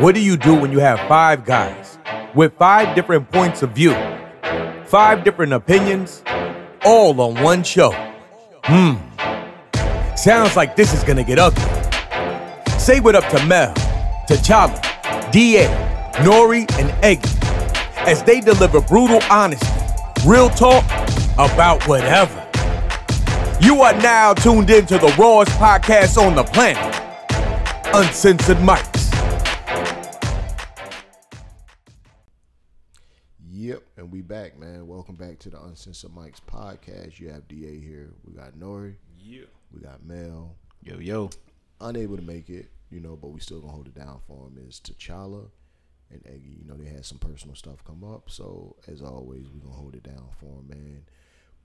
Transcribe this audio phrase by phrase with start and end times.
[0.00, 1.98] What do you do when you have five guys
[2.34, 3.94] with five different points of view,
[4.86, 6.22] five different opinions,
[6.84, 7.92] all on one show?
[8.64, 8.94] Hmm.
[10.16, 11.62] Sounds like this is gonna get ugly.
[12.78, 13.72] Say what up to Mel,
[14.28, 14.80] T'Challa,
[15.30, 15.66] DA,
[16.24, 17.30] Nori, and Eggy
[18.06, 19.66] as they deliver brutal honesty,
[20.26, 20.84] real talk
[21.34, 22.40] about whatever.
[23.60, 26.94] You are now tuned into the rawest podcast on the planet,
[27.94, 28.93] Uncensored Mics.
[34.14, 34.86] We back, man.
[34.86, 37.18] Welcome back to the Uncensored Mics podcast.
[37.18, 38.12] You have DA here.
[38.24, 38.94] We got Nori.
[39.18, 39.46] Yeah.
[39.72, 40.54] We got Mel.
[40.84, 41.30] Yo, yo.
[41.80, 44.64] Unable to make it, you know, but we still gonna hold it down for him.
[44.68, 45.48] Is T'Challa
[46.12, 46.60] and Eggy.
[46.60, 49.96] You know, they had some personal stuff come up, so as always, we gonna hold
[49.96, 51.02] it down for him, man.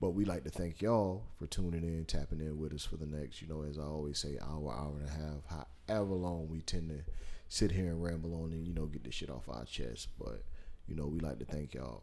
[0.00, 3.06] But we like to thank y'all for tuning in, tapping in with us for the
[3.06, 6.62] next, you know, as I always say, hour, hour and a half, however long we
[6.62, 7.04] tend to
[7.48, 10.08] sit here and ramble on and, you know, get this shit off our chest.
[10.18, 10.42] But,
[10.88, 12.02] you know, we like to thank y'all.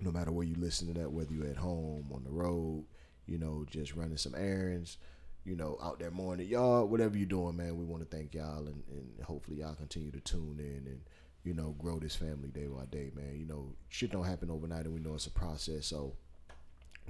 [0.00, 2.84] No matter where you listen to that, whether you're at home, on the road,
[3.26, 4.98] you know, just running some errands,
[5.44, 8.34] you know, out there mowing the yard, whatever you're doing, man, we want to thank
[8.34, 11.00] y'all and, and hopefully y'all continue to tune in and,
[11.44, 13.36] you know, grow this family day by day, man.
[13.36, 15.86] You know, shit don't happen overnight and we know it's a process.
[15.86, 16.14] So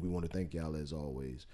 [0.00, 1.46] we want to thank y'all as always.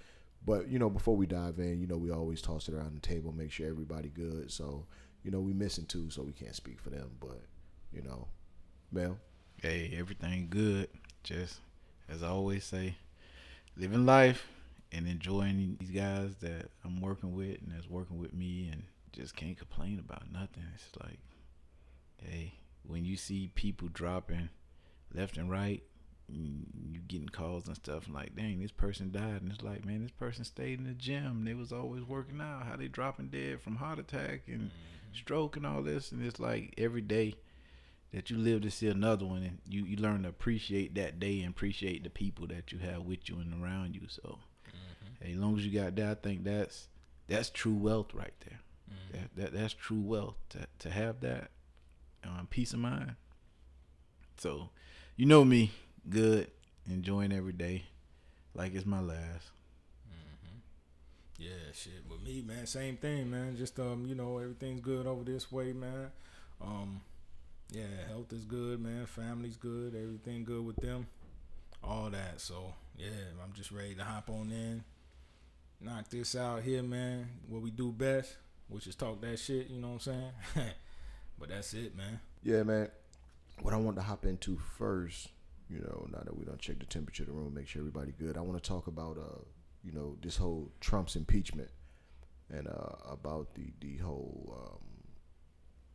[0.43, 3.07] But, you know, before we dive in, you know, we always toss it around the
[3.07, 4.51] table, make sure everybody good.
[4.51, 4.85] So,
[5.23, 7.11] you know, we missing two, so we can't speak for them.
[7.19, 7.41] But,
[7.93, 8.27] you know,
[8.91, 9.17] Mel.
[9.61, 10.89] Hey, everything good.
[11.23, 11.59] Just
[12.09, 12.95] as I always say,
[13.77, 14.47] living life
[14.91, 18.83] and enjoying these guys that I'm working with and that's working with me and
[19.13, 20.63] just can't complain about nothing.
[20.73, 21.19] It's like,
[22.17, 24.49] hey, when you see people dropping
[25.13, 25.83] left and right,
[26.27, 30.01] you getting calls and stuff and like, dang, this person died, and it's like, man,
[30.01, 31.43] this person stayed in the gym.
[31.43, 32.65] They was always working out.
[32.65, 35.13] How they dropping dead from heart attack and mm-hmm.
[35.13, 37.35] stroke and all this, and it's like every day
[38.13, 41.39] that you live to see another one, and you you learn to appreciate that day
[41.39, 44.01] and appreciate the people that you have with you and around you.
[44.07, 45.31] So, mm-hmm.
[45.31, 46.87] as long as you got that, I think that's
[47.27, 48.59] that's true wealth right there.
[48.89, 49.17] Mm-hmm.
[49.17, 51.51] That, that that's true wealth to to have that
[52.23, 53.15] um, peace of mind.
[54.37, 54.69] So,
[55.15, 55.71] you know me,
[56.09, 56.49] good,
[56.89, 57.85] enjoying every day,
[58.53, 59.51] like it's my last.
[60.09, 60.57] Mm-hmm.
[61.37, 62.03] Yeah, shit.
[62.09, 63.55] With me, man, same thing, man.
[63.55, 66.11] Just um, you know, everything's good over this way, man.
[66.59, 67.01] Um,
[67.71, 69.05] yeah, health is good, man.
[69.05, 69.95] Family's good.
[69.95, 71.07] Everything good with them.
[71.83, 72.39] All that.
[72.39, 73.07] So yeah,
[73.43, 74.83] I'm just ready to hop on in,
[75.79, 77.27] knock this out here, man.
[77.47, 78.37] What we do best,
[78.67, 79.69] which is talk that shit.
[79.69, 80.71] You know what I'm saying?
[81.39, 82.19] but that's it, man.
[82.43, 82.89] Yeah, man.
[83.61, 85.29] What I want to hop into first
[85.71, 88.13] you know, now that we don't check the temperature of the room, make sure everybody
[88.19, 88.37] good.
[88.37, 89.39] I want to talk about, uh,
[89.83, 91.69] you know, this whole Trump's impeachment
[92.49, 94.90] and uh, about the the whole, um,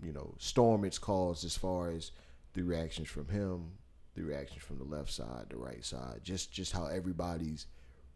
[0.02, 2.12] you know, storm it's caused as far as
[2.54, 3.72] the reactions from him,
[4.14, 7.66] the reactions from the left side, the right side, just just how everybody's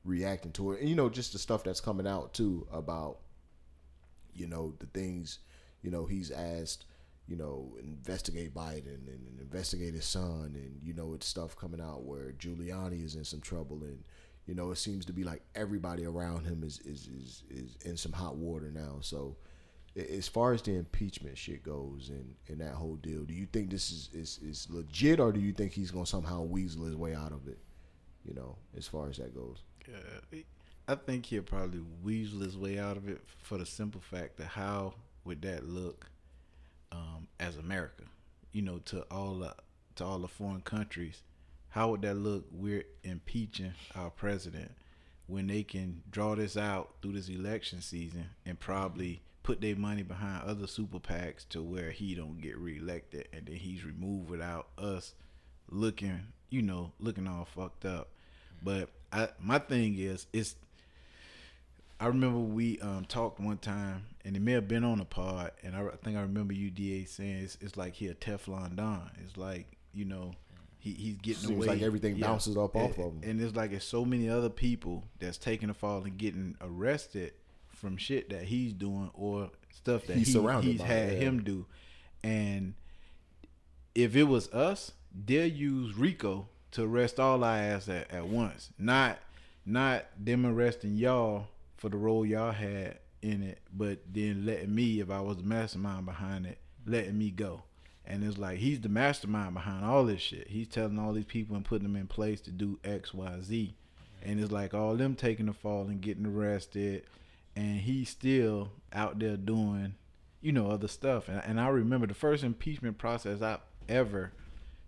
[0.05, 3.19] reacting to it, and you know, just the stuff that's coming out too about,
[4.35, 5.41] you know, the things,
[5.83, 6.87] you know, he's asked
[7.31, 12.03] you know, investigate Biden and, investigate his son, and you know, it's stuff coming out
[12.03, 14.03] where Giuliani is in some trouble, and
[14.47, 17.97] you know, it seems to be like everybody around him is is is, is in
[17.97, 18.97] some hot water now.
[19.01, 19.37] So,
[19.97, 23.71] as far as the impeachment shit goes, and and that whole deal, do you think
[23.71, 27.15] this is is, is legit, or do you think he's gonna somehow weasel his way
[27.15, 27.59] out of it?
[28.25, 29.63] You know, as far as that goes.
[30.87, 34.49] I think he'll probably weasel his way out of it for the simple fact that
[34.49, 36.07] how would that look
[36.93, 38.05] um, as America,
[38.53, 39.55] you know, to all the
[39.97, 41.23] to all the foreign countries,
[41.71, 42.45] how would that look?
[42.51, 44.73] We're impeaching our president
[45.27, 50.05] when they can draw this out through this election season and probably put their money
[50.05, 54.69] behind other super PACs to where he don't get reelected and then he's removed without
[54.79, 55.15] us
[55.69, 58.11] looking, you know, looking all fucked up.
[58.63, 60.55] But I, my thing is, it's
[61.99, 65.51] I remember we um, talked one time, and it may have been on a pod,
[65.65, 69.11] and I, I think I remember UDA saying it's, it's, like he a Teflon Don.
[69.25, 70.33] It's like you know
[70.79, 71.67] he he's getting Seems away.
[71.67, 72.29] like everything yeah.
[72.29, 73.21] bounces up and, off of him.
[73.25, 77.33] And it's like it's so many other people that's taking a fall and getting arrested
[77.81, 81.67] from shit that he's doing or stuff that he's, he, surrounded he's had him do.
[82.23, 82.75] And
[83.95, 84.93] if it was us,
[85.27, 88.71] they'll use RICO to arrest all our ass at, at once.
[88.79, 89.19] Not
[89.67, 95.01] not them arresting y'all for the role y'all had in it, but then letting me,
[95.01, 97.63] if I was the mastermind behind it, letting me go.
[98.07, 100.49] And it's like he's the mastermind behind all this shit.
[100.49, 103.75] He's telling all these people and putting them in place to do X, Y, Z.
[104.23, 107.05] And it's like all them taking the fall and getting arrested,
[107.57, 109.95] and he's still out there doing
[110.41, 111.29] you know, other stuff.
[111.29, 114.33] And, and I remember the first impeachment process I've ever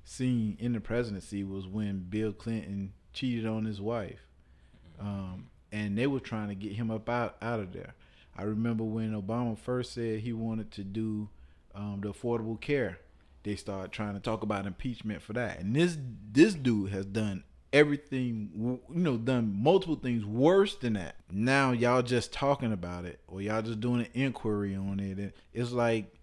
[0.04, 4.26] seen in the presidency was when Bill Clinton cheated on his wife,
[4.98, 7.94] um, and they were trying to get him up out out of there.
[8.36, 11.28] I remember when Obama first said he wanted to do
[11.74, 12.98] um, the Affordable Care.
[13.42, 15.98] They started trying to talk about impeachment for that, and this
[16.32, 18.50] this dude has done everything,
[18.88, 21.16] you know, done multiple things worse than that.
[21.30, 25.32] Now y'all just talking about it, or y'all just doing an inquiry on it, and
[25.52, 26.14] it's like,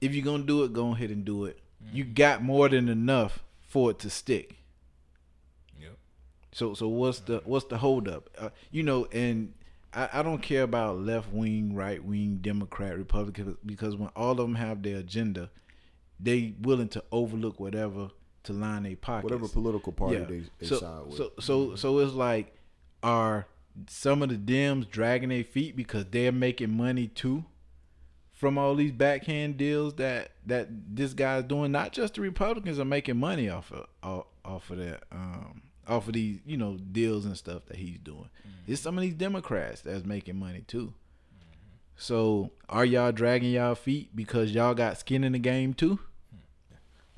[0.00, 1.58] if you're gonna do it, go ahead and do it.
[1.92, 4.56] You got more than enough for it to stick.
[5.80, 5.96] Yep.
[6.52, 8.28] So so what's the what's the holdup?
[8.36, 9.54] Uh, you know, and
[9.92, 14.38] I, I don't care about left wing, right wing, Democrat, Republican, because when all of
[14.38, 15.50] them have their agenda,
[16.18, 18.10] they willing to overlook whatever
[18.44, 19.24] to line their pockets.
[19.24, 21.16] Whatever political party they, they so, side with.
[21.16, 22.54] So so so it's like,
[23.02, 23.46] are
[23.88, 27.44] some of the Dems dragging their feet because they're making money too?
[28.32, 32.84] From all these backhand deals that that this guy's doing, not just the Republicans are
[32.84, 37.24] making money off of off, off of that, um, off of these you know deals
[37.24, 38.28] and stuff that he's doing.
[38.46, 38.72] Mm-hmm.
[38.72, 40.94] It's some of these Democrats that's making money too.
[41.96, 46.00] So are y'all dragging y'all feet because y'all got skin in the game too?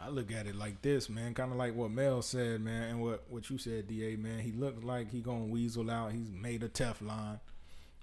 [0.06, 1.34] I look at it like this, man.
[1.34, 4.38] Kind of like what Mel said, man, and what what you said, Da, man.
[4.38, 6.12] He looks like he gonna weasel out.
[6.12, 7.40] He's made a Teflon.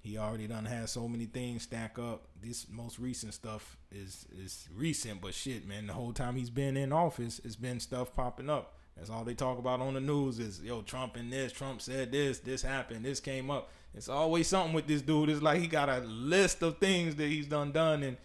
[0.01, 2.27] He already done had so many things stack up.
[2.41, 5.87] This most recent stuff is is recent, but shit, man.
[5.87, 8.73] The whole time he's been in office, it's been stuff popping up.
[8.97, 11.53] That's all they talk about on the news is yo Trump and this.
[11.53, 12.39] Trump said this.
[12.39, 13.05] This happened.
[13.05, 13.69] This came up.
[13.95, 15.29] It's always something with this dude.
[15.29, 18.17] It's like he got a list of things that he's done done and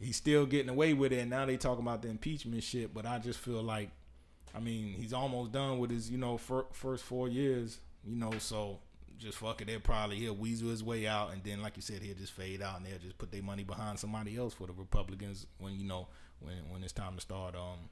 [0.00, 1.18] he's still getting away with it.
[1.18, 2.92] And now they talking about the impeachment shit.
[2.92, 3.90] But I just feel like,
[4.54, 7.80] I mean, he's almost done with his, you know, fir- first four years.
[8.04, 8.78] You know, so
[9.18, 9.66] just fuck it.
[9.66, 12.62] They'll probably he'll weasel his way out, and then like you said, he'll just fade
[12.62, 15.84] out, and they'll just put their money behind somebody else for the Republicans when you
[15.84, 16.08] know
[16.40, 17.88] when when it's time to start, um,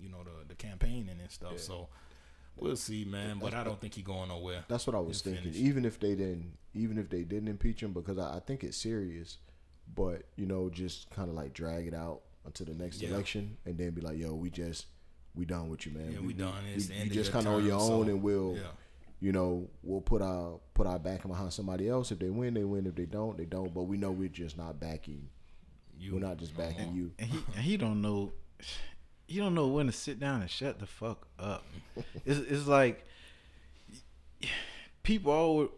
[0.00, 1.52] you know, the the campaigning and stuff.
[1.52, 1.58] Yeah.
[1.58, 1.88] So.
[2.60, 4.64] We'll see, man, but I don't think he's going nowhere.
[4.66, 5.44] That's what I was thinking.
[5.44, 5.60] finished.
[5.60, 8.76] Even if they didn't, even if they didn't impeach him, because I, I think it's
[8.76, 9.38] serious.
[9.94, 13.10] But you know, just kind of like drag it out until the next Yeah.
[13.10, 14.86] election, and then be like, "Yo, we just
[15.34, 16.12] we done with you, man.
[16.12, 16.52] Yeah, we done.
[16.74, 18.68] It's the you of just kind of on your own, so, and we'll, yeah.
[19.20, 22.10] you know, we'll put our put our backing behind somebody else.
[22.12, 22.86] If they win, they win.
[22.86, 23.72] If they don't, they don't.
[23.72, 25.28] But we know we're just not backing.
[25.98, 26.94] You, we're not just no backing more.
[26.94, 27.12] you.
[27.18, 28.32] and he and he don't know
[29.26, 31.64] he don't know when to sit down and shut the fuck up.
[32.24, 33.04] It's it's like
[35.02, 35.32] people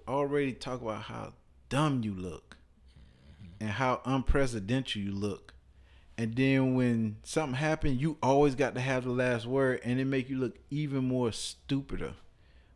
[0.06, 1.32] al- already talk about how
[1.68, 2.49] dumb you look
[3.60, 5.54] and how unprecedented you look.
[6.18, 10.04] And then when something happened, you always got to have the last word and it
[10.04, 12.14] make you look even more stupider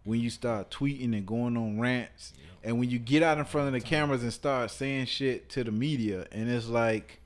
[0.05, 2.33] when you start tweeting and going on rants
[2.63, 5.65] and when you get out in front of the cameras and start saying shit to
[5.65, 7.21] the media and it's like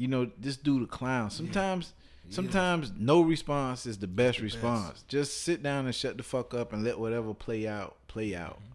[0.00, 1.30] you know, this dude a clown.
[1.30, 1.92] Sometimes,
[2.30, 4.54] sometimes no response is the best the best.
[4.54, 5.04] response.
[5.08, 8.56] Just sit down and shut the fuck up and let whatever play out, play out.
[8.56, 8.72] Mm-hmm.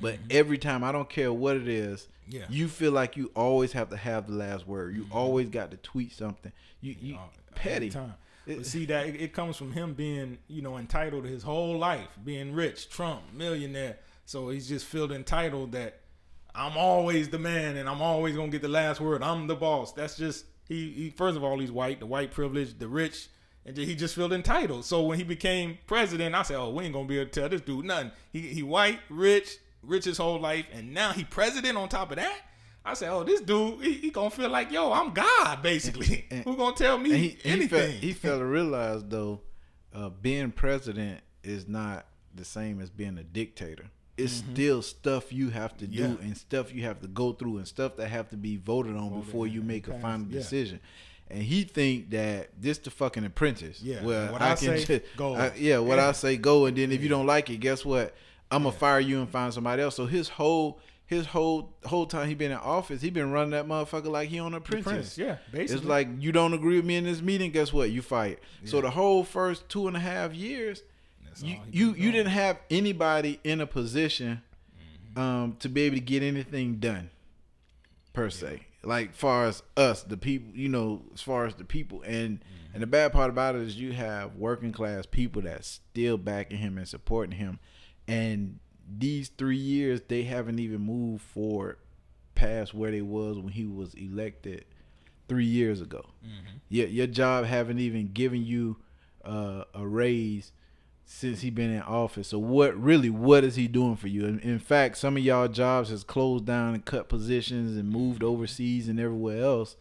[0.00, 0.28] But mm-hmm.
[0.30, 2.44] every time, I don't care what it is, Yeah.
[2.48, 4.94] you feel like you always have to have the last word.
[4.94, 5.16] You mm-hmm.
[5.16, 6.52] always got to tweet something.
[6.80, 7.18] You, you
[7.54, 7.90] petty.
[7.90, 8.14] time.
[8.46, 12.08] It- see that it, it comes from him being, you know, entitled his whole life,
[12.24, 13.98] being rich, Trump, millionaire.
[14.24, 16.00] So he's just feel entitled that
[16.54, 19.22] I'm always the man and I'm always gonna get the last word.
[19.22, 19.92] I'm the boss.
[19.92, 20.90] That's just he.
[20.90, 23.28] he first of all, he's white, the white privilege, the rich,
[23.64, 24.84] and he just felt entitled.
[24.84, 27.48] So when he became president, I said, "Oh, we ain't gonna be able to tell
[27.48, 31.76] this dude nothing." He he white, rich, rich his whole life, and now he president
[31.76, 32.38] on top of that.
[32.84, 36.26] I said, "Oh, this dude, he, he gonna feel like yo, I'm God, basically.
[36.30, 39.40] And- Who gonna tell me he, anything?" felt, he failed to realize though,
[39.94, 43.86] uh, being president is not the same as being a dictator.
[44.18, 46.12] It's still stuff you have to do Mm-hmm.
[46.22, 46.26] Yeah.
[46.28, 49.08] and stuff you have to go through and stuff that have to be voted on
[49.10, 50.38] Voted before you make a final yeah.
[50.38, 50.80] decision.
[51.30, 53.80] And he think that this the fucking apprentice.
[53.80, 55.34] Yeah, Well, what I, I can say, just, go.
[55.34, 56.08] I- yeah, what Yeah.
[56.08, 58.14] I say go, and then if you don't like it, guess what?
[58.52, 59.96] I'm gonna fire you and find somebody else.
[59.96, 63.66] So his whole his whole whole time he been in office, he been running that
[63.66, 64.92] motherfucker like he on apprentice.
[64.92, 65.76] Prince, yeah, basically.
[65.76, 67.50] It's like you don't agree with me in this meeting.
[67.50, 67.90] Guess what?
[67.90, 68.38] You fired.
[68.64, 70.82] So the whole first two and a half years,
[71.24, 74.42] That's you you, you didn't have anybody in a position
[75.16, 77.10] um, to be able to get anything done,
[78.12, 78.66] per se.
[78.84, 82.40] Like far as us, the people, you know, as far as the people, and
[82.74, 86.58] and the bad part about it is you have working class people that's still backing
[86.58, 87.60] him and supporting him,
[88.08, 88.58] and
[88.98, 91.78] these three years they haven't even moved forward
[92.34, 94.64] past where they was when he was elected
[95.28, 96.04] three years ago.
[96.68, 98.76] Your your job haven't even given you
[99.24, 100.52] uh, a raise
[101.04, 102.28] since he been in office.
[102.28, 104.24] So what really what is he doing for you?
[104.26, 108.22] In, in fact, some of y'all jobs has closed down and cut positions and moved
[108.22, 109.76] overseas and everywhere else.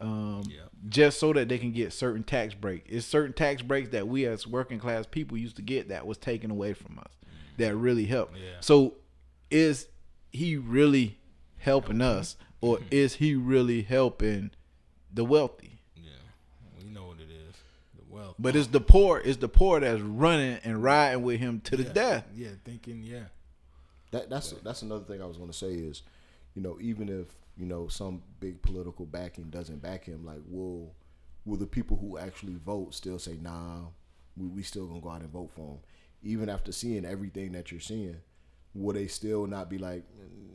[0.00, 0.62] Um, Yeah.
[0.88, 2.86] just so that they can get certain tax break.
[2.88, 6.16] It's certain tax breaks that we as working class people used to get that was
[6.16, 7.12] taken away from us.
[7.60, 8.32] That really help.
[8.34, 8.56] Yeah.
[8.60, 8.94] So
[9.50, 9.88] is
[10.32, 11.18] he really
[11.58, 14.50] helping us or is he really helping
[15.12, 15.80] the wealthy?
[15.96, 16.10] Yeah,
[16.82, 17.54] we know what it is.
[17.96, 18.36] The wealth.
[18.38, 21.84] But it's the poor, it's the poor that's running and riding with him to the
[21.84, 22.26] yeah, death.
[22.34, 23.02] Yeah, thinking.
[23.02, 23.24] Yeah.
[24.12, 26.02] That that's that's another thing I was going to say is,
[26.54, 27.26] you know, even if
[27.56, 30.94] you know some big political backing doesn't back him, like will
[31.44, 33.80] will the people who actually vote still say, nah,
[34.36, 35.78] we we still gonna go out and vote for him,
[36.22, 38.16] even after seeing everything that you're seeing,
[38.74, 40.04] will they still not be like,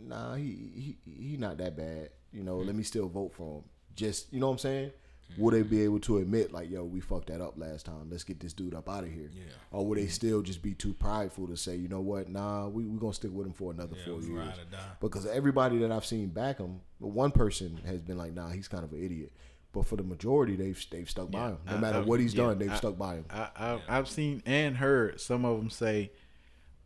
[0.06, 2.78] nah, he he he not that bad, you know, let mm-hmm.
[2.78, 3.64] me still vote for him,
[3.96, 4.92] just you know what I'm saying.
[5.40, 8.10] Will they be able to admit like, yo, we fucked that up last time.
[8.12, 9.32] Let's get this dude up out of here.
[9.34, 9.44] Yeah.
[9.72, 10.12] Or will they mm-hmm.
[10.12, 13.32] still just be too prideful to say, you know what, nah, we we gonna stick
[13.34, 14.30] with him for another Yeah, four years?
[14.30, 14.92] ride or die.
[15.02, 18.68] Because everybody that I've seen back him, but one person has been like, nah, he's
[18.68, 19.34] kind of an idiot.
[19.76, 21.58] But for the majority, they've they've stuck by him.
[21.68, 23.26] No I- matter I- what he's yeah, done, they've I- stuck by him.
[23.30, 26.12] I, I I've seen and heard some of them say,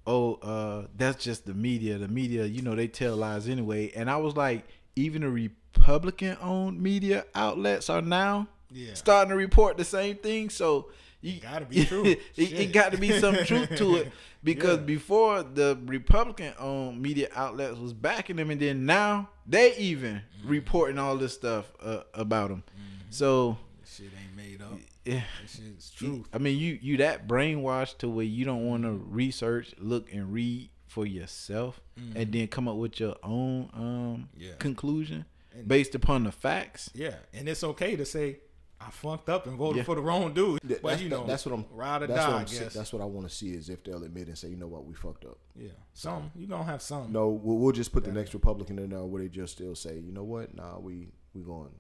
[0.08, 1.98] "Oh, uh, that's just the media.
[2.00, 4.66] The media, you know, they tell lies anyway." And I was like,
[4.96, 8.94] even the Republican-owned media outlets are now Yeah.
[8.96, 10.50] starting to report the same thing.
[10.50, 10.90] So
[11.22, 12.06] you gotta be true.
[12.06, 14.12] it, it got to be some truth to it
[14.44, 14.84] because Yeah.
[14.86, 20.50] before the Republican-owned media outlets was backing them, and then now they even Mm-hmm.
[20.50, 22.64] reporting all this stuff uh, about them.
[23.10, 23.58] So.
[23.82, 24.80] This shit ain't made up.
[25.04, 25.24] Yeah.
[25.42, 26.28] This shit's truth.
[26.34, 30.32] I mean, you you that brainwashed to where you don't want to research, look, and
[30.32, 31.82] read for yourself,
[32.16, 34.54] and then come up with your own um Yeah.
[34.60, 36.90] conclusion And- based upon the facts.
[36.94, 38.40] Yeah, and it's okay to say
[38.82, 39.84] I funked up and voted Yeah.
[39.84, 40.60] for the wrong dude.
[40.64, 41.66] But that's, you know, that's what I'm.
[41.72, 42.28] ride or that's die.
[42.30, 42.48] what I I'm.
[42.48, 42.74] si- guess.
[42.74, 44.86] That's what I want to see is if they'll admit and say, you know what,
[44.86, 45.38] we fucked up.
[45.56, 47.12] yeah, some you gonna have some.
[47.12, 50.00] No, we'll, we'll just put the next Republican in there where they just still say,
[50.00, 51.72] you know what, nah, we we going,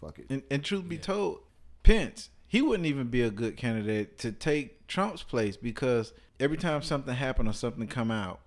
[0.00, 0.26] fuck it.
[0.30, 1.40] And, and truth be told,
[1.82, 6.82] Pence he wouldn't even be a good candidate to take Trump's place because every time
[6.82, 8.40] something happened or something come out,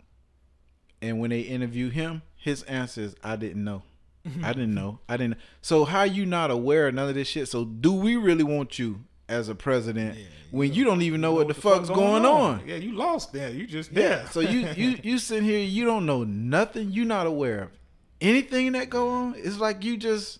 [1.01, 3.83] and when they interview him, his answer is, "I didn't know."
[4.43, 4.99] I didn't know.
[5.07, 5.37] I didn't.
[5.61, 7.47] So how you not aware of none of this shit?
[7.47, 11.33] So do we really want you as a president Yeah, when you don't even know,
[11.33, 12.63] what, the fuck's fuck going on?
[12.65, 13.49] Yeah, you lost there.
[13.49, 14.01] You just Yeah.
[14.01, 14.27] there.
[14.31, 16.91] So you you you sitting here, you don't know nothing.
[16.91, 17.69] You not aware of
[18.21, 19.35] anything that go on.
[19.37, 20.39] It's like you just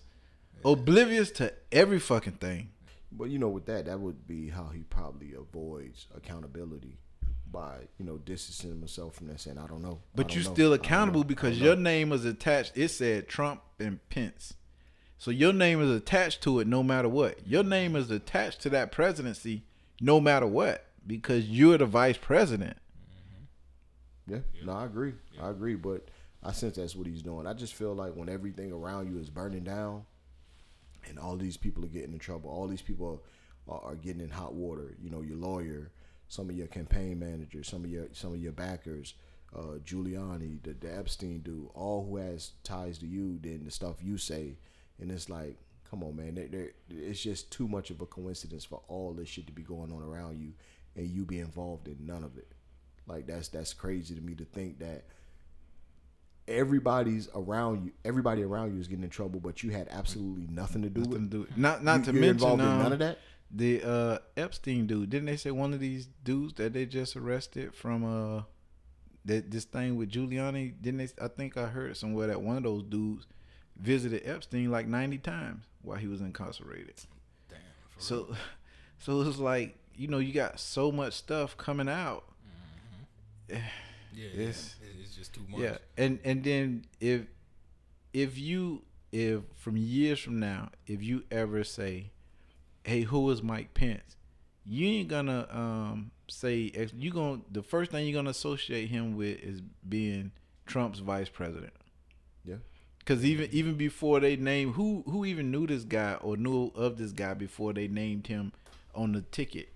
[0.64, 2.70] oblivious to every fucking thing.
[3.12, 6.98] But you know, with that, that would be how he probably avoids accountability
[7.50, 10.00] by you know distancing myself from that, saying, I don't know.
[10.14, 12.76] But you still accountable because your name was attached.
[12.76, 14.54] It said Trump and Pence.
[15.18, 17.46] So your name is attached to it no matter what.
[17.46, 19.62] Your name is attached to that presidency
[20.00, 22.76] no matter what because you're the vice president.
[24.28, 24.34] Mm-hmm.
[24.34, 25.14] Yeah, no, I agree.
[25.40, 26.08] I agree, but
[26.42, 27.46] I sense that's what he's doing.
[27.46, 30.04] I just feel like when everything around you is burning down,
[31.08, 33.22] and all these people are getting in trouble, all these people
[33.68, 34.96] are, are getting in hot water.
[35.02, 35.90] You know, your lawyer,
[36.28, 39.14] some of your campaign managers, some of your some of your backers,
[39.54, 43.96] uh, Giuliani, the, the Epstein dude, all who has ties to you, then the stuff
[44.02, 44.56] you say,
[45.00, 45.56] and it's like,
[45.90, 49.28] come on, man, they they it's just too much of a coincidence for all this
[49.28, 50.52] shit to be going on around you,
[50.96, 52.48] and you be involved in none of it.
[53.06, 55.04] Like that's that's crazy to me to think that
[56.48, 60.82] everybody's around you, everybody around you is getting in trouble, but you had absolutely nothing
[60.82, 61.30] to do Nothing with.
[61.30, 63.18] to do- Not not You- to mention involved in um, none of that.
[63.50, 67.74] The uh, Epstein dude, didn't they say one of these dudes that they just arrested
[67.74, 68.42] from uh
[69.24, 70.74] that this thing with Giuliani?
[70.80, 71.08] Didn't they?
[71.24, 73.26] I think I heard somewhere that one of those dudes
[73.76, 76.96] visited Epstein like ninety times while he was incarcerated.
[77.48, 77.58] Damn.
[77.94, 78.36] for So,
[78.98, 82.24] so it's like you know you got so much stuff coming out.
[83.48, 83.60] Yeah,
[84.12, 84.28] yeah.
[84.48, 85.60] It's- It- It's just too much.
[85.60, 87.22] Yeah, and and then if
[88.12, 92.10] if you if from years from now if you ever say,
[92.86, 94.16] "Hey, who is Mike Pence?"
[94.64, 99.38] You ain't gonna um say you gonna the first thing you're gonna associate him with
[99.40, 100.32] is being
[100.66, 101.72] Trump's vice president.
[102.44, 102.56] Yeah.
[103.04, 106.98] Cause even even before they named who who even knew this guy or knew of
[106.98, 108.52] this guy before they named him
[108.94, 109.68] on the ticket.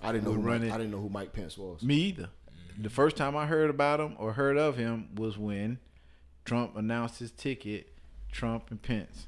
[0.00, 0.32] I didn't know.
[0.32, 0.72] Who run Mike.
[0.72, 1.82] I didn't know who Mike Pence was.
[1.82, 2.30] Me either.
[2.80, 5.78] The first time I heard about him or heard of him was when
[6.44, 7.92] Trump announced his ticket,
[8.30, 9.26] Trump and Pence.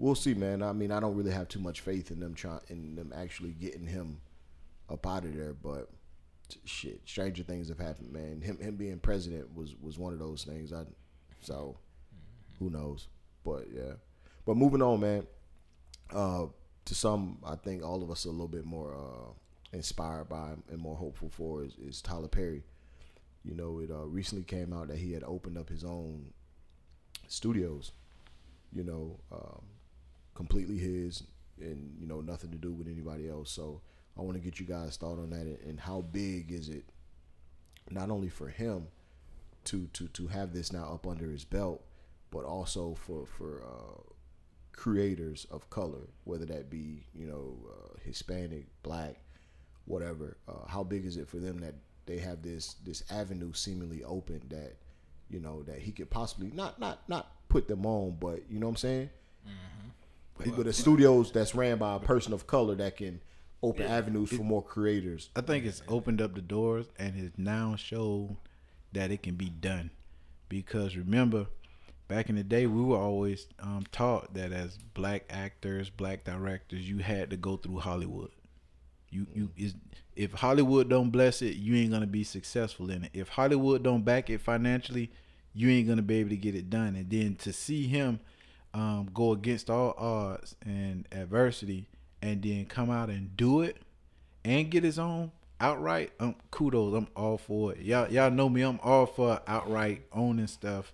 [0.00, 0.62] We'll see, man.
[0.62, 3.50] I mean, I don't really have too much faith in them trying in them actually
[3.50, 4.22] getting him
[4.88, 5.90] up out of there, but
[6.64, 8.40] shit, stranger things have happened, man.
[8.40, 10.72] Him him being president was was one of those things.
[10.72, 10.84] I
[11.42, 11.76] so
[12.58, 13.08] who knows,
[13.44, 13.92] but yeah.
[14.46, 15.26] But moving on, man.
[16.10, 16.46] Uh,
[16.86, 20.52] to some, I think all of us are a little bit more uh, inspired by
[20.70, 22.64] and more hopeful for is, is Tyler Perry.
[23.44, 26.32] You know, it uh, recently came out that he had opened up his own
[27.28, 27.92] studios.
[28.72, 29.62] You know, um,
[30.40, 31.22] completely his,
[31.60, 33.50] and you know nothing to do with anybody else.
[33.50, 33.82] So
[34.18, 36.84] I want to get you guys thought on that and how big is it,
[37.90, 38.86] not only for him
[39.64, 41.82] to to to have this now up under his belt,
[42.30, 44.00] but also for for uh,
[44.72, 49.16] creators of color, whether that be you know uh, Hispanic, Black,
[49.84, 50.38] whatever.
[50.48, 51.74] Uh, how big is it for them that
[52.06, 54.76] they have this this avenue seemingly open that
[55.28, 58.68] you know that he could possibly not not not put them on, but you know
[58.68, 59.10] what I'm saying.
[59.46, 59.88] Mm-hmm.
[60.44, 63.20] But, but the studios that's ran by a person of color that can
[63.62, 65.30] open it, avenues it, for more creators.
[65.36, 68.36] I think it's opened up the doors and has now showed
[68.92, 69.90] that it can be done.
[70.48, 71.46] Because remember,
[72.08, 76.88] back in the day, we were always um, taught that as black actors, black directors,
[76.88, 78.30] you had to go through Hollywood.
[79.10, 79.74] You you is
[80.16, 83.10] if Hollywood don't bless it, you ain't gonna be successful in it.
[83.12, 85.10] If Hollywood don't back it financially,
[85.52, 86.94] you ain't gonna be able to get it done.
[86.94, 88.20] And then to see him
[88.74, 91.88] um, go against all odds and adversity,
[92.22, 93.78] and then come out and do it
[94.44, 96.94] and get his own outright, um, kudos.
[96.94, 97.80] I'm all for it.
[97.80, 98.62] Y'all, y'all know me.
[98.62, 100.92] I'm all for outright owning stuff,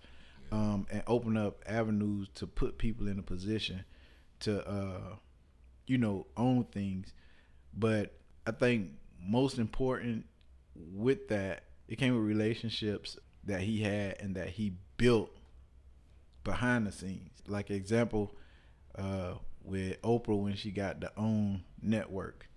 [0.51, 3.85] um, and open up avenues to put people in a position
[4.41, 5.17] to, uh,
[5.87, 7.13] you know, own things.
[7.75, 8.15] But
[8.47, 8.91] I think
[9.21, 10.27] most important
[10.75, 15.36] with that, it came with relationships that he had and that he built
[16.47, 17.43] behind the scenes.
[17.47, 18.35] Like example,
[18.97, 22.49] uh, with Oprah when she got the own network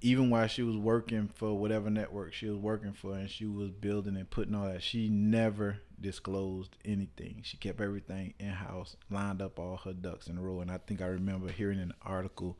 [0.00, 3.70] even while she was working for whatever network she was working for and she was
[3.70, 7.40] building and putting all that, she never disclosed anything.
[7.42, 10.60] She kept everything in house, lined up all her ducks in a row.
[10.60, 12.58] And I think I remember hearing an article,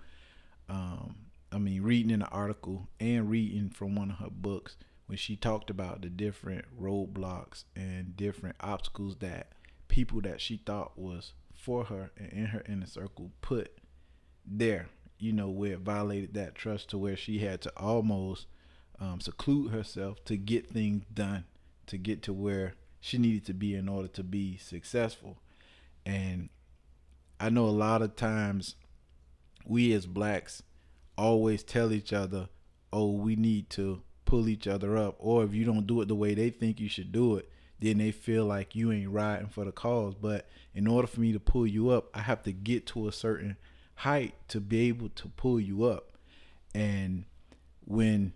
[0.69, 1.15] um,
[1.53, 5.37] I mean, reading in an article and reading from one of her books when she
[5.37, 9.53] talked about the different roadblocks and different obstacles that
[9.89, 13.77] people that she thought was for her and in her inner circle put
[14.47, 18.47] there you know, where it violated that trust to where she had to almost
[19.01, 21.45] um, seclude herself to get things done,
[21.87, 25.39] to get to where she needed to be in order to be successful.
[26.07, 26.49] And
[27.41, 28.77] I know a lot of times
[29.67, 30.63] we as blacks
[31.17, 32.49] always tell each other,
[32.93, 35.17] oh, we need to pull each other up.
[35.19, 37.99] Or if you don't do it the way they think you should do it, then
[37.99, 40.15] they feel like you ain't riding for the cause.
[40.15, 43.13] But in order for me to pull you up, I have to get to a
[43.13, 43.57] certain
[43.97, 46.13] height to be able to pull you up.
[46.75, 47.25] And
[47.85, 48.33] when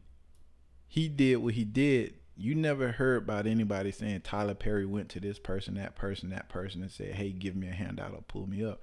[0.89, 5.21] he did what he did, you never heard about anybody saying Tyler Perry went to
[5.21, 8.47] this person, that person, that person, and said, "Hey, give me a handout or pull
[8.47, 8.81] me up."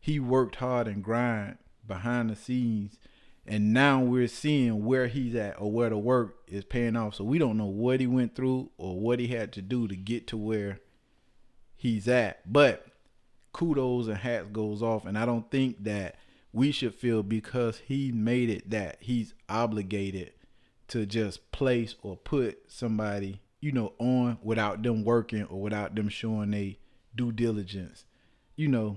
[0.00, 2.98] He worked hard and grind behind the scenes,
[3.48, 7.14] and now we're seeing where he's at or where the work is paying off.
[7.14, 9.96] So we don't know what he went through or what he had to do to
[9.96, 10.80] get to where
[11.76, 12.86] he's at, but
[13.52, 15.06] kudos and hats goes off.
[15.06, 16.16] And I don't think that
[16.52, 20.32] we should feel because he made it that he's obligated
[20.88, 26.08] to just place or put somebody, you know, on without them working or without them
[26.08, 26.78] showing they
[27.14, 28.04] due diligence.
[28.56, 28.96] You know,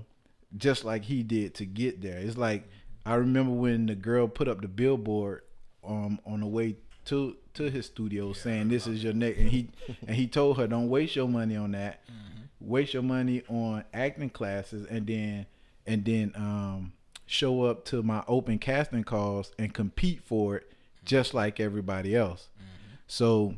[0.56, 2.18] just like he did to get there.
[2.18, 2.68] It's like
[3.04, 5.42] I remember when the girl put up the billboard
[5.82, 9.48] um on the way to to his studio yeah, saying this is your next and
[9.48, 9.68] he
[10.06, 12.04] and he told her don't waste your money on that.
[12.06, 15.46] Mm-hmm waste your money on acting classes and then
[15.86, 16.92] and then um,
[17.26, 20.72] show up to my open casting calls and compete for it
[21.04, 22.48] just like everybody else.
[22.56, 22.94] Mm-hmm.
[23.08, 23.54] So,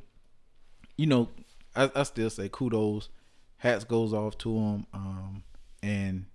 [0.97, 1.29] you know,
[1.75, 3.09] I, I, still say kudos,
[3.59, 4.87] hats goes off to him.
[4.95, 5.43] Um,
[5.83, 6.27] and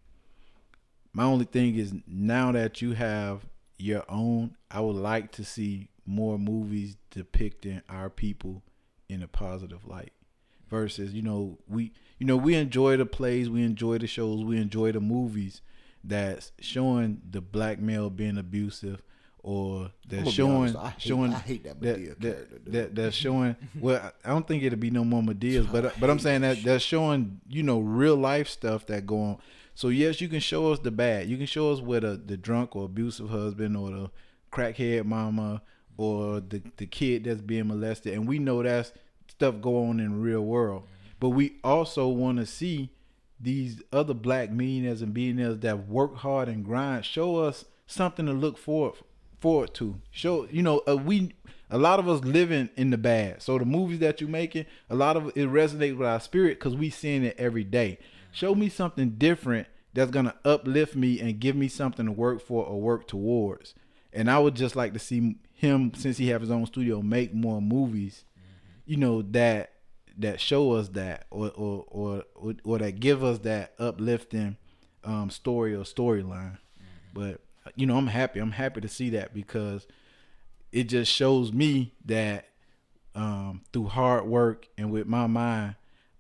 [1.18, 3.48] my only thing is now that you have
[3.80, 8.62] your own, I would like to see more movies depicting our people
[9.10, 10.14] in a positive light
[10.70, 14.58] versus you know we you know we enjoy the plays we enjoy the shows we
[14.58, 15.62] enjoy the movies
[16.04, 19.02] that's showing the black male being abusive
[19.40, 24.12] or that's showing I hate, showing I hate that that, that, that, that's showing well
[24.24, 27.40] I don't think it'll be no more Madeas but but I'm saying that that's showing
[27.50, 29.38] you know real life stuff that go on
[29.78, 32.36] so yes you can show us the bad you can show us with a the
[32.36, 34.12] drunk or abusive husband or the
[34.52, 35.62] crackhead mama
[35.98, 38.92] or the the kid that's being molested and we know that's
[39.30, 40.84] stuff go on in the real world.
[41.20, 42.90] But we also want to see
[43.40, 48.34] these other black millionaires and billionaires that work hard and grind show us something to
[48.34, 48.96] look forward
[49.40, 50.00] forward to.
[50.12, 51.34] Show you know uh, we
[51.70, 53.42] a lot of us living in the bad.
[53.42, 56.76] So the movies that you're making, a lot of it resonates with our spirit because
[56.76, 58.00] we seeing it every day.
[58.38, 62.64] Show me something different that's gonna uplift me and give me something to work for
[62.64, 63.74] or work towards.
[64.14, 67.34] And I would just like to see him, since he have his own studio, make
[67.34, 68.26] more movies.
[68.86, 69.72] You know that
[70.20, 74.58] that show us that, or or or or, that give us that uplifting
[75.04, 76.60] um, story or storyline.
[77.16, 77.42] But
[77.76, 78.40] you know, I'm happy.
[78.40, 79.88] I'm happy to see that because
[80.72, 82.50] it just shows me that
[83.16, 85.74] um, through hard work and with my mind,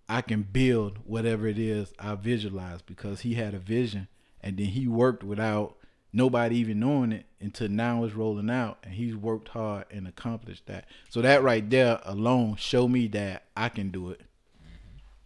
[0.09, 4.07] I can build whatever it is I visualize because he had a vision
[4.41, 5.75] and then he worked without
[6.13, 10.65] nobody even knowing it until now it's rolling out and he's worked hard and accomplished
[10.67, 10.85] that.
[11.09, 14.21] So that right there alone show me that I can do it.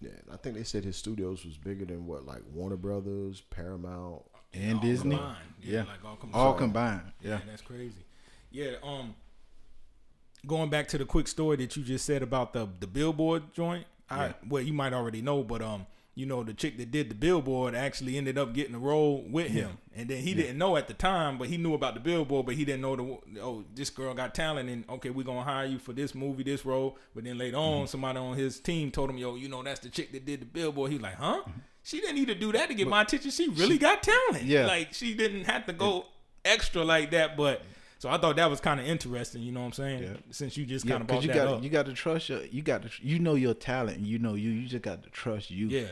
[0.02, 4.24] Yeah, I think they said his studios was bigger than what, like Warner Brothers, Paramount,
[4.52, 5.16] and all Disney.
[5.16, 5.38] combined.
[5.62, 5.84] Yeah, Yeah.
[5.84, 6.42] like all combined.
[6.44, 7.12] All combined.
[7.22, 7.30] Yeah.
[7.38, 8.04] Man, that's crazy.
[8.50, 9.14] Yeah, um
[10.48, 13.86] going back to the quick story that you just said about the the billboard joint.
[14.12, 14.34] I Yeah.
[14.50, 17.74] well you might already know, but um you know the chick that did the billboard
[17.74, 20.94] actually ended up getting a role with him, and then he didn't know at the
[20.94, 24.14] time, but he knew about the billboard, but he didn't know the oh this girl
[24.14, 27.38] got talent, and okay we're gonna hire you for this movie, this role, but then
[27.38, 27.82] later Mm-hmm.
[27.82, 30.42] on somebody on his team told him yo you know that's the chick that did
[30.42, 30.92] the billboard.
[30.92, 31.44] He's like huh?
[31.84, 33.32] She didn't need to do that to get my attention.
[33.32, 34.44] She really got talent.
[34.44, 34.48] Mm-hmm.
[34.50, 34.68] Yeah.
[34.68, 36.06] like she didn't have to go
[36.44, 37.62] extra like that, but.
[38.02, 40.02] So I thought that was kind of interesting, you know what I'm saying?
[40.02, 40.14] Yeah.
[40.32, 41.64] Since you just kind of because brought you that got up.
[41.64, 44.34] you got to trust your you got to you know your talent and you know
[44.34, 45.68] you you just got to trust you.
[45.68, 45.86] yeah.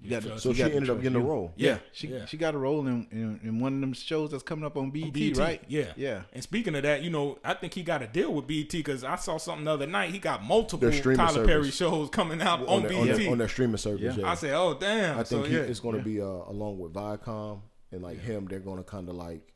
[0.00, 1.52] You got to, trust- So you she got ended up trust getting a role.
[1.54, 2.24] Yeah, Yeah, she yeah.
[2.26, 4.90] she got a role in, in in one of them shows that's coming up on
[4.90, 5.62] BET, BET, right?
[5.68, 6.22] Yeah, yeah.
[6.32, 9.04] And speaking of that, you know, I think he got a deal with BET because
[9.04, 10.10] I saw something the other night.
[10.10, 13.30] He got multiple Their streaming Tyler Perry shows coming out on, on, their, on, their,
[13.30, 14.16] on their streaming service.
[14.16, 14.24] Yeah.
[14.24, 14.28] Yeah.
[14.28, 15.12] I said, oh damn.
[15.12, 15.62] I think so, he, yeah.
[15.62, 17.60] it's going to be uh, along with Viacom
[17.92, 18.48] and like him.
[18.48, 19.52] They're going to kind of like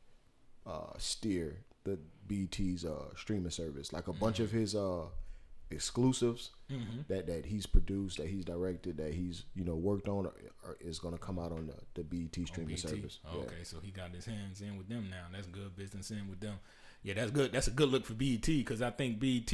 [0.65, 1.97] uh, steer the
[2.27, 3.91] BET's uh, streaming service.
[3.93, 5.03] Like a bunch of his uh,
[5.71, 7.03] exclusives Mm-hmm.
[7.07, 10.33] that that he's produced, that he's directed, that he's you know worked on, are,
[10.65, 12.79] are, is going to come out on the, the BET streaming BET.
[12.79, 13.19] service.
[13.25, 13.43] Oh, Yeah.
[13.45, 15.27] Okay, so he got his hands in with them now.
[15.31, 16.55] That's good business in with them.
[17.03, 17.53] Yeah, that's good.
[17.53, 19.53] That's a good look for BET because I think BET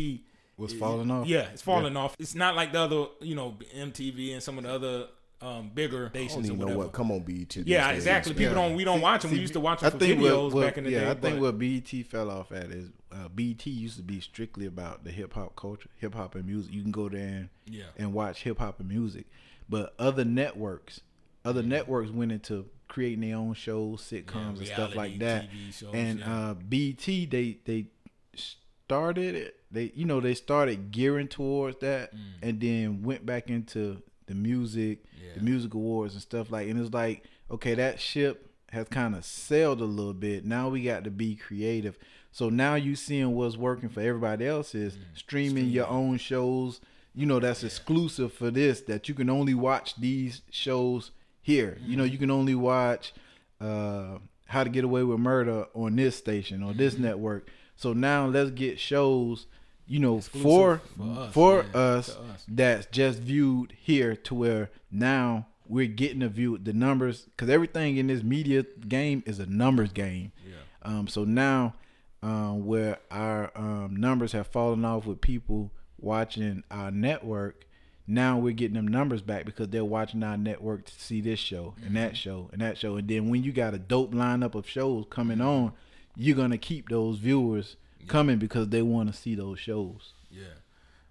[0.57, 1.27] Was falling off.
[1.27, 2.15] Yeah, it's falling off.
[2.17, 5.05] It's not like the other, you know, MTV and some of the other
[5.43, 7.55] um, bigger I stations don't or even know what come on BET.
[7.57, 8.33] yeah, days, exactly.
[8.33, 8.37] man.
[8.37, 8.75] People don't.
[8.75, 9.31] We don't watch them.
[9.31, 10.99] we used to watch I them for think videos what, what, back in the yeah,
[11.01, 11.09] day.
[11.09, 14.65] I think but- what BET fell off at is uh, BET used to be strictly
[14.65, 16.73] about the hip hop culture, hip hop and music.
[16.73, 17.83] You can go there and, Yeah.
[17.97, 19.25] and watch hip hop and music,
[19.67, 21.01] but other networks,
[21.43, 25.49] other networks went into creating their own shows, sitcoms, and stuff like that.
[25.49, 26.49] TV shows, and yeah.
[26.49, 27.87] uh, BET they they
[28.35, 29.59] started it.
[29.71, 35.03] They you know they started gearing towards that, and then went back into the music,
[35.03, 35.07] Mm.
[35.23, 35.29] Yeah.
[35.37, 36.67] the music awards and stuff like.
[36.69, 40.43] And it's like okay, that ship has kind of sailed a little bit.
[40.45, 41.97] Now we got to be creative.
[42.31, 46.81] So now you seeing what's working for everybody else is streaming your own shows.
[47.13, 51.11] You know that's exclusive for this that you can only watch these shows
[51.43, 51.77] here.
[51.85, 53.13] You know you can only watch
[53.61, 57.49] uh, How to Get Away with Murder on this station or this network.
[57.75, 59.45] So now let's get shows.
[59.85, 62.45] You know, for for for us, us, yeah, to us.
[62.47, 67.97] that's just viewed here to where now we're getting a view the numbers because everything
[67.97, 70.31] in this media game is a numbers game.
[70.47, 70.53] Yeah.
[70.83, 71.75] Um, so now,
[72.21, 77.65] um, where our um, numbers have fallen off with people watching our network,
[78.07, 81.73] now we're getting them numbers back because they're watching our network to see this show
[81.77, 81.95] and Mm-hmm.
[81.95, 82.95] that show and that show.
[82.97, 85.73] And then when you got a dope lineup of shows coming on,
[86.15, 87.75] you're gonna keep those viewers
[88.07, 90.13] coming because they want to see those shows.
[90.31, 90.43] Yeah.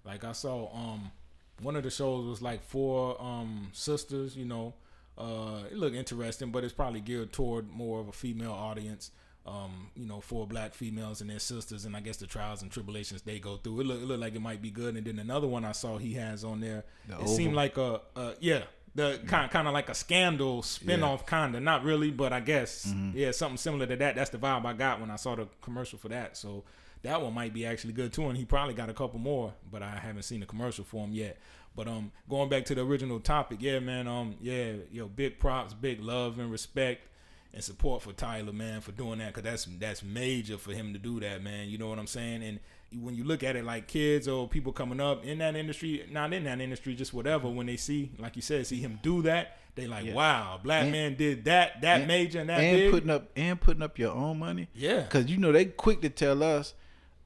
[0.05, 1.11] Like I saw um
[1.61, 4.73] one of the shows was like four um sisters, you know.
[5.17, 9.11] Uh it looked interesting, but it's probably geared toward more of a female audience.
[9.45, 12.71] Um, you know, four black females and their sisters and I guess the trials and
[12.71, 13.81] tribulations they go through.
[13.81, 14.95] It looked it looked like it might be good.
[14.95, 16.85] And then another one I saw he has on there.
[17.09, 18.63] The it seemed like a, a yeah,
[18.95, 22.85] the kind kind of like a scandal spin-off kind of not really but i guess
[22.85, 23.17] Mm-hmm.
[23.17, 25.97] yeah something similar to that that's the vibe i got when i saw the commercial
[25.97, 26.63] for that so
[27.03, 29.81] that one might be actually good too and he probably got a couple more but
[29.83, 31.37] i haven't seen the commercial for him yet
[31.75, 35.73] but um going back to the original topic yeah man um yeah yo big props
[35.73, 37.07] big love and respect
[37.55, 40.97] and support for Tyler, man, for doing that, cause that's that's major for him to
[40.97, 41.69] do that, man.
[41.69, 42.41] You know what I'm saying?
[42.41, 42.59] And
[43.03, 46.33] when you look at it, like kids or people coming up in that industry, not
[46.33, 49.57] in that industry, just whatever, when they see, like you said, see him do that,
[49.75, 50.15] they like, Yeah.
[50.15, 52.91] wow, black And- man did that, that and- major and that and big.
[52.91, 54.67] putting up and putting up your own money.
[54.73, 55.01] Yeah.
[55.01, 56.73] because you know they quick to tell us,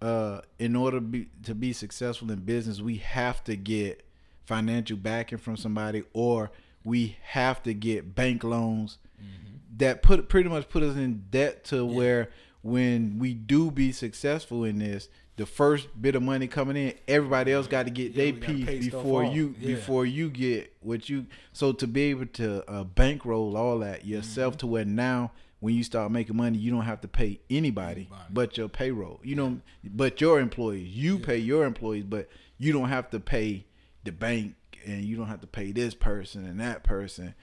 [0.01, 4.03] uh, in order to be to be successful in business, we have to get
[4.45, 6.51] financial backing from somebody, or
[6.83, 9.77] we have to get bank loans Mm-hmm.
[9.79, 12.29] that put pretty much put us in debt to where
[12.61, 17.51] when we do be successful in this, the first bit of money coming in, everybody
[17.51, 19.67] else got to get Yeah, their piece before you Yeah.
[19.75, 21.25] before you get what you.
[21.51, 24.59] So to be able to uh, bankroll all that yourself Mm-hmm.
[24.59, 28.23] to where now when you start making money, you don't have to pay anybody, Anybody.
[28.29, 29.19] but your payroll.
[29.23, 30.89] You know, but your employees.
[30.95, 33.65] You pay your employees, but you don't have to pay
[34.03, 37.33] the bank and you don't have to pay this person and that person.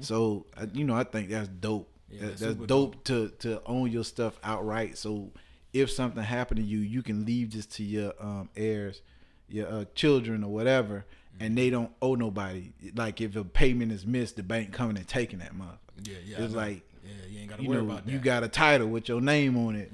[0.00, 1.88] So uh, you know, I think that's dope.
[2.12, 2.14] Mm-hmm.
[2.14, 4.98] Yeah, That- that's super dope to to own your stuff outright.
[4.98, 5.30] So
[5.72, 9.00] if something happened to you, you can leave this to your um, heirs,
[9.48, 11.06] your uh, children or whatever,
[11.40, 12.72] and they don't owe nobody.
[12.94, 15.78] Like if a payment is missed, the bank coming and taking that month.
[16.02, 16.42] Yeah, yeah.
[16.44, 18.12] It's like yeah, you ain't got to worry know about that.
[18.12, 19.90] you got a title with your name on it,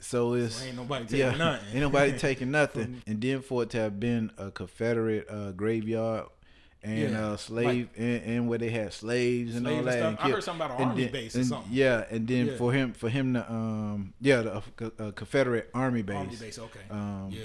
[0.00, 1.68] so it's So ain't nobody taking yeah, nothing.
[1.72, 3.02] ain't nobody taking nothing.
[3.06, 6.26] and then for it to have been a Confederate uh, graveyard.
[6.80, 9.98] And Yeah, uh, slave and, and where they had slaves and all and that.
[10.00, 11.72] and I heard something about an army then- base or something.
[11.72, 12.56] Yeah, and then Yeah.
[12.56, 16.16] for him for him to um yeah the uh, uh, Confederate army base.
[16.16, 16.78] Army base, okay.
[16.88, 17.40] Um, yeah,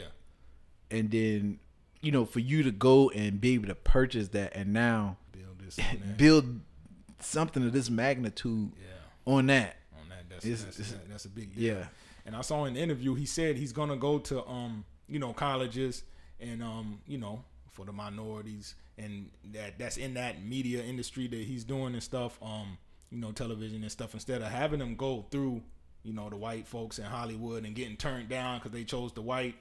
[0.91, 1.59] and then
[2.01, 5.57] you know for you to go and be able to purchase that and now build
[5.59, 5.79] this
[6.15, 6.59] build
[7.19, 8.87] something of this magnitude Yeah,
[9.25, 10.29] on that on that.
[10.29, 11.75] That's It's- that's, it's- that's a big deal.
[11.77, 11.85] yeah
[12.25, 15.33] And I saw in the interview he said he's gonna go to um you know
[15.33, 16.03] colleges
[16.39, 21.39] and um you know for the minorities and that that's in that media industry that
[21.39, 22.77] he's doing and stuff um
[23.09, 25.61] you know television and stuff instead of having them go through
[26.03, 29.21] you know the white folks in Hollywood and getting turned down because they chose the
[29.21, 29.55] white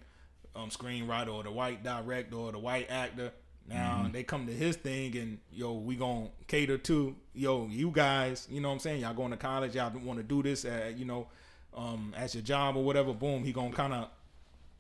[0.57, 3.33] um screenwriter or the white director or the white actor.
[3.69, 8.47] Now they come to his thing and yo, we gonna cater to yo, you guys.
[8.51, 9.01] You know what I'm saying?
[9.01, 9.75] Y'all going to college?
[9.75, 10.65] Y'all want to do this?
[10.65, 11.29] At, you know,
[11.75, 13.13] um, as your job or whatever.
[13.15, 14.09] Boom, he gonna kind of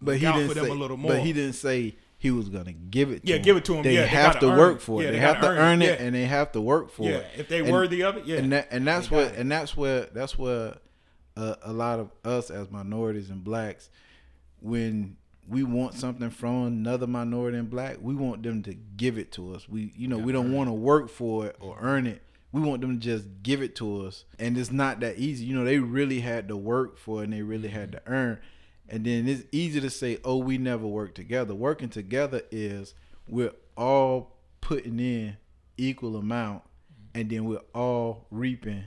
[0.00, 3.22] but he didn't say a little but he didn't say he was gonna give it
[3.24, 3.42] to Yeah, him.
[3.42, 3.82] give it to him.
[3.84, 4.82] they Yeah, have gotta work it.
[4.82, 5.88] for it Yeah, they, they have to earn it.
[5.88, 6.06] it Yeah.
[6.06, 7.16] and they have to work for yeah.
[7.18, 8.38] it If they And- worthy of it, yeah.
[8.38, 9.38] and that and that's They what it.
[9.38, 10.74] and that's where that's where
[11.36, 13.88] uh, a lot of us as minorities and blacks
[14.60, 15.16] when
[15.48, 19.54] we want something from another minority and black we want them to give it to
[19.54, 19.68] us.
[19.68, 22.22] We you know we don't want to work for it or earn it.
[22.52, 24.24] We want them to just give it to us.
[24.38, 25.44] And it's not that easy.
[25.44, 28.12] You know they really had to work for it and they really had to mm-hmm.
[28.12, 28.38] earn.
[28.88, 31.54] And then it's easy to say oh we never work together.
[31.54, 32.94] Working together is
[33.26, 35.36] we're all putting in
[35.76, 37.20] equal amount mm-hmm.
[37.20, 38.84] and then we're all reaping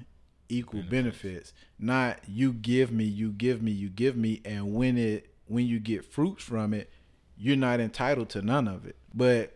[0.48, 1.54] equal benefits.
[1.80, 5.80] Not you give me, you give me, you give me, and when it when you
[5.80, 6.90] get fruits from it,
[7.38, 8.96] you're not entitled to none of it.
[9.14, 9.56] But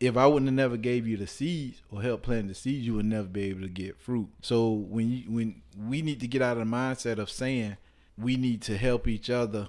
[0.00, 2.94] if I wouldn't have never gave you the seeds or helped plant the seeds, you
[2.94, 4.28] would never be able to get fruit.
[4.40, 7.76] So when you when we need to get out of the mindset of saying
[8.16, 9.68] we need to help each other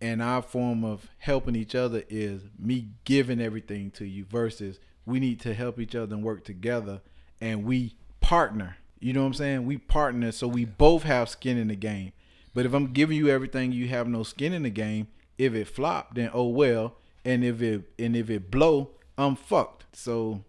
[0.00, 5.18] and our form of helping each other is me giving everything to you versus we
[5.18, 7.00] need to help each other and work together
[7.40, 8.76] and we partner.
[9.00, 9.66] You know what I'm saying?
[9.66, 12.12] We partner so we both have skin in the game.
[12.58, 15.06] But if I'm giving you everything, you have no skin in the game.
[15.38, 16.96] If it flop, then oh well.
[17.24, 19.86] And if it and if it blow, I'm fucked.
[19.92, 20.42] So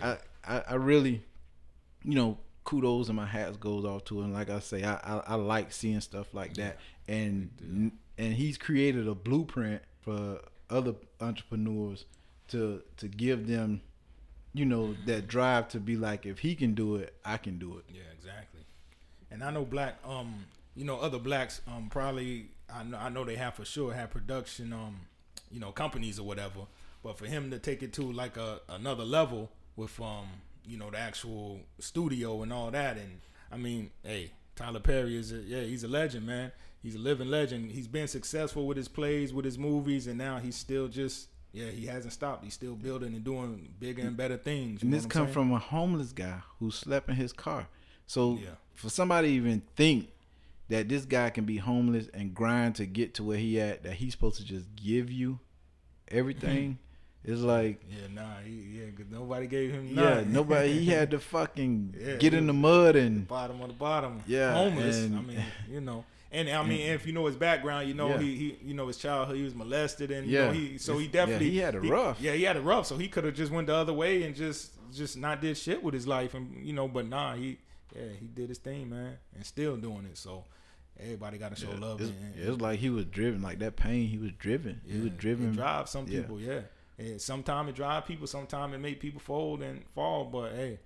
[0.00, 1.24] I, I I really,
[2.04, 4.32] you know, kudos and my hats goes off to him.
[4.32, 6.78] Like I say, I I, I like seeing stuff like that.
[7.08, 10.38] And and he's created a blueprint for
[10.70, 12.04] other entrepreneurs
[12.50, 13.80] to to give them,
[14.54, 17.76] you know, that drive to be like, if he can do it, I can do
[17.78, 17.86] it.
[17.92, 18.60] Yeah, exactly.
[19.32, 23.24] And I know black, um, you know, other blacks, um, probably I know I know
[23.24, 25.00] they have for sure have production, um,
[25.50, 26.60] you know, companies or whatever.
[27.02, 30.26] But for him to take it to like a another level with, um,
[30.66, 35.32] you know, the actual studio and all that, and I mean, hey, Tyler Perry is
[35.32, 36.52] a, yeah, he's a legend, man.
[36.82, 37.72] He's a living legend.
[37.72, 41.28] He's been successful with his plays, with his movies, and now he's still just.
[41.52, 42.44] Yeah, he hasn't stopped.
[42.44, 44.84] He's still building and doing bigger and better things.
[44.84, 45.32] And this come saying?
[45.34, 47.66] from a homeless guy who slept in his car.
[48.06, 48.50] So Yeah.
[48.74, 50.10] for somebody to even think
[50.70, 53.92] that this guy can be homeless and grind to get to where he at, that
[53.94, 55.38] he's supposed to just give you
[56.08, 56.78] everything,
[57.24, 60.32] is like Yeah, nah, he, yeah, 'cause nobody gave him yeah, nothing.
[60.32, 60.72] nobody.
[60.78, 64.22] He had to fucking Yeah, get in the mud and bottom of the bottom.
[64.26, 64.96] Yeah, homeless.
[65.04, 68.10] and- I mean, you know, and I mean, if you know his background, you know
[68.10, 68.20] Yeah.
[68.20, 70.46] he, he, you know his childhood, he was molested, and you Yeah.
[70.46, 72.20] know he, so he definitely Yeah, he had a rough.
[72.20, 72.86] Yeah, he had a rough.
[72.86, 75.82] So he could have just went the other way and just, just not did shit
[75.82, 77.58] with his life, and you know, but nah, he,
[77.94, 80.16] yeah, he did his thing, man, and still doing it.
[80.16, 80.44] So
[81.02, 82.00] everybody got to show love.
[82.00, 84.08] it's, it's like he was driven, like that pain.
[84.08, 84.80] He was driven.
[84.86, 85.50] he was driven.
[85.50, 86.60] It drives some people, yeah.
[86.98, 90.24] And sometimes it drive people, sometimes it make people fold and fall.
[90.26, 90.78] But hey,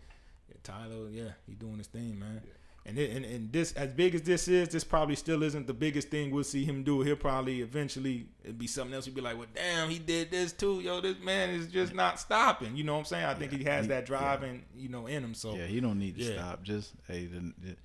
[0.49, 2.43] yeah, Tyler, yeah, he doing his thing, man.
[2.87, 5.73] And, it, and and this, as big as this is, this probably still isn't the
[5.73, 7.01] biggest thing we'll see him do.
[7.01, 9.07] He'll probably eventually it'd be something else.
[9.07, 10.81] You'd be like, well, damn, he did this too.
[10.81, 12.77] Yo, this man is just not stopping.
[12.77, 13.25] You know what I'm saying?
[13.25, 15.33] I think he has he- that drive and you know in him.
[15.33, 16.35] So Yeah, he don't need to Yeah.
[16.35, 16.63] stop.
[16.63, 17.77] Just hey, the, the,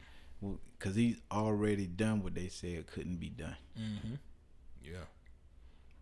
[0.77, 3.57] because he's already done what they said couldn't be done.
[3.77, 4.15] Mm-hmm.
[4.83, 5.05] Yeah.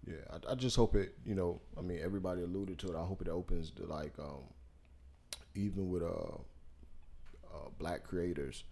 [0.06, 1.16] Yeah, I, I just hope it.
[1.26, 2.96] You know, I mean, everybody alluded to it.
[2.96, 4.44] I hope it opens to like, um,
[5.54, 6.38] even with uh,
[7.54, 8.64] uh black creators,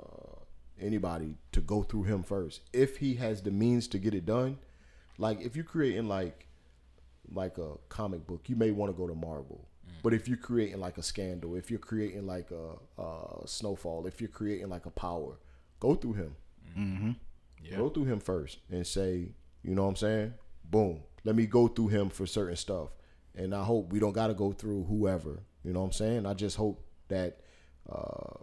[0.00, 0.40] uh,
[0.80, 4.58] anybody to go through him first if he has the means to get it done.
[5.18, 6.46] Like if you're creating like
[7.32, 9.67] like a comic book, you may want to go to Marvel.
[10.08, 14.22] But if you're creating like a scandal, if you're creating like a, a snowfall, if
[14.22, 15.38] you're creating like a power,
[15.80, 16.36] go through him.
[16.78, 17.10] Mm-hmm.
[17.62, 17.76] Yeah.
[17.76, 20.34] Go through him first and say, you know what I'm saying?
[20.64, 21.02] Boom.
[21.24, 22.88] Let me go through him for certain stuff.
[23.36, 25.42] And I hope we don't got to go through whoever.
[25.62, 26.24] You know what I'm saying?
[26.24, 27.40] I just hope that
[27.92, 28.38] uh,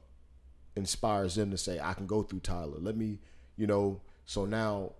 [0.76, 2.78] inspires them to say, I can go through Tyler.
[2.78, 3.22] Let me,
[3.56, 4.92] you know, so now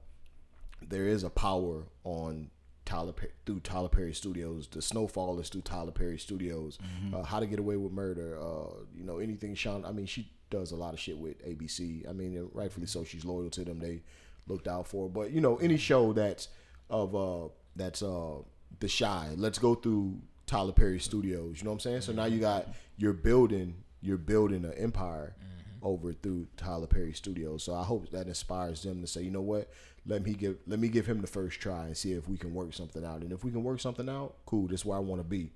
[0.82, 2.50] there is a power on
[2.86, 4.68] Tyler Pe- through Tyler Perry Studios.
[4.68, 6.78] The Snowfall is through Tyler Perry Studios.
[7.14, 8.38] Uh, How to Get Away with Murder.
[8.40, 9.84] Uh, you know anything Sean.
[9.86, 12.08] I mean, she does a lot of shit with ABC.
[12.08, 13.04] I mean, rightfully so.
[13.04, 13.80] She's loyal to them.
[13.80, 14.02] They
[14.48, 15.04] looked out for.
[15.08, 15.10] her.
[15.10, 16.50] But you know, any show that's
[16.90, 18.36] of uh that's uh
[18.80, 19.30] the Chi.
[19.36, 21.58] Let's go through Tyler Perry Studios.
[21.60, 22.02] You know what I'm saying?
[22.02, 22.68] So now you got
[22.98, 25.34] you're building you're building an empire
[25.82, 27.64] over through Tyler Perry Studios.
[27.64, 29.70] So I hope that inspires them to say, you know what,
[30.08, 32.54] let me give let me give him the first try and see if we can
[32.54, 33.22] work something out.
[33.22, 34.68] And if we can work something out, cool.
[34.68, 35.52] This is where I want to be.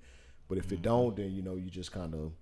[0.48, 0.82] But if it mm-hmm.
[0.82, 2.32] don't, then you know you just kind of,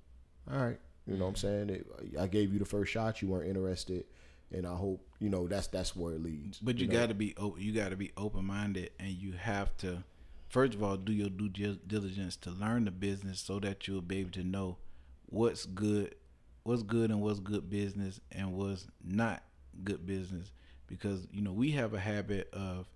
[0.50, 0.78] all right.
[1.06, 1.68] You know what I'm mm-hmm.
[1.68, 1.70] saying?
[1.70, 3.22] It, I gave you the first shot.
[3.22, 4.04] You weren't interested,
[4.52, 6.58] and I hope you know that's that's where it leads.
[6.58, 6.94] But you, know?
[6.94, 7.62] got to be open.
[7.62, 10.04] You got to be open minded, and you have to,
[10.48, 14.18] first of all, do your due diligence to learn the business so that you'll be
[14.18, 14.78] able to know
[15.26, 16.14] what's good,
[16.62, 19.42] what's good, and what's good business, and what's not
[19.84, 20.52] good business.
[20.88, 22.87] Because you know we have a habit of,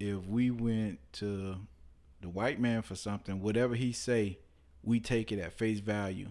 [0.00, 1.56] if we went to
[2.20, 4.38] the white man for something, whatever he say,
[4.82, 6.28] we take it at face value.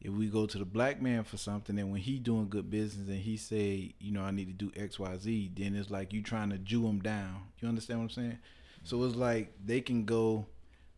[0.00, 3.08] If we go to the black man for something and when he doing good business
[3.08, 6.50] and he say you know i need to do xyz then it's like you trying
[6.50, 7.42] to jew him down.
[7.60, 8.38] You understand what i'm saying?
[8.82, 10.46] So it's like they can go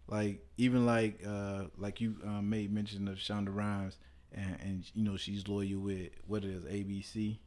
[0.07, 3.99] like even like uh like you um, made mention of shonda rhimes
[4.33, 7.39] and, and you know she's loyal with what it is abc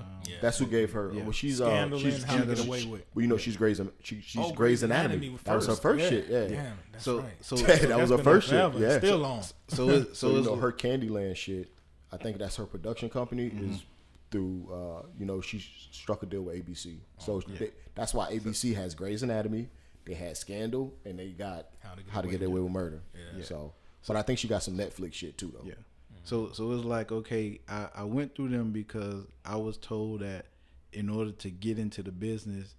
[0.00, 0.36] um, Yeah.
[0.40, 1.12] That's who gave her.
[1.14, 1.22] Yeah.
[1.22, 3.04] Well, she's Scandal uh, she's How to Get Away With.
[3.14, 3.80] Well, you know, she's Grey's.
[4.02, 5.36] She, she's Oh, Grey's Anatomy.
[5.44, 6.26] That was her first shit.
[6.28, 6.46] Yeah.
[6.48, 7.32] Damn, that's So- right.
[7.44, 8.80] so- that that's was her first on shit.
[8.80, 8.92] forever.
[8.92, 8.98] Yeah.
[8.98, 9.42] Still on.
[9.68, 11.70] so it, so, So, you it's know, her Shondaland shit.
[12.12, 13.72] I think that's her production company Mm-hmm.
[13.72, 13.82] is
[14.30, 14.68] through.
[14.72, 16.96] Uh, you know, she struck a deal with ABC.
[17.20, 19.68] Oh, So they, that's why ABC has Grey's Anatomy.
[20.04, 23.02] They had Scandal, and they got How to Get, Away with Murder.
[23.36, 23.42] Yeah.
[23.44, 23.72] So,
[24.06, 25.64] but I think she got some Netflix shit too, though.
[25.66, 25.74] Yeah.
[26.26, 30.46] So so it's like okay, I, I went through them because I was told that
[30.92, 32.74] in order to get into the business,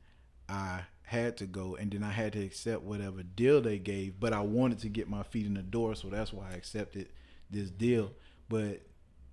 [0.50, 4.20] I had to go and then I had to accept whatever deal they gave.
[4.20, 7.08] But I wanted to get my feet in the door, so that's why I accepted
[7.50, 8.12] this deal.
[8.50, 8.82] But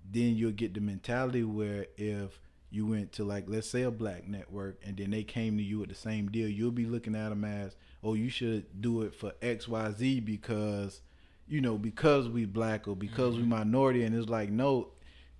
[0.09, 2.39] then you'll get the mentality where if
[2.71, 5.79] you went to like let's say a black network and then they came to you
[5.79, 9.13] with the same deal, you'll be looking at them as, oh, you should do it
[9.13, 11.01] for X Y Z because
[11.47, 13.49] you know because we black or because we mm-hmm.
[13.49, 14.89] minority, and it's like no,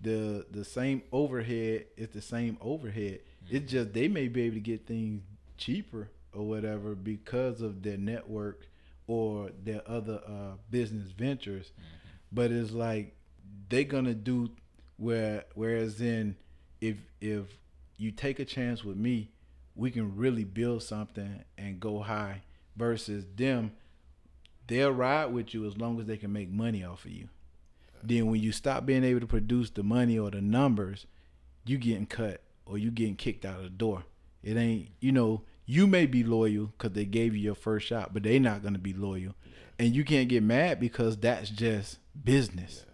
[0.01, 3.19] the the same overhead is the same overhead.
[3.49, 3.67] It's mm-hmm.
[3.67, 5.23] just they may be able to get things
[5.57, 8.67] cheaper or whatever because of their network
[9.07, 11.67] or their other uh, business ventures.
[11.67, 12.07] Mm-hmm.
[12.31, 13.15] But it's like
[13.69, 14.51] they gonna do
[14.97, 16.35] where whereas in
[16.81, 17.45] if if
[17.97, 19.31] you take a chance with me,
[19.75, 22.41] we can really build something and go high
[22.75, 23.71] versus them
[24.67, 27.29] they'll ride with you as long as they can make money off of you.
[28.03, 31.07] Then when you stop being able to produce the money or the numbers,
[31.65, 34.03] you getting cut or you getting kicked out of the door.
[34.43, 38.13] It ain't you know you may be loyal because they gave you your first shot,
[38.13, 39.33] but they not gonna be loyal,
[39.79, 42.85] and you can't get mad because that's just business.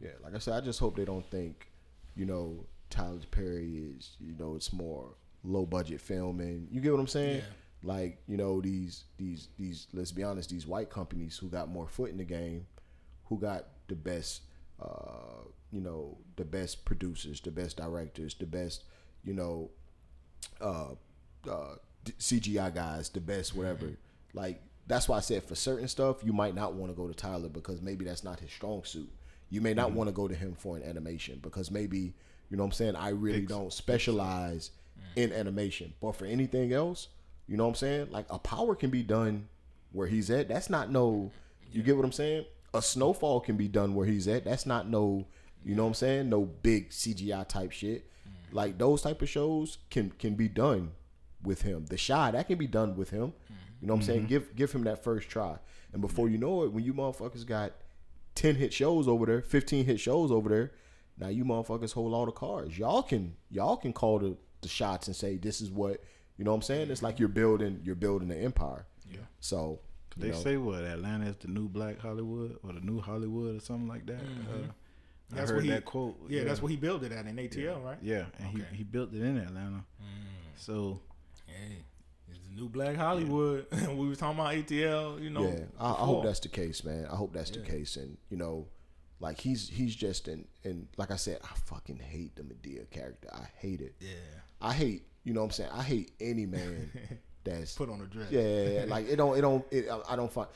[0.00, 1.70] Yeah, like I said, I just hope they don't think,
[2.14, 5.14] you know, Tyler Perry is, you know, it's more
[5.44, 6.68] low budget filming.
[6.70, 7.38] You get what I'm saying?
[7.38, 7.44] Yeah.
[7.82, 11.86] Like, you know, these these these let's be honest, these white companies who got more
[11.86, 12.66] foot in the game,
[13.26, 14.42] who got the best
[14.80, 18.84] uh, you know, the best producers, the best directors, the best,
[19.24, 19.70] you know,
[20.60, 20.92] uh,
[21.50, 21.74] uh,
[22.18, 23.90] CGI guys, the best whatever.
[24.32, 27.14] Like that's why I said for certain stuff you might not want to go to
[27.14, 29.10] Tyler because maybe that's not his strong suit.
[29.50, 32.14] You may not want to go to him for an animation because maybe
[32.50, 32.96] you know what I'm saying.
[32.96, 34.70] I really don't specialize
[35.16, 37.08] in animation, but for anything else,
[37.48, 38.08] you know what I'm saying.
[38.10, 39.48] Like a power can be done
[39.92, 40.48] where he's at.
[40.48, 41.32] That's not no.
[41.72, 42.44] You get what I'm saying?
[42.74, 44.44] A snowfall can be done where he's at.
[44.44, 45.26] That's not no.
[45.64, 46.28] You know what I'm saying?
[46.28, 48.08] No big CGI type shit.
[48.52, 50.92] Like those type of shows can can be done
[51.42, 51.86] with him.
[51.86, 53.32] The Chi that can be done with him.
[53.80, 54.20] You know what I'm saying?
[54.20, 54.28] Mm-hmm.
[54.28, 55.56] Give give him that first try,
[55.92, 57.72] and before you know it, when you motherfuckers got
[58.34, 60.72] ten hit shows over there, fifteen hit shows over there,
[61.16, 62.78] Now you motherfuckers hold all the cards.
[62.78, 66.02] Y'all can y'all can call the, the shots and say this is what
[66.38, 66.90] you know what I'm saying?
[66.90, 68.86] It's like you're building you're building an empire.
[69.10, 69.18] Yeah.
[69.40, 69.80] So
[70.16, 73.60] They know, say what Atlanta is the new Black Hollywood or the new Hollywood or
[73.60, 74.20] something like that.
[74.20, 74.68] Uh,
[75.30, 76.16] I That's heard what he- that quote.
[76.30, 77.98] Yeah, that's what he built it at in ATL, right?
[78.00, 78.64] Yeah, and Okay.
[78.70, 79.84] he, he built it in Atlanta.
[80.56, 81.00] So
[81.46, 81.78] Hey,
[82.28, 83.66] it's the new Black Hollywood.
[83.88, 85.42] we were talking about ATL, you know.
[85.48, 87.06] yeah, I, I hope that's the case, man.
[87.10, 87.60] I hope that's Yeah.
[87.62, 88.66] the case, and you know,
[89.20, 93.28] like he's he's just in and like I said, I fucking hate the Madea character.
[93.32, 93.94] I hate it.
[94.00, 94.10] Yeah.
[94.60, 95.70] I hate you know what I'm saying.
[95.74, 96.90] I hate any man
[97.44, 98.30] that's Put on a dress.
[98.30, 100.48] Yeah, like it don't, it don't, it, I- don't find.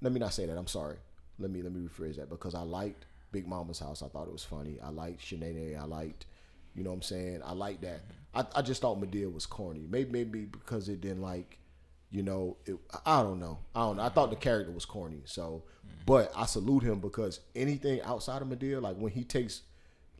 [0.00, 0.58] Let me not say that.
[0.58, 0.96] I'm sorry.
[1.38, 4.02] Let me let me rephrase that because I liked Big Mama's house.
[4.02, 4.78] I thought it was funny.
[4.82, 5.80] I liked Sheneneh.
[5.80, 6.26] I liked,
[6.74, 7.42] you know what I'm saying.
[7.44, 8.02] I like that.
[8.34, 9.86] I, I just thought Madea was corny.
[9.88, 11.58] Maybe maybe because it didn't like,
[12.10, 12.76] you know, it,
[13.06, 13.58] I don't know.
[13.74, 14.02] I don't know.
[14.02, 15.22] I thought the character was corny.
[15.26, 15.90] So, mm.
[16.06, 19.62] but I salute him because anything outside of Madea, like when he takes,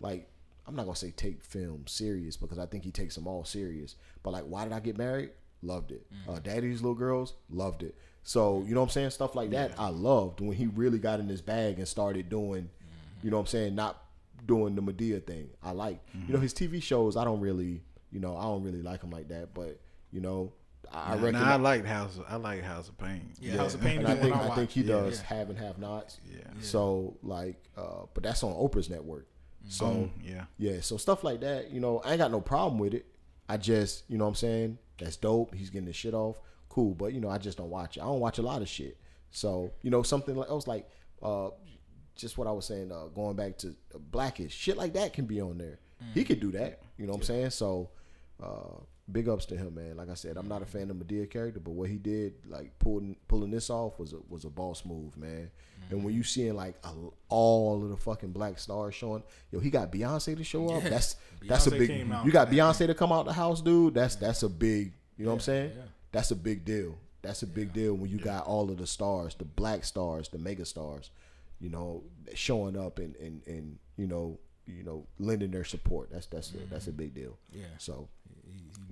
[0.01, 0.32] like
[0.67, 3.97] I'm not gonna say take film serious because I think he takes them all serious.
[4.23, 5.31] But like, why did I get married?
[5.63, 6.07] Loved it.
[6.29, 7.95] Uh, Daddy's little girls loved it.
[8.25, 9.11] So you know what I'm saying?
[9.11, 12.69] Stuff like that I loved when he really got in his bag and started doing,
[13.23, 13.75] you know what I'm saying?
[13.75, 14.03] Not
[14.47, 15.51] doing the Madea thing.
[15.63, 16.01] I like.
[16.27, 17.17] You know his TV shows.
[17.17, 19.55] I don't really, you know, I don't really like him like that.
[19.55, 19.81] But
[20.13, 20.53] you know,
[20.93, 21.43] I, I Now, reckon.
[21.43, 22.19] I like House.
[22.29, 23.33] I like House of Payne.
[23.41, 24.73] Yeah, House of Payne and I think I I think watch.
[24.75, 24.87] he Yeah.
[25.01, 25.27] does Yeah.
[25.37, 26.19] have and have nots.
[26.31, 26.39] Yeah.
[26.61, 29.27] So like, uh, but that's on Oprah's network.
[29.69, 30.45] So yeah.
[30.59, 33.07] yeah, so stuff like that, you know, I ain't got no problem with it.
[33.49, 34.79] I just, you know what I'm saying?
[34.99, 35.55] That's dope.
[35.55, 36.41] He's getting the shit off.
[36.69, 36.95] Cool.
[36.95, 38.01] But, you know, I just don't watch it.
[38.01, 38.97] I don't watch a lot of shit.
[39.31, 40.89] So, you know, something like else like
[41.23, 41.51] uh
[42.15, 43.75] just what I was saying, uh going back to
[44.11, 45.79] black-ish, shit like that can be on there.
[46.15, 46.81] He could do that.
[46.99, 47.51] You know what I'm saying?
[47.51, 47.91] So
[48.43, 48.81] uh
[49.11, 49.97] big ups to him, man.
[49.97, 52.79] Like I said, I'm not a fan of Madea character, but what he did, like
[52.79, 55.51] pulling pulling this off was a was a boss move, man.
[55.91, 56.91] And when you seeing like a,
[57.29, 60.85] all of the fucking black stars showing, yo, he got Beyonce to show up.
[60.85, 60.91] Yeah.
[60.91, 61.17] That's
[61.49, 61.91] that's a big.
[61.91, 63.95] You got Beyonce to come out the house, dude.
[63.95, 64.93] That's that's a big.
[65.17, 65.73] You know what I'm saying?
[65.77, 65.83] yeah.
[66.13, 66.99] That's a big deal.
[67.23, 70.39] That's a big deal when you got all of the stars, the black stars, the
[70.39, 71.11] mega stars,
[71.61, 72.03] you know,
[72.35, 76.11] showing up and and and you know you know lending their support.
[76.11, 77.39] That's that's a, that's a big deal.
[77.53, 77.65] Yeah.
[77.79, 78.09] So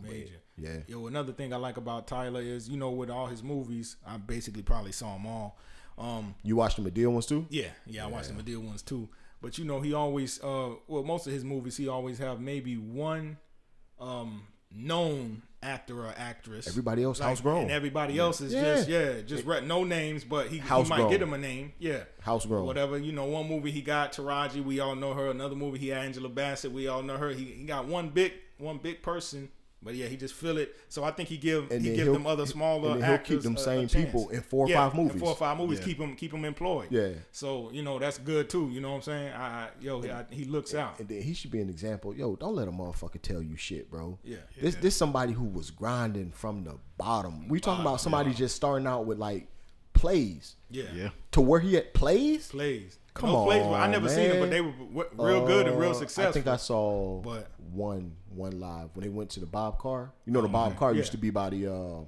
[0.08, 0.40] Major.
[0.58, 0.78] yeah.
[0.86, 4.16] Yo, another thing I like about Tyler is, you know, with all his movies, I
[4.16, 5.58] basically probably saw them all.
[5.98, 7.46] Um, You watched the Madea ones too?
[7.50, 9.08] yeah, yeah, I watched the Madea ones too.
[9.42, 12.76] But you know, he always, uh, well, most of his movies, he always have maybe
[12.76, 13.38] one
[13.98, 14.42] um,
[14.74, 16.66] known actor or actress.
[16.66, 17.62] Everybody else Like, house grown.
[17.64, 18.62] and everybody else is Yeah.
[18.62, 22.04] just yeah, just re- no names, but he, he might get him a name, yeah,
[22.20, 22.64] House grown.
[22.66, 22.96] whatever.
[22.96, 25.28] You know, one movie he got Taraji, we all know her.
[25.30, 27.30] Another movie he had Angela Bassett, we all know her.
[27.30, 29.50] He, he got one big one big person,
[29.82, 30.74] but yeah, he just feel it.
[30.88, 33.36] So I think he give And he give them other smaller and then he'll actors
[33.36, 33.94] keep them a- a same chance.
[34.06, 35.20] people in four or Yeah, five in movies.
[35.20, 35.84] four or five movies, Yeah.
[35.86, 36.88] keep them keep him employed.
[36.90, 37.08] Yeah.
[37.32, 38.68] So you know that's good too.
[38.70, 39.32] You know what I'm saying?
[39.32, 40.98] I, I yo, I, he looks out.
[41.00, 42.14] And then he should be an example.
[42.14, 44.18] Yo, don't let a motherfucker tell you shit, bro.
[44.24, 44.36] Yeah.
[44.60, 47.48] This this somebody who was grinding from the bottom.
[47.48, 49.48] We talking about somebody just starting out with like
[49.92, 50.84] plays Yeah.
[50.94, 51.08] Yeah.
[51.32, 52.48] to where he at plays.
[52.48, 52.98] Plays.
[53.12, 53.62] Come no plays.
[53.62, 56.28] I on, never seen them, but they were w- real good and real Uh, successful.
[56.28, 60.12] I think I saw But- one one live when they went to the Bob Carr.
[60.26, 62.00] You know the Bob Carr used to be by the uh,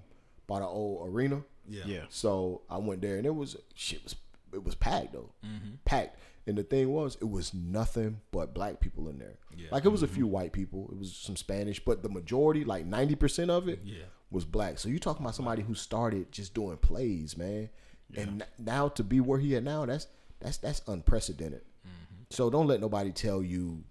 [0.46, 1.42] by the old arena.
[1.68, 1.84] yeah.
[1.86, 2.02] Yeah.
[2.08, 4.14] So I went there and it was shit was
[4.52, 5.74] it was packed though, Mm-hmm.
[5.84, 6.18] packed.
[6.44, 9.38] And the thing was, it was nothing but black people in there.
[9.56, 9.68] Yeah.
[9.70, 12.84] Like it was a few white people, it was some Spanish, but the majority, like
[12.84, 14.02] ninety percent of it, Yeah.
[14.30, 14.78] was black.
[14.80, 17.68] So you talking about somebody who started just doing plays, man,
[18.16, 20.08] and n- now to be where he at now, that's
[20.40, 21.62] that's that's unprecedented.
[21.86, 22.22] Mm-hmm.
[22.30, 23.84] So don't let nobody tell you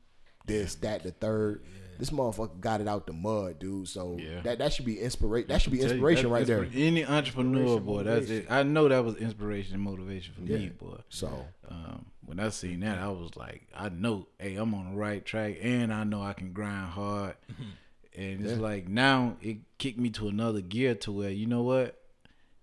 [0.46, 1.64] this, that, the third.
[2.02, 3.88] This motherfucker got it out the mud, dude.
[3.88, 4.42] So Yeah.
[4.42, 5.48] that that should be inspiration.
[5.50, 6.84] That should be Tell you, inspiration that's right there.
[6.88, 8.48] Any entrepreneur, boy, that's it.
[8.50, 10.98] I know that was inspiration and motivation for me, boy.
[11.10, 14.98] So Um, when I seen that, I was like, I know, hey, I'm on the
[14.98, 17.36] right track, and I know I can grind hard.
[17.52, 18.20] Mm-hmm.
[18.20, 22.02] And it's like now it kicked me to another gear to where you know what,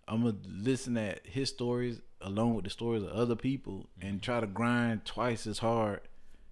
[0.09, 4.25] I'm gonna listen at his stories along with the stories of other people and mm-hmm.
[4.25, 6.01] try to grind twice as hard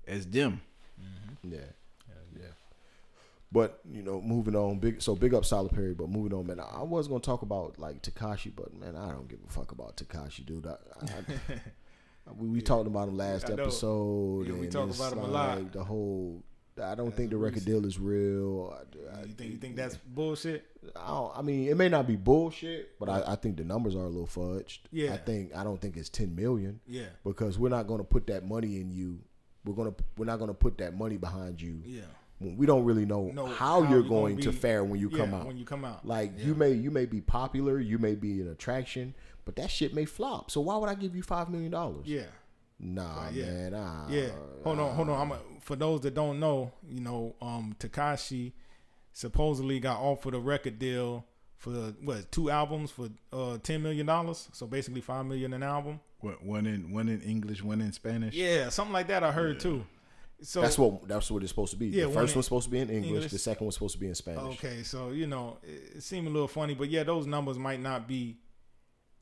[0.06, 0.60] as them.
[1.00, 1.52] Mm-hmm.
[1.52, 1.58] Yeah.
[1.58, 1.66] Yeah.
[3.52, 6.60] But you know, moving on, big so big up Solid Perry, but moving on, man.
[6.60, 9.96] I was gonna talk about like Tekashi, but man, I don't give a fuck about
[9.96, 10.66] Tekashi, dude.
[10.66, 14.46] I, I, we, we talked about him last episode.
[14.48, 15.58] Yeah, we and talk it's about him a lot.
[15.58, 16.42] like The whole,
[16.82, 18.76] I don't That's think the record deal is real.
[19.14, 20.66] I, I, You think you think that's bullshit?
[20.96, 23.94] I, don't, I mean, it may not be bullshit, but I, I think the numbers
[23.94, 24.80] are a little fudged.
[24.90, 25.14] Yeah.
[25.14, 27.06] I think I don't think it's ten million Yeah.
[27.24, 29.20] because we're not gonna put that money in you.
[29.64, 32.02] We're gonna we're not gonna put that money behind you Yeah.
[32.38, 35.18] When we don't really know, Know how, how you're gonna to fare when you yeah,
[35.18, 35.46] come out.
[35.46, 36.06] when you come out.
[36.06, 36.46] like Yeah.
[36.46, 39.14] you may you may be popular, you may be an attraction,
[39.46, 40.50] but that shit may flop.
[40.50, 42.06] So why would I give you five million dollars?
[42.06, 42.26] Yeah.
[42.78, 43.44] Nah, But yeah.
[43.46, 43.72] man.
[43.72, 44.28] Nah, Yeah.
[44.64, 45.20] Hold on, hold on.
[45.20, 48.52] I'm a, for those that don't know, you know, um, Tekashi
[49.12, 51.24] supposedly got offered a record deal
[51.56, 51.70] for
[52.02, 54.48] what two albums for uh ten million dollars.
[54.52, 56.00] So basically five million an album.
[56.20, 58.34] One- One in one in English, one in Spanish.
[58.34, 59.22] Yeah, something like that.
[59.22, 59.86] I heard too.
[60.42, 61.86] So That's what that's what it's supposed to be.
[61.88, 63.32] Yeah, the first in one's supposed to be in English, English.
[63.32, 64.42] The second one's supposed to be in Spanish.
[64.54, 67.80] Okay, so you know, it, it seemed a little funny, but yeah, those numbers might
[67.80, 68.36] not be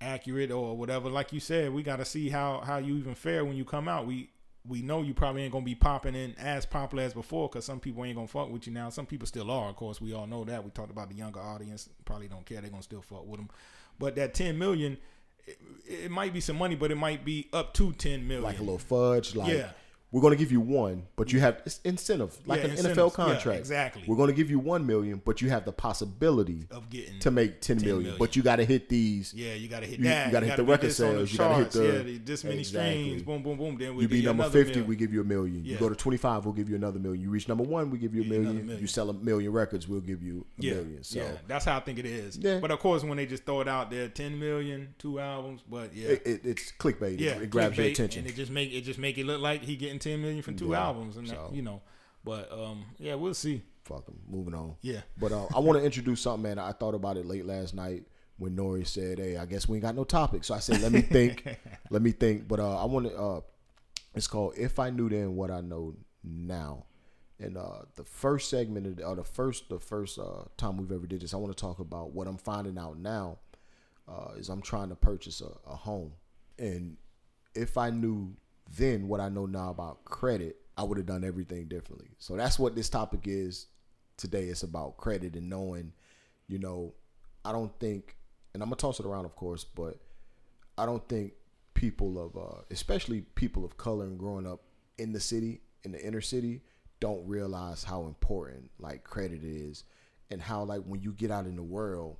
[0.00, 1.08] accurate or whatever.
[1.08, 3.88] Like you said, we got to see how how you even fare when you come
[3.88, 4.06] out.
[4.06, 4.30] We
[4.66, 7.80] we know you probably ain't gonna be popping in as popular as before because some
[7.80, 8.88] people ain't gonna fuck with you now.
[8.88, 10.00] Some people still are, of course.
[10.00, 10.64] We all know that.
[10.64, 12.60] We talked about the younger audience probably don't care.
[12.60, 13.50] They're gonna still fuck with them.
[13.98, 14.98] But that ten million,
[15.46, 18.42] it, it might be some money, but it might be up to ten million.
[18.44, 19.36] Like a little fudge.
[19.36, 19.70] Like Yeah.
[20.14, 22.76] We're gonna give you one, but you have it's incentive, like Yeah, an.
[22.76, 23.58] NFL Yeah, contract.
[23.58, 24.04] exactly.
[24.06, 27.60] We're gonna give you one million, but you have the possibility of getting to make
[27.60, 28.02] ten 10 million.
[28.02, 28.18] million.
[28.20, 29.34] But you got to hit these.
[29.34, 32.10] Yeah, you gotta hit You- you gotta hit the record sales, you gotta hit the-
[32.12, 33.02] yeah, this many Exactly.
[33.02, 33.22] streams.
[33.22, 33.76] Boom, boom, boom.
[33.76, 34.86] Then we You be number fifty, million.
[34.86, 35.64] we give you a million.
[35.64, 37.20] You go to twenty five, we'll give you another million.
[37.20, 38.66] You reach number one, we give you a Give you another million.
[38.66, 38.80] million.
[38.82, 41.02] You sell a million records, we'll give you a yeah, million.
[41.02, 42.36] So yeah, that's how I think it is.
[42.38, 42.60] Yeah.
[42.60, 45.62] But of course, when they just throw it out there, ten million, two albums.
[45.68, 47.18] But yeah, it, it, it's clickbait.
[47.18, 48.20] yeah, it, grabs your attention.
[48.20, 50.52] and it just make it just make it look like he getting ten million for
[50.52, 51.82] two Yeah, albums, and that, you know.
[52.24, 53.62] But um, yeah, we'll see.
[53.84, 54.18] Fuck 'em.
[54.28, 54.76] Moving on.
[54.80, 56.58] Yeah, But uh, I want to introduce something, man.
[56.58, 58.04] I thought about it late last night
[58.38, 60.92] when Nori said, "Hey, I guess we ain't got no topic." So I said, "Let
[60.92, 61.44] me think.
[61.90, 63.14] let me think." But uh, I want to.
[63.16, 63.40] Uh,
[64.14, 66.86] it's called "If I Knew Then What I Know Now,"
[67.38, 70.90] and uh, the first segment, of the, or the first, the first uh, time we've
[70.92, 73.38] ever did this, I want to talk about what I'm finding out now.
[74.08, 76.12] Uh, is I'm trying to purchase a, a home,
[76.58, 76.96] and
[77.54, 78.34] if I knew
[78.76, 82.08] then what I know now about credit, I would have done everything differently.
[82.18, 83.66] So that's what this topic is
[84.16, 84.44] today.
[84.44, 85.92] It's about credit and knowing,
[86.48, 86.94] you know,
[87.44, 88.16] I don't think,
[88.52, 89.98] and I'm gonna toss it around, of course, but
[90.76, 91.34] I don't think
[91.74, 94.62] people of, uh, especially people of color and growing up
[94.98, 96.62] in the city, in the inner city,
[97.00, 99.84] don't realize how important like credit is,
[100.30, 102.16] and how like when you get out in the world,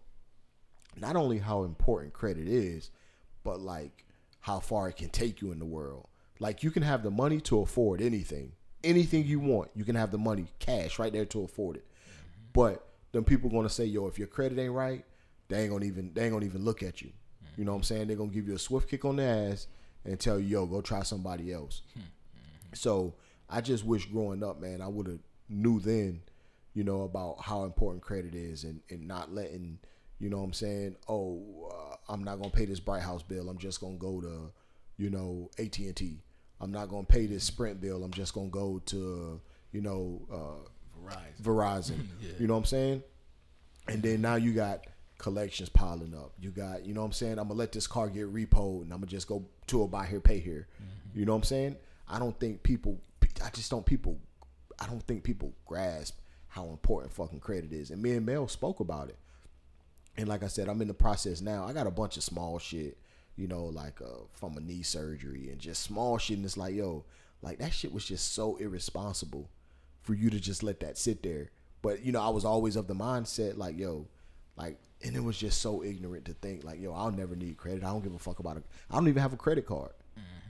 [0.97, 2.91] not only how important credit is,
[3.43, 4.05] but like
[4.41, 6.07] how far it can take you in the world.
[6.39, 9.71] Like you can have the money to afford anything, anything you want.
[9.75, 11.87] You can have the money, cash, right there to afford it.
[12.53, 15.05] But then people gonna say, "Yo, if your credit ain't right,
[15.49, 17.13] they ain't gonna even they ain't gonna even look at you."
[17.57, 18.09] You know what I'm saying?
[18.09, 19.69] They're gonna give you a swift kick on the ass
[20.05, 21.83] and tell you, "Yo, go try somebody else."
[22.73, 23.15] So
[23.49, 26.23] I just wish growing up, man, I would have knew then,
[26.75, 29.79] you know, about how important credit is and, and not letting,
[30.19, 33.49] you know what I'm saying, oh, uh, I'm not to pay this Bright House bill.
[33.49, 34.51] I'm just to go to,
[34.97, 36.23] you know, AT&T.
[36.61, 38.05] I'm not going to pay this Sprint bill.
[38.05, 39.41] I'm just going to go to,
[39.73, 40.69] you know, uh,
[41.05, 41.43] Verizon.
[41.43, 42.07] Verizon.
[42.39, 43.03] You know what I'm saying?
[43.89, 44.87] And then now you got
[45.19, 46.33] collections piling up.
[46.41, 47.39] You got, you know what I'm saying?
[47.39, 50.07] I'm gonna let this car get repoed and I'm gonna just go to a buy
[50.07, 50.67] here, pay here.
[51.15, 51.77] You know what I'm saying?
[52.09, 53.01] I don't think people
[53.45, 54.19] I just don't people
[54.81, 56.19] I don't think people grasp
[56.49, 57.91] how important fucking credit is.
[57.91, 59.19] And me and Mel spoke about it.
[60.17, 61.65] And like I said, I'm in the process now.
[61.65, 62.97] I got a bunch of small shit,
[63.37, 66.37] you know, like uh, from a knee surgery and just small shit.
[66.37, 67.05] And it's like, yo,
[67.43, 69.51] like that shit was just so irresponsible
[70.03, 71.51] for you to just let that sit there.
[71.83, 74.07] But you know, I was always of the mindset like, yo,
[74.57, 77.85] like, and it was just so ignorant to think like, yo, I'll never need credit.
[77.85, 78.65] I don't give a fuck about it.
[78.91, 79.93] I don't even have a credit card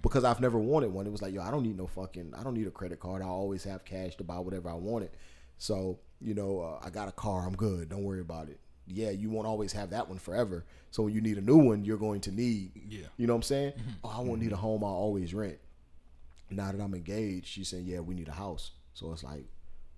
[0.02, 1.06] because I've never wanted one.
[1.06, 3.22] It was like, yo, I don't need no fucking, I don't need a credit card.
[3.22, 5.10] I always have cash to buy whatever I wanted.
[5.58, 7.46] So you know, uh, I got a car.
[7.46, 7.90] I'm good.
[7.90, 8.58] Don't worry about it.
[8.86, 10.64] Yeah, you won't always have that one forever.
[10.90, 12.72] So when you need a new one, you're going to need.
[12.88, 13.06] Yeah.
[13.16, 13.72] You know what I'm saying?
[13.72, 13.90] Mm-hmm.
[14.04, 14.62] Oh, I won't need a mm-hmm.
[14.62, 14.84] home.
[14.84, 15.58] I'll always rent.
[16.50, 18.72] Now that I'm engaged, she said, yeah, we need a house.
[18.92, 19.44] So it's like,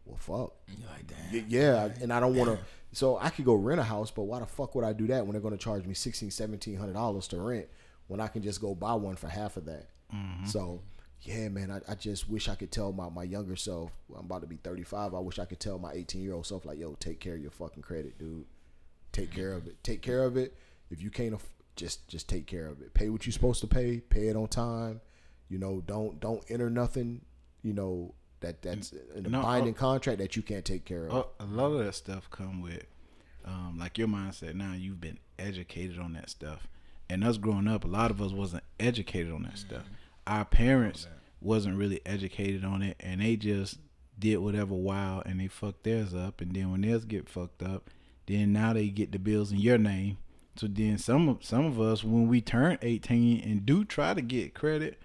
[0.05, 0.55] well, fuck.
[0.69, 1.45] You're like, damn.
[1.49, 2.59] Yeah, and I don't want to.
[2.93, 5.27] So I could go rent a house, but why the fuck would I do that
[5.27, 7.67] when they're going to charge me sixteen, seventeen hundred dollars to rent
[8.07, 9.89] when I can just go buy one for half of that?
[10.15, 10.47] Mm-hmm.
[10.47, 10.81] So
[11.23, 13.91] yeah, man, I, I just wish I could tell my my younger self.
[14.17, 15.13] I'm about to be thirty five.
[15.13, 17.43] I wish I could tell my eighteen year old self like, yo, take care of
[17.43, 18.47] your fucking credit, dude.
[19.17, 19.83] Take care of it.
[19.83, 20.55] Take care of it.
[20.91, 22.95] If you can't, aff- just just take care of it.
[22.95, 24.01] Pay what you're supposed to pay.
[24.01, 25.01] Pay it on time.
[25.49, 27.23] You know, don't don't enter nothing.
[27.63, 31.09] You know that that's in a No, binding uh, contract that you can't take care
[31.09, 31.27] of.
[31.41, 32.85] a, lot of that stuff come with
[33.45, 36.69] um, like your mindset now you've been educated on that stuff
[37.09, 39.85] and us growing up a lot of us wasn't educated on that stuff
[40.27, 41.07] our parents
[41.41, 43.79] wasn't really educated on it and they just
[44.19, 47.89] did whatever wild and they fucked theirs up and then when theirs get fucked up
[48.27, 50.17] then now they get the bills in your name
[50.57, 54.23] so then some of some of us when we turn 18 and do try to
[54.23, 54.99] get credit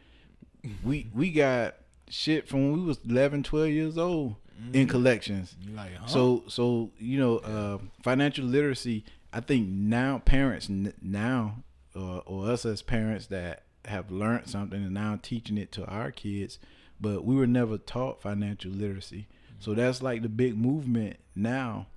[0.83, 1.75] we we got
[2.09, 4.35] shit from when we was 11 12 years old
[4.73, 6.07] in collections like, huh?
[6.07, 9.03] so so you know uh, financial literacy
[9.33, 11.55] i think now parents n- now
[11.95, 16.11] uh, or us as parents that have learned something and now teaching it to our
[16.11, 16.59] kids,
[16.99, 19.27] but we were never taught financial literacy.
[19.59, 21.87] So that's like the big movement now.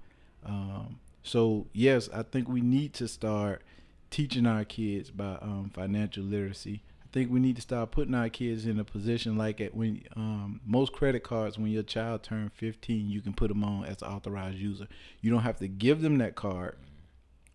[0.45, 3.63] Um, so yes, I think we need to start
[4.11, 6.83] teaching our kids about um, financial literacy.
[7.03, 10.03] I think we need to start putting our kids in a position like at when
[10.17, 14.03] um, most credit cards, when your child turns 15, you can put them on as
[14.03, 14.87] an authorized user.
[15.23, 16.77] You don't have to give them that card,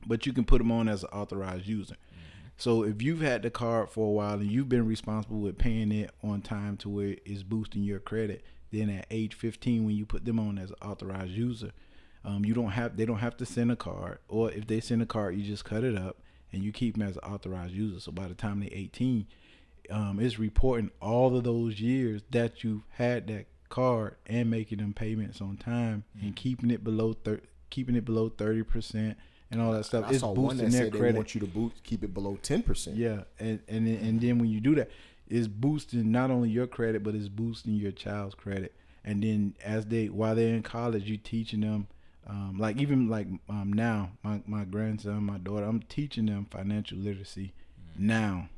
[0.08, 1.96] but you can put them on as an authorized user.
[2.58, 5.92] So if you've had the card for a while and you've been responsible with paying
[5.92, 10.06] it on time to where it's boosting your credit, then at age 15, when you
[10.06, 11.72] put them on as an authorized user,
[12.24, 15.02] um, you don't have they don't have to send a card, or if they send
[15.02, 16.18] a card, you just cut it up
[16.52, 18.00] and you keep them as an authorized user.
[18.00, 19.28] So by the time they're 18,
[19.92, 24.94] um, it's reporting all of those years that you've had that card and making them
[24.94, 26.28] payments on time mm-hmm.
[26.28, 29.18] and keeping it below thir- keeping it below 30 percent
[29.52, 30.06] and all that stuff.
[30.08, 31.14] I it's saw boosting one that their credit.
[31.14, 32.98] They want you to boost, keep it below ten percent.
[32.98, 34.90] Yeah, and and and then when you do that,
[35.28, 38.76] it's boosting not only your credit, but it's boosting your child's credit.
[39.04, 41.88] And then as they while they're in college, you teaching them.
[42.30, 47.00] Um, like even like um, now, my, my grandson, my daughter, I'm teaching them financial
[47.00, 47.54] literacy
[47.94, 48.06] mm-hmm.
[48.08, 48.50] now.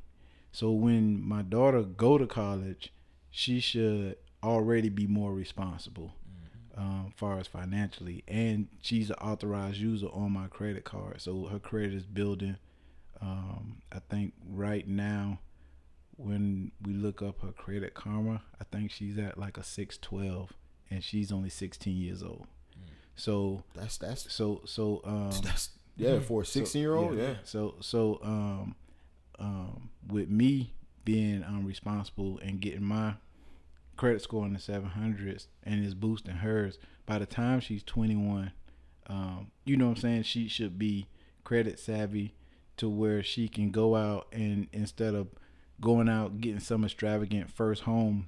[0.51, 2.91] So when my daughter go to college,
[3.29, 6.11] she should already be more responsible
[6.75, 11.59] um, far as financially, and she's an authorized user on my credit card, so her
[11.59, 12.57] credit is building.
[13.21, 15.39] Um, I think right now,
[16.17, 20.53] when we look up her credit karma, I think she's at like a six twelve,
[20.89, 22.47] and she's only sixteen years old.
[23.15, 27.23] So that's that's so so um that's yeah for a sixteen so, year old yeah.
[27.23, 27.35] yeah.
[27.43, 28.75] So so um
[29.39, 33.15] um with me being um responsible and getting my
[34.01, 38.51] credit score in the 700s and is boosting hers by the time she's 21
[39.05, 41.05] um, you know what i'm saying she should be
[41.43, 42.33] credit savvy
[42.77, 45.27] to where she can go out and instead of
[45.79, 48.27] going out getting some extravagant first home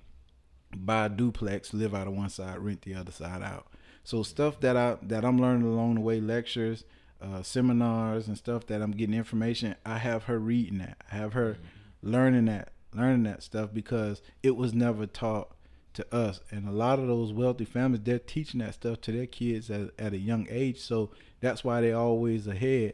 [0.76, 3.66] buy a duplex live out of one side rent the other side out
[4.04, 6.84] so stuff that i that i'm learning along the way lectures
[7.22, 11.34] uh, seminars and stuff that i'm getting information i have her reading that i have
[11.34, 11.58] her
[12.02, 15.54] learning that learning that stuff because it was never taught
[15.94, 16.42] to us.
[16.52, 19.92] And a lot of those wealthy families, they're teaching that stuff to their kids at,
[19.98, 20.80] at a young age.
[20.80, 22.94] So that's why they're always ahead.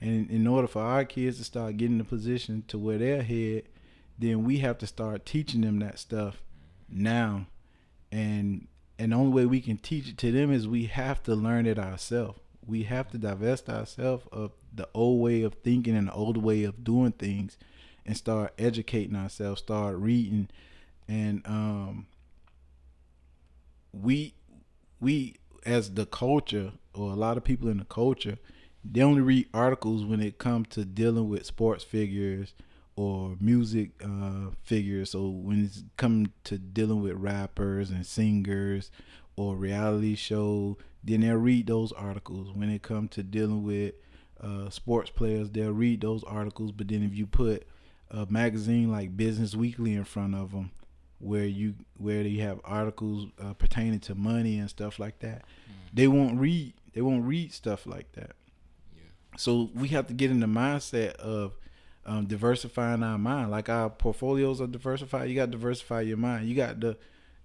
[0.00, 3.64] And in order for our kids to start getting the position to where they're ahead,
[4.18, 6.42] then we have to start teaching them that stuff
[6.88, 7.46] now.
[8.10, 8.66] And
[9.00, 11.64] and the only way we can teach it to them is we have to learn
[11.64, 12.38] it ourselves.
[12.66, 16.64] We have to divest ourselves of the old way of thinking and the old way
[16.64, 17.56] of doing things
[18.04, 20.48] and start educating ourselves, start reading
[21.08, 22.06] and um
[23.92, 24.34] we
[25.00, 25.36] we
[25.66, 28.38] as the culture or a lot of people in the culture
[28.84, 32.54] they only read articles when it comes to dealing with sports figures
[33.00, 35.12] or music uh, figures.
[35.12, 38.90] So when it's come to dealing with rappers and singers
[39.36, 42.52] or reality show, then they'll read those articles.
[42.52, 43.94] When it comes to dealing with
[44.38, 46.72] uh, sports players, they'll read those articles.
[46.72, 47.66] But then if you put
[48.10, 50.70] a magazine like Business Weekly in front of them,
[51.20, 55.38] where you where you have articles uh, pertaining to money and stuff like that.
[55.38, 55.94] Mm.
[55.94, 56.74] They won't read.
[56.92, 58.32] They won't read stuff like that.
[58.94, 59.08] Yeah.
[59.38, 61.52] So we have to get in the mindset of
[62.10, 63.52] um, diversifying our mind.
[63.52, 65.30] Like our portfolios are diversified.
[65.30, 66.48] You got to diversify your mind.
[66.48, 66.96] You got to,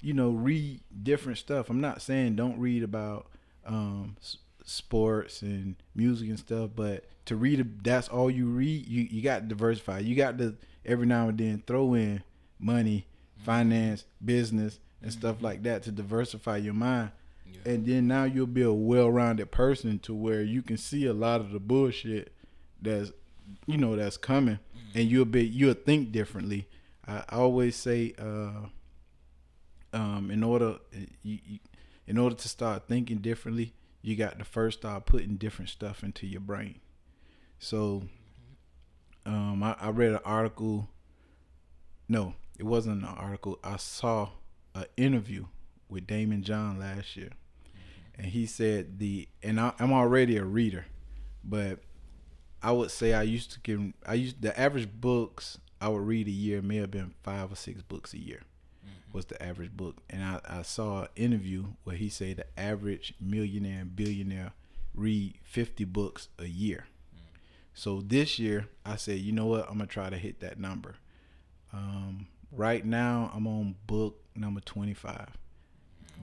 [0.02, 1.70] you know, read different stuff.
[1.70, 3.28] I'm not saying don't read about
[3.64, 8.88] um, s- sports and music and stuff, but to read that's all you read.
[8.88, 10.00] You you got to diversify.
[10.00, 12.24] You got to every now and then throw in
[12.60, 13.06] money
[13.38, 15.20] finance, business, and mm-hmm.
[15.20, 17.12] stuff like that to diversify your mind.
[17.46, 17.72] Yeah.
[17.72, 21.40] And then now you'll be a well-rounded person to where you can see a lot
[21.42, 22.34] of the bullshit
[22.82, 23.12] that's
[23.66, 24.60] you know that's coming,
[24.94, 26.68] and you'll be you'll think differently.
[27.08, 28.68] I, always say, uh,
[29.94, 30.78] um, in order
[32.08, 36.28] in order to start thinking differently, you got to first start putting different stuff into
[36.28, 36.80] your brain.
[37.60, 38.04] So,
[39.26, 40.90] um, I, I read an article.
[42.08, 43.60] No, it wasn't an article.
[43.64, 44.30] I saw
[44.74, 45.46] an interview
[45.90, 47.32] with Daymond John last year,
[48.18, 50.86] and he said the and I, I, am already a reader,
[51.44, 51.80] but
[52.66, 56.28] I would say I used to give I used the average books I would read
[56.28, 58.42] a year may have been five or six books a year
[58.84, 59.18] mm-hmm.
[59.18, 63.14] was the average book, and I, I saw an interview where he said the average
[63.22, 64.54] millionaire and billionaire
[64.94, 66.88] read 50 books a year.
[67.16, 67.24] Mm-hmm.
[67.74, 70.96] So this year I said, you know what, I'm gonna try to hit that number.
[71.74, 75.28] Um, Right now, I'm on book number 25.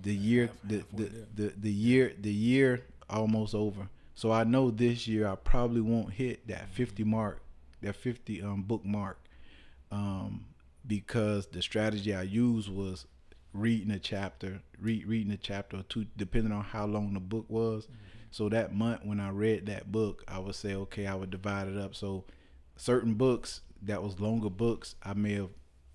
[0.02, 3.88] The year, the, the, the, the year, the year almost over.
[4.14, 7.42] So I know this year I probably won't hit that 50 mark,
[7.82, 9.18] that 50 um book mark.
[9.90, 10.46] um,
[10.86, 13.06] because the strategy I used was
[13.52, 17.46] reading a chapter, read reading a chapter or two, depending on how long the book
[17.48, 17.88] was.
[18.30, 21.68] So that month when I read that book, I would say, okay, I would divide
[21.68, 21.94] it up.
[21.94, 22.24] So
[22.76, 25.50] certain books that was longer books, I may have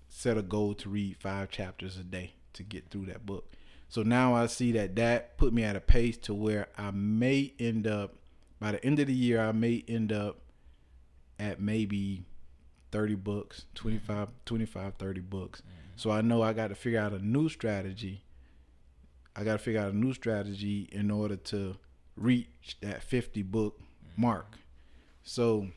[0.08, 3.52] set a goal to read five chapters a day to get through that book.
[3.88, 7.54] So now I see that that put me at a pace to where I may
[7.58, 8.14] end up
[8.60, 10.40] by the end of the year, I may end up
[11.38, 12.24] at maybe
[12.90, 15.60] 30 books, 25, 25 30 books.
[15.60, 15.72] Mm-hmm.
[15.96, 18.24] So I know I got to figure out a new strategy.
[19.36, 21.76] I got to figure out a new strategy in order to
[22.16, 24.22] reach that 50 book mm-hmm.
[24.22, 24.58] mark.
[25.22, 25.68] So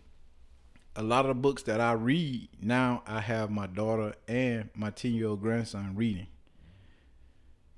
[0.95, 4.89] a lot of the books that I read now, I have my daughter and my
[4.89, 6.27] 10 year old grandson reading.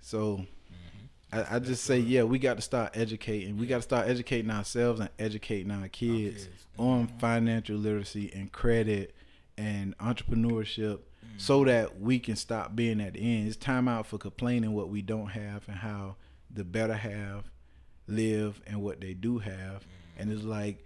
[0.03, 0.45] So
[1.31, 3.57] I, I just say, yeah, we got to start educating.
[3.57, 6.65] We got to start educating ourselves and educating our kids, kids.
[6.77, 9.15] on financial literacy and credit
[9.57, 10.99] and entrepreneurship
[11.37, 13.47] so that we can stop being at the end.
[13.47, 16.17] It's time out for complaining what we don't have and how
[16.53, 17.45] the better have
[18.07, 19.85] live and what they do have.
[20.19, 20.83] And it's like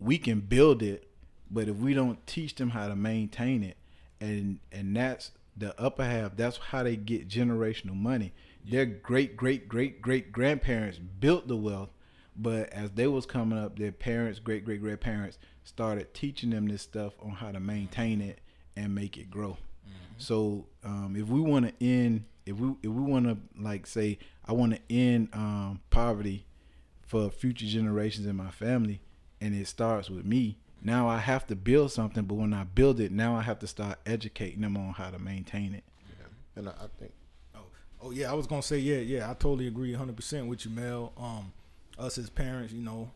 [0.00, 1.08] we can build it,
[1.50, 3.76] but if we don't teach them how to maintain it,
[4.20, 8.32] and and that's the upper half, that's how they get generational money.
[8.68, 11.90] Their great great great great grandparents built the wealth,
[12.36, 16.82] but as they was coming up, their parents, great great grandparents started teaching them this
[16.82, 18.40] stuff on how to maintain it
[18.76, 19.56] and make it grow.
[20.18, 24.18] So um, if we want to end, if we if we want to like say,
[24.46, 26.46] I want to end um, poverty
[27.02, 29.00] for future generations in my family,
[29.40, 30.58] and it starts with me.
[30.86, 33.66] Now I have to build something, but when I build it, now I have to
[33.66, 35.82] start educating them on how to maintain it.
[36.54, 37.12] And I, I think
[37.56, 37.64] Oh,
[38.00, 39.28] oh yeah, I was gonna say yeah, yeah.
[39.28, 41.12] I totally agree, hundred percent with you, Mel.
[41.16, 41.52] Um,
[41.98, 43.10] us as parents, you know,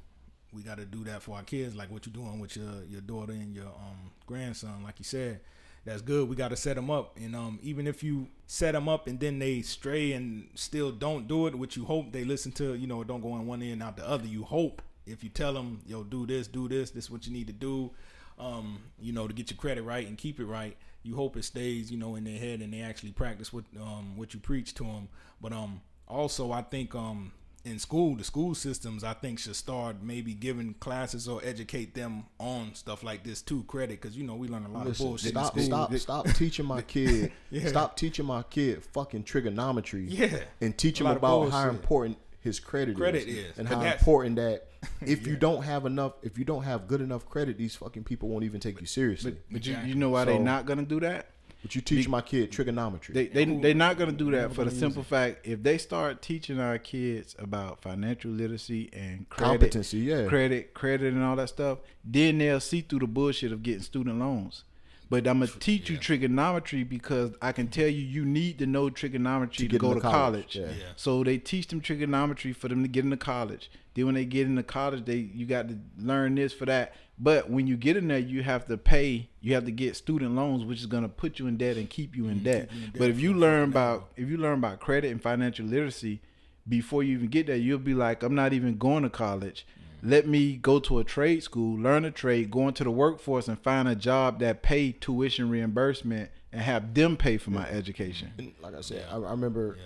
[0.52, 3.02] we got to do that for our kids, like what you're doing with your your
[3.02, 5.40] daughter and your um grandson, like you said.
[5.84, 6.28] That's good.
[6.28, 9.18] We got to set them up, and um, even if you set them up and
[9.18, 12.86] then they stray and still don't do it, which you hope they listen to, you
[12.88, 14.26] know, don't go in one ear and out the other.
[14.26, 17.32] You hope if you tell them, yo, do this, do this, this is what you
[17.32, 17.90] need to do,
[18.38, 20.76] um, you know, to get your credit right and keep it right.
[21.02, 24.16] You hope it stays, you know, in their head and they actually practice what um
[24.16, 25.08] what you preach to them.
[25.40, 27.32] But um also I think um
[27.64, 32.24] in school, the school systems I think should start maybe giving classes or educate them
[32.38, 33.64] on stuff like this too.
[33.64, 36.66] Credit because you know we learn a lot Listen, of bullshit stop, stop, stop teaching
[36.66, 37.32] my kid.
[37.50, 37.66] Yeah.
[37.66, 40.04] Stop teaching my kid fucking trigonometry.
[40.04, 40.38] Yeah.
[40.60, 43.58] and teach him about how important his credit, Credit is, is.
[43.58, 44.69] and how important that
[45.02, 48.28] if you don't have enough, if you don't have good enough credit, these fucking people
[48.28, 49.32] won't even take you seriously.
[49.32, 51.30] But, but you, you know why they're not gonna do that?
[51.62, 53.12] But you teach my kid trigonometry.
[53.12, 56.22] They they they're not gonna do that for the gonna simple fact if they start
[56.22, 60.26] teaching our kids about financial literacy and credit, Competency, yeah.
[60.26, 64.18] credit, credit, and all that stuff, then they'll see through the bullshit of getting student
[64.18, 64.64] loans.
[65.10, 68.88] But I'm gonna teach you trigonometry because I can tell you you need to know
[68.90, 70.54] trigonometry to, get go to college.
[70.54, 70.66] college, yeah.
[70.66, 70.92] Yeah.
[70.94, 73.72] So they teach them trigonometry for them to get into college.
[73.94, 76.94] Then when they get into college, they you got to learn this for that.
[77.18, 79.28] But when you get in there, you have to pay.
[79.40, 82.14] You have to get student loans, which is gonna put you in debt and keep
[82.14, 82.70] you in debt.
[82.70, 85.66] Mm, you in But if you learn about if you learn about credit and financial
[85.66, 86.20] literacy
[86.68, 89.66] before you even get there, you'll be like, I'm not even going to college.
[90.02, 93.58] Let me go to a trade school, learn a trade, go into the workforce, and
[93.58, 98.32] find a job that pay tuition reimbursement and have them pay for my education.
[98.38, 99.76] And like I said, I, I remember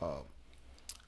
[0.00, 0.20] uh,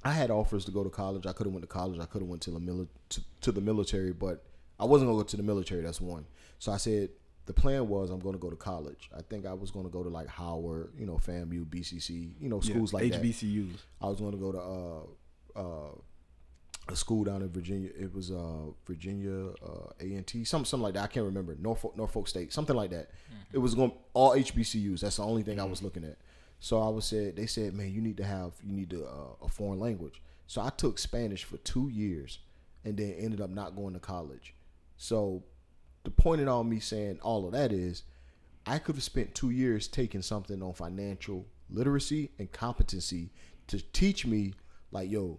[0.05, 1.27] I had offers to go to college.
[1.27, 2.01] I could have went to college.
[2.01, 4.45] I could have went to the mili- to, to the military, but
[4.79, 5.83] I wasn't gonna go to the military.
[5.83, 6.27] That's one.
[6.59, 7.11] So I said
[7.47, 9.11] the plan was I'm going to go to college.
[9.17, 12.49] I think I was going to go to like Howard, you know, FAMU, BCC, you
[12.49, 13.23] know, schools like that.
[13.23, 13.77] HBCUs.
[14.01, 15.91] I was going to go to uh, uh,
[16.93, 17.91] a school down in Virginia.
[17.99, 21.05] It was uh, Virginia uh, A and T, something something like that.
[21.05, 23.11] I can't remember Norfolk Norfolk State, something like that.
[23.53, 25.01] It was going all HBCUs.
[25.01, 26.17] That's the only thing I was looking at.
[26.61, 29.47] So I was said they said, man, you need to have you need to, uh,
[29.47, 30.23] a foreign language.
[30.47, 32.39] So I took Spanish for two years,
[32.85, 34.55] and then ended up not going to college.
[34.97, 35.45] So
[36.05, 38.03] the point in all me saying all of that is,
[38.67, 43.31] I could have spent two years taking something on financial literacy and competency
[43.69, 44.55] to teach me,
[44.91, 45.39] like, yo,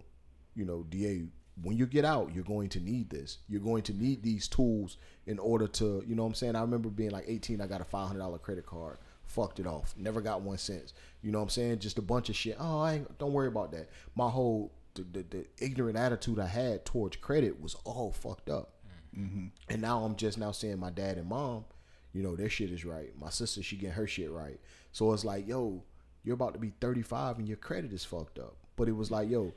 [0.54, 1.24] you know, DA,
[1.60, 3.38] when you get out, you're going to need this.
[3.48, 4.96] You're going to need these tools
[5.26, 6.56] in order to, you know what I'm saying?
[6.56, 10.20] I remember being like 18, I got a $500 credit card, fucked it off, never
[10.20, 10.94] got one since.
[11.20, 11.80] You know what I'm saying?
[11.80, 12.56] Just a bunch of shit.
[12.58, 13.90] Oh, I ain't, don't worry about that.
[14.14, 18.72] My whole, the, the, the ignorant attitude I had towards credit was all fucked up.
[19.16, 19.46] Mm-hmm.
[19.68, 21.66] And now I'm just now seeing my dad and mom,
[22.12, 23.10] you know, their shit is right.
[23.18, 24.58] My sister, she getting her shit right.
[24.92, 25.82] So it's like, yo,
[26.24, 28.56] you're about to be 35 and your credit is fucked up.
[28.76, 29.52] But it was like, yo,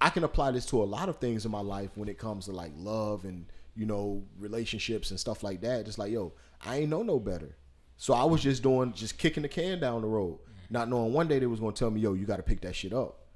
[0.00, 2.44] I can apply this to a lot of things in my life when it comes
[2.46, 5.86] to like love and, you know, relationships and stuff like that.
[5.86, 6.32] Just like, yo,
[6.64, 7.56] I ain't know no better.
[7.96, 10.38] So I was just doing, just kicking the can down the road,
[10.70, 12.76] not knowing one day they was gonna tell me, "Yo, you got to pick that
[12.76, 13.26] shit up."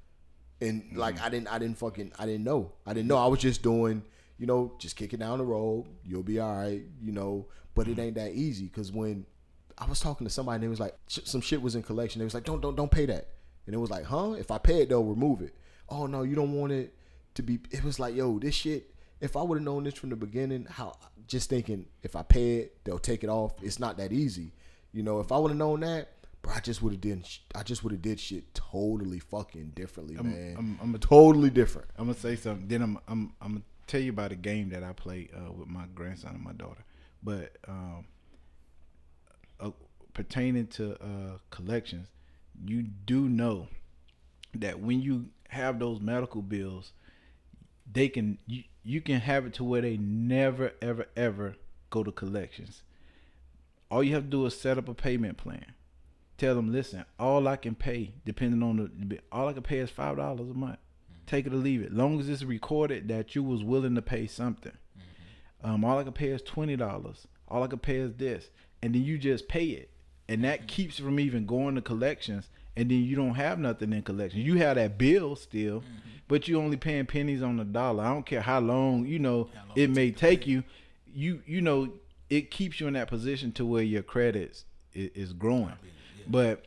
[0.61, 0.97] And mm-hmm.
[0.99, 3.17] like I didn't, I didn't fucking, I didn't know, I didn't know.
[3.17, 4.03] I was just doing,
[4.37, 5.87] you know, just kicking down the road.
[6.05, 7.47] You'll be all right, you know.
[7.75, 8.01] But it mm-hmm.
[8.01, 9.25] ain't that easy because when
[9.77, 12.19] I was talking to somebody, and they was like, some shit was in collection.
[12.19, 13.29] They was like, don't, don't, don't pay that.
[13.65, 14.33] And it was like, huh?
[14.33, 15.55] If I pay it, they'll remove it.
[15.93, 16.95] Oh no, you don't want it
[17.35, 17.59] to be.
[17.69, 18.89] It was like, yo, this shit.
[19.21, 20.93] If I would have known this from the beginning, how
[21.27, 23.53] just thinking if I pay it, they'll take it off.
[23.61, 24.51] It's not that easy,
[24.91, 25.19] you know.
[25.19, 26.09] If I would have known that,
[26.41, 27.25] bro, I just would have did.
[27.55, 30.55] I just would have did shit totally fucking differently, man.
[30.57, 31.89] I'm, I'm a totally different.
[31.97, 32.67] I'm gonna say something.
[32.67, 35.67] Then I'm I'm I'm gonna tell you about a game that I play uh, with
[35.67, 36.83] my grandson and my daughter.
[37.21, 38.05] But um,
[39.59, 39.71] uh,
[40.13, 42.07] pertaining to uh, collections,
[42.65, 43.67] you do know
[44.55, 46.91] that when you have those medical bills,
[47.91, 51.55] they can you you can have it to where they never ever ever
[51.89, 52.83] go to collections.
[53.89, 55.73] All you have to do is set up a payment plan.
[56.37, 59.91] Tell them, listen, all I can pay, depending on the, all I can pay is
[59.91, 60.79] five dollars a month.
[60.79, 61.25] Mm-hmm.
[61.27, 61.93] Take it or leave it.
[61.93, 64.71] Long as it's recorded that you was willing to pay something.
[64.97, 65.69] Mm-hmm.
[65.69, 67.27] Um, all I can pay is twenty dollars.
[67.47, 68.49] All I can pay is this,
[68.81, 69.91] and then you just pay it,
[70.27, 70.67] and that mm-hmm.
[70.67, 72.49] keeps from even going to collections.
[72.75, 74.41] And then you don't have nothing in collection.
[74.41, 75.83] You have that bill still,
[76.27, 78.03] but you only paying pennies on the dollar.
[78.03, 80.63] I don't care how long you know long it it may take take you.
[81.13, 81.93] You you know
[82.29, 85.65] it keeps you in that position to where your credits is, is growing.
[85.65, 86.23] Yeah.
[86.27, 86.65] But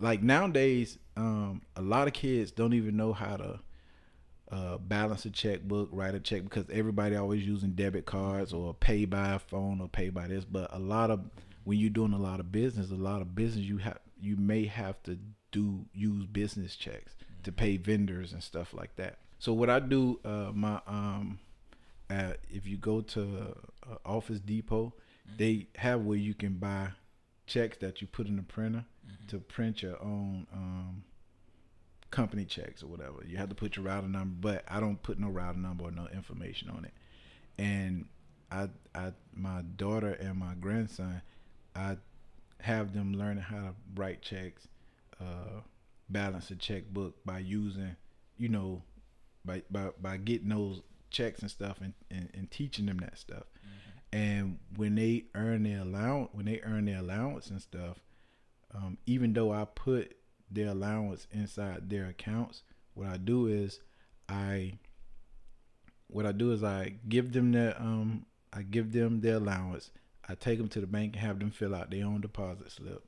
[0.00, 3.60] like nowadays, um, a lot of kids don't even know how to
[4.50, 9.04] uh, balance a checkbook, write a check because everybody always using debit cards or pay
[9.04, 10.44] by phone or pay by this.
[10.44, 11.20] But a lot of
[11.64, 14.66] when you're doing a lot of business, a lot of business you have you may
[14.66, 15.18] have to
[15.54, 19.18] do use business checks to pay vendors and stuff like that.
[19.38, 21.38] So what I do, uh, my um,
[22.10, 23.54] uh, if you go to
[23.88, 24.92] uh, Office Depot,
[25.38, 26.88] they have where you can buy
[27.46, 28.84] checks that you put in the printer
[29.28, 31.04] to print your own um,
[32.10, 33.18] company checks or whatever.
[33.26, 35.90] You have to put your router number, but I don't put no router number or
[35.90, 36.92] no information on it.
[37.58, 38.06] And
[38.50, 41.22] I, I, my daughter and my grandson,
[41.76, 41.96] I
[42.60, 44.68] have them learning how to write checks,
[45.20, 45.60] uh,
[46.08, 47.96] balance a checkbook by using,
[48.36, 48.82] you know,
[49.44, 53.44] by by, by getting those checks and stuff and, and, and teaching them that stuff.
[54.12, 57.98] And when they earn their allowance, when they earn their allowance and stuff,
[58.72, 60.16] um, even though I put
[60.50, 62.62] their allowance inside their accounts,
[62.94, 63.80] what I do is
[64.28, 64.78] I
[66.06, 69.90] what I do is I give them their um I give them their allowance.
[70.28, 73.04] I take them to the bank and have them fill out their own deposit slip.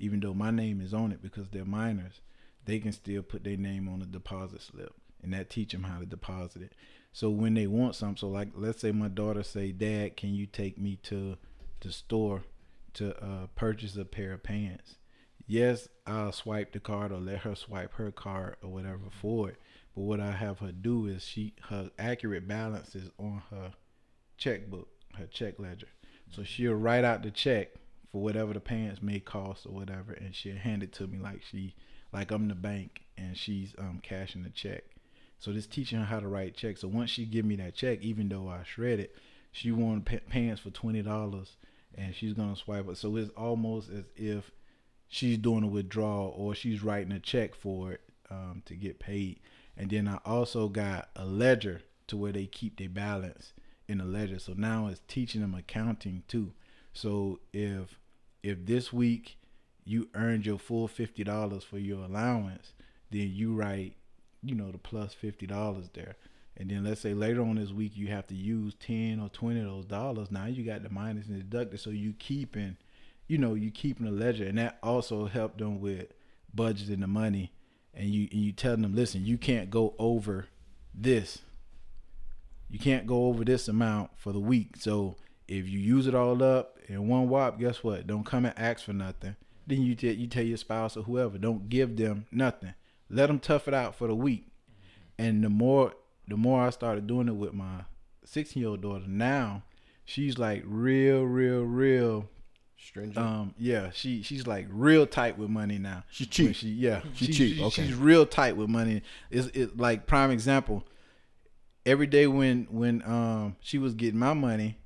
[0.00, 2.20] Even though my name is on it because they're minors,
[2.64, 5.98] they can still put their name on the deposit slip, and that teach them how
[5.98, 6.72] to deposit it.
[7.12, 10.46] So when they want something, so like let's say my daughter say, "Dad, can you
[10.46, 11.36] take me to
[11.80, 12.44] the store
[12.94, 14.96] to uh, purchase a pair of pants?"
[15.46, 19.56] Yes, I'll swipe the card or let her swipe her card or whatever for it.
[19.94, 23.74] But what I have her do is she her accurate balance is on her
[24.38, 24.88] checkbook,
[25.18, 25.88] her check ledger.
[26.30, 27.70] So she'll write out the check
[28.10, 31.42] for whatever the pants may cost or whatever, and she'll hand it to me like
[31.48, 31.74] she
[32.12, 34.84] like I'm the bank and she's um cashing the check.
[35.38, 36.82] So this teaching her how to write checks.
[36.82, 39.16] So once she give me that check, even though I shred it,
[39.52, 41.56] she wanted pa- pants for twenty dollars,
[41.94, 42.96] and she's gonna swipe it.
[42.96, 44.50] So it's almost as if
[45.08, 48.00] she's doing a withdrawal or she's writing a check for it
[48.30, 49.40] um, to get paid.
[49.76, 53.52] And then I also got a ledger to where they keep their balance
[53.88, 54.38] in a ledger.
[54.38, 56.52] So now it's teaching them accounting too.
[56.92, 57.98] So if
[58.42, 59.36] if this week
[59.84, 62.72] you earned your full fifty dollars for your allowance,
[63.10, 63.96] then you write,
[64.42, 66.16] you know, the plus fifty dollars there.
[66.56, 69.60] And then let's say later on this week you have to use ten or twenty
[69.60, 70.30] of those dollars.
[70.30, 72.76] Now you got the minus and deducted, so you keeping,
[73.28, 76.06] you know, you keeping a ledger, and that also helped them with
[76.54, 77.52] budgeting the money.
[77.92, 80.46] And you and you telling them, listen, you can't go over
[80.94, 81.38] this.
[82.68, 84.76] You can't go over this amount for the week.
[84.78, 85.16] So
[85.48, 88.06] if you use it all up in one wop, guess what?
[88.06, 89.36] Don't come and ask for nothing.
[89.66, 92.74] Then you tell you tell your spouse or whoever, don't give them nothing.
[93.08, 94.46] Let them tough it out for the week.
[95.18, 95.94] And the more
[96.26, 97.84] the more I started doing it with my
[98.24, 99.62] 16 year old daughter, now
[100.04, 102.28] she's like real, real, real.
[102.82, 103.18] Stringent.
[103.18, 106.02] Um, yeah, she she's like real tight with money now.
[106.10, 106.46] She cheap.
[106.46, 107.86] When She yeah, She she- cheap, she- okay.
[107.86, 109.02] She's real tight with money.
[109.30, 110.84] It's it like prime example.
[111.86, 114.78] Every day when when um she was getting my money,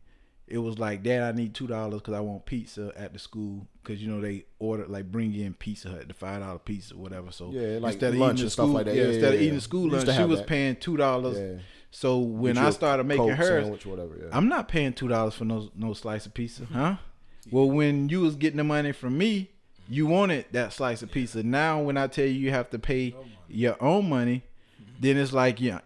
[0.55, 3.67] it was like, Dad, I need two dollars because I want pizza at the school
[3.83, 6.99] because you know they order like bring in Pizza Hut, the five dollar pizza, or
[6.99, 7.33] whatever.
[7.33, 8.95] So Yeah, like instead of lunch eating and stuff like that.
[8.95, 10.47] yeah, Yeah, instead yeah, of eating school lunch, she was that.
[10.47, 11.61] paying two dollars.
[11.91, 14.17] So when I started making hers, sandwich, whatever.
[14.17, 14.29] Yeah.
[14.31, 16.75] I'm not paying two dollars for no no slice of pizza, mm-hmm.
[16.75, 16.97] huh?
[17.51, 19.51] Well, when you was getting the money from me,
[19.89, 21.43] you wanted that slice of pizza.
[21.43, 23.17] Now, when I tell you you have to pay
[23.49, 24.45] your own money,
[24.81, 24.93] mm-hmm.
[25.01, 25.81] then it's like, yeah,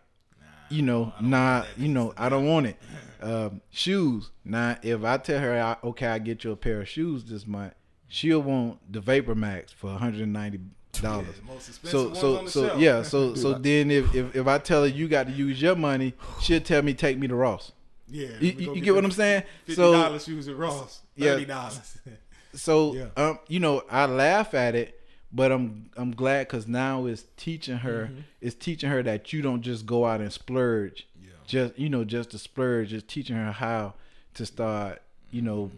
[0.68, 2.76] you know, nah, you know, I don't want it.
[3.20, 4.30] Um, shoes.
[4.44, 7.46] Now, if I tell her, I, okay, I get you a pair of shoes this
[7.46, 7.74] month,
[8.08, 10.60] she'll want the Vapor Max for 190
[11.02, 11.26] dollars.
[11.36, 12.80] the most expensive So, so, on the so, shelf.
[12.80, 13.02] yeah.
[13.02, 16.14] So, so then if, if if I tell her you got to use your money,
[16.40, 17.72] she'll tell me take me to Ross.
[18.10, 19.42] Yeah, You, you, go you get what I'm saying?
[19.64, 21.00] Fifty So, dollars shoes at Ross.
[21.14, 21.32] Yeah.
[21.34, 21.98] Thirty dollars.
[22.54, 23.06] so Yeah.
[23.16, 24.98] um, you know, I laugh at it,
[25.32, 28.20] but I'm I'm glad because now it's teaching her, Mm-hmm.
[28.40, 31.17] it's teaching her that you don't just go out and splurge, Yeah.
[31.48, 32.90] Just you know, just to splurge.
[32.90, 33.94] just teaching her how
[34.34, 35.70] to start, you know,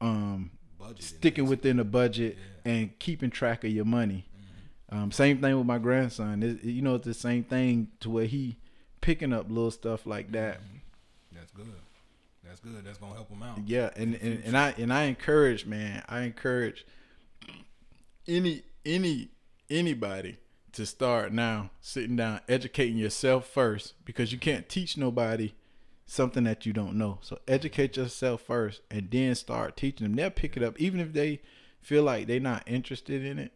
[0.00, 1.02] um, Budget.
[1.02, 4.26] sticking within the budget and keeping track of your money.
[4.90, 5.02] Mm-hmm.
[5.02, 6.42] Um, same thing with my grandson.
[6.42, 8.56] It, you know, it's the same thing to where he
[9.00, 10.60] picking up little stuff like that.
[11.32, 11.66] That's good.
[12.44, 12.84] That's good.
[12.84, 13.58] That's gonna help him out.
[13.66, 16.86] Yeah, and, and, and I and I encourage, man, I encourage
[18.26, 19.28] any any
[19.70, 20.38] anybody
[20.72, 25.54] to start now sitting down, educating yourself first because you can't teach nobody
[26.06, 27.18] something that you don't know.
[27.22, 30.16] So educate yourself first and then start teaching them.
[30.16, 31.40] They'll pick it up even if they
[31.80, 33.52] feel like they're not interested in it.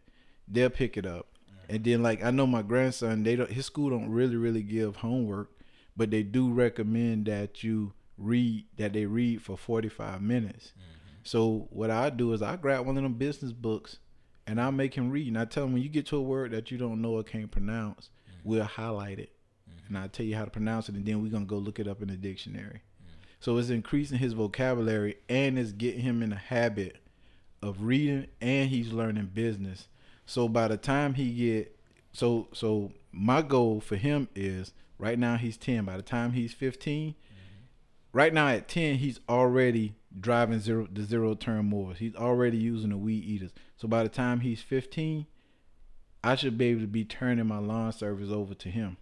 [0.48, 1.26] They'll pick it up.
[1.68, 4.96] And then like I know my grandson, they don't his school don't really really give
[4.96, 5.50] homework,
[5.96, 10.66] but they do recommend that you read that they read for 45 minutes.
[10.68, 11.10] Mm-hmm.
[11.24, 13.98] So what I do is I grab one of them business books
[14.46, 15.28] and I make him read.
[15.28, 17.22] And I tell him when you get to a word that you don't know or
[17.22, 18.48] can't pronounce, mm-hmm.
[18.48, 19.32] we'll highlight it.
[19.68, 19.94] Mm-hmm.
[19.94, 21.88] And I tell you how to pronounce it and then we're gonna go look it
[21.88, 22.82] up in the dictionary.
[22.82, 23.12] Mm-hmm.
[23.40, 26.98] So it's increasing his vocabulary and it's getting him in a habit
[27.62, 29.88] of reading and he's learning business.
[30.26, 31.76] So by the time he get
[32.12, 36.54] so so my goal for him is right now he's 10 by the time he's
[36.54, 37.14] 15
[38.12, 42.90] right now at 10 he's already driving zero the zero turn mowers he's already using
[42.90, 45.26] the weed eaters so by the time he's 15
[46.24, 48.96] i should be able to be turning my lawn service over to him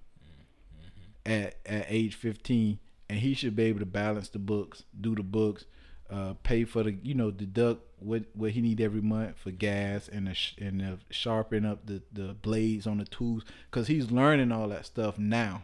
[1.24, 5.22] at at age 15 and he should be able to balance the books do the
[5.22, 5.64] books
[6.10, 10.08] uh, pay for the you know deduct what what he need every month for gas
[10.08, 13.44] and the sh- and the sharpen up the the blades on the tools.
[13.70, 15.62] Because he's learning all that stuff now.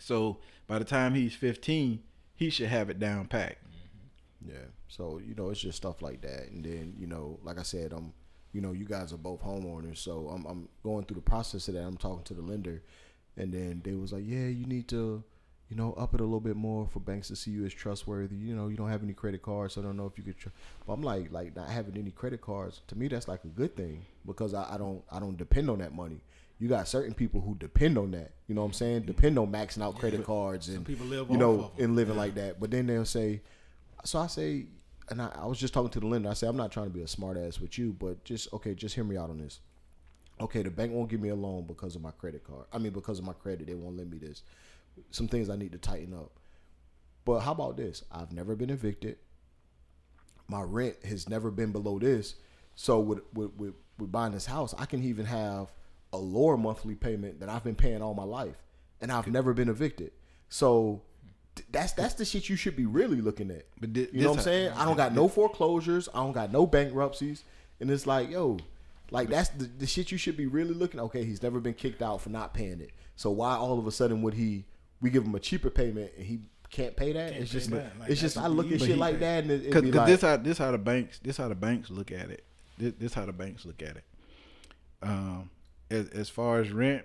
[0.00, 2.00] So by the time he's 15
[2.34, 3.62] he should have it down packed
[4.46, 4.66] Yeah.
[4.88, 7.92] So you know, it's just stuff like that, and then you know, like I said,
[7.92, 8.12] I'm,
[8.52, 11.74] you know, you guys are both homeowners, so I'm, I'm going through the process of
[11.74, 11.82] that.
[11.82, 12.82] I'm talking to the lender,
[13.36, 15.24] and then they was like, yeah, you need to,
[15.68, 18.36] you know, up it a little bit more for banks to see you as trustworthy.
[18.36, 20.38] You know, you don't have any credit cards, so I don't know if you could.
[20.38, 20.50] Tr-.
[20.86, 23.76] But I'm like, like not having any credit cards to me, that's like a good
[23.76, 26.20] thing because I, I don't, I don't depend on that money.
[26.60, 28.32] You got certain people who depend on that.
[28.46, 29.02] You know what I'm saying?
[29.02, 32.60] Depend on maxing out credit cards and people live you know and living like that.
[32.60, 33.42] But then they'll say,
[34.04, 34.66] so I say,
[35.10, 36.28] and I, I was just talking to the lender.
[36.28, 38.74] I said, I'm not trying to be a smart ass with you, but just okay,
[38.74, 39.60] just hear me out on this.
[40.40, 42.66] Okay, the bank won't give me a loan because of my credit card.
[42.72, 44.42] I mean, because of my credit, they won't lend me this.
[45.10, 46.32] Some things I need to tighten up.
[47.24, 48.04] But how about this?
[48.10, 49.16] I've never been evicted.
[50.48, 52.34] My rent has never been below this.
[52.74, 55.72] So with with, with, with buying this house, I can even have
[56.12, 58.62] a lower monthly payment that I've been paying all my life,
[59.00, 60.12] and I've never been evicted.
[60.48, 61.02] So
[61.70, 63.66] that's that's the shit you should be really looking at.
[63.80, 64.72] But you know what I'm saying?
[64.76, 66.08] I don't got no foreclosures.
[66.14, 67.44] I don't got no bankruptcies,
[67.80, 68.58] and it's like, yo,
[69.10, 71.00] like that's the, the shit you should be really looking.
[71.00, 72.90] Okay, he's never been kicked out for not paying it.
[73.16, 74.64] So why all of a sudden would he?
[75.00, 76.40] We give him a cheaper payment and he
[76.70, 77.32] can't pay that.
[77.32, 77.98] Can't it's pay just, that.
[78.00, 78.38] Like, it's just.
[78.38, 80.70] I look at shit like that and it, it'd Cause, like, this how this how
[80.70, 82.44] the banks this how the banks look at it.
[82.78, 84.04] This, this how the banks look at it.
[85.02, 85.50] Um,
[85.90, 87.04] as, as far as rent,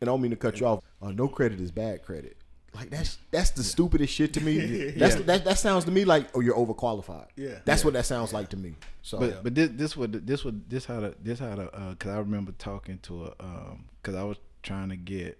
[0.00, 0.84] and I don't mean to cut you off.
[1.00, 2.36] Uh, no credit is bad credit.
[2.78, 4.90] Like that's that's the stupidest shit to me.
[4.96, 5.22] That's Yeah.
[5.22, 7.26] that that sounds to me like oh you're overqualified.
[7.36, 7.58] Yeah.
[7.64, 7.86] that's Yeah.
[7.86, 8.74] what that sounds like to me.
[9.02, 11.94] So but but this this would this would this how the this how the uh,
[11.96, 15.38] cause I remember talking to a um cause I was trying to get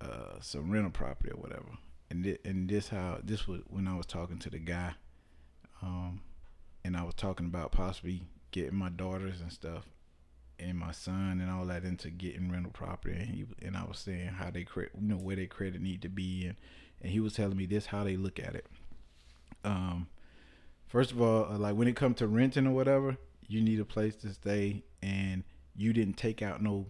[0.00, 1.66] uh some rental property or whatever,
[2.10, 4.92] and thi- and this how this was when I was talking to the guy,
[5.82, 6.20] um,
[6.84, 9.84] and I was talking about possibly getting my daughters and stuff,
[10.62, 13.98] and my son and all that into getting rental property, and he and I was
[13.98, 16.56] saying how they credit, you know, where their credit need to be, and
[17.00, 18.66] and he was telling me this how they look at it.
[19.64, 20.08] Um,
[20.86, 23.84] first of all, uh, like when it comes to renting or whatever, you need a
[23.84, 25.44] place to stay, and
[25.74, 26.86] you didn't take out no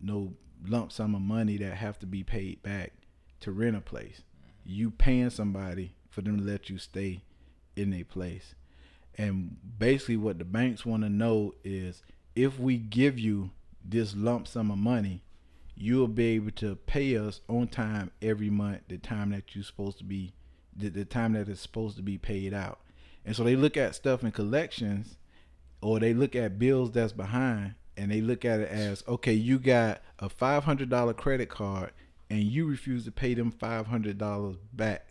[0.00, 0.34] no
[0.66, 2.92] lump sum of money that have to be paid back
[3.40, 4.22] to rent a place.
[4.64, 7.22] You paying somebody for them to let you stay
[7.76, 8.54] in a place.
[9.18, 12.02] And basically what the banks want to know is
[12.36, 13.50] if we give you
[13.82, 15.22] this lump sum of money,
[15.74, 19.98] you'll be able to pay us on time every month the time that you're supposed
[19.98, 20.32] to be
[20.76, 22.80] the, the time that it's supposed to be paid out.
[23.24, 25.16] And so they look at stuff in collections
[25.80, 29.58] or they look at bills that's behind and they look at it as okay, you
[29.58, 31.92] got a five hundred dollar credit card
[32.28, 35.06] and you refuse to pay them five hundred dollars back.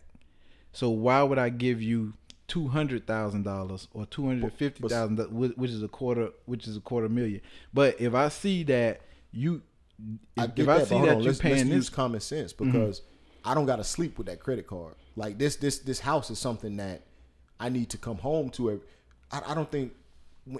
[0.72, 2.14] So why would I give you
[2.48, 5.18] two hundred thousand dollars or two hundred fifty thousand,
[5.56, 7.40] which is a quarter, which is a quarter million?
[7.74, 9.62] But if I see that you,
[10.36, 11.04] I if, get I that, see that on.
[11.04, 12.70] you're Let's, let's paying use common sense mm-hmm.
[12.70, 13.02] because
[13.44, 14.94] I don't got to sleep with that credit card.
[15.14, 17.02] Like this, this, this house is something that
[17.58, 18.80] I need to come home to.
[19.30, 19.92] I, I don't think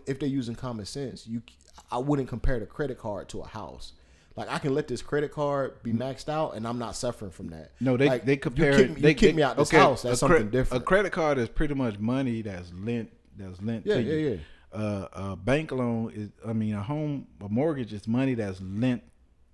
[0.07, 1.43] if they're using common sense, you,
[1.91, 3.93] I wouldn't compare the credit card to a house.
[4.37, 7.49] Like I can let this credit card be maxed out, and I'm not suffering from
[7.49, 7.72] that.
[7.80, 8.72] no, they Like, they compare.
[8.72, 10.03] You kick, me- they you kick they- me out this okay, house.
[10.03, 10.82] That's cre- something different.
[10.82, 13.11] A credit card is pretty much money that's lent.
[13.39, 14.28] That's lent Yeah, to yeah, you.
[14.30, 14.37] yeah.
[14.78, 16.28] Uh, a bank loan is.
[16.47, 19.03] I mean, a home, a mortgage is money that's lent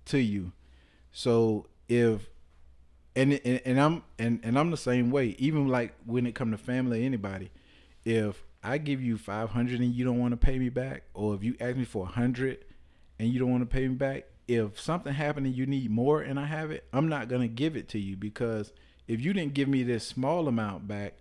[0.07, 0.51] to you.
[1.13, 2.29] So if
[3.15, 5.35] and and, and I'm and, and I'm the same way.
[5.39, 7.51] Even like when it come to family or anybody,
[8.03, 11.35] if I give you five hundred and you don't want to pay me back, or
[11.35, 12.65] if you ask me for a hundred
[13.19, 16.21] and you don't want to pay me back, if something happened and you need more
[16.21, 18.71] and I have it, I'm not gonna give it to you because
[19.07, 21.13] if you didn't give me this small amount back,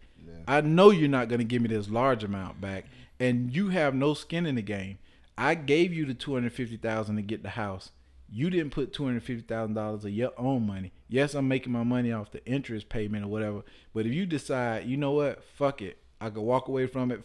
[0.47, 2.87] I know you're not gonna give me this large amount back,
[3.19, 4.99] and you have no skin in the game.
[5.37, 7.91] I gave you the two hundred fifty thousand to get the house.
[8.31, 10.93] You didn't put two hundred fifty thousand dollars of your own money.
[11.09, 13.63] Yes, I'm making my money off the interest payment or whatever.
[13.93, 17.23] But if you decide, you know what, fuck it, I could walk away from it,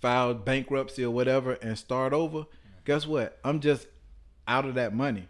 [0.00, 2.46] file bankruptcy or whatever, and start over.
[2.84, 3.38] Guess what?
[3.44, 3.86] I'm just
[4.46, 5.28] out of that money.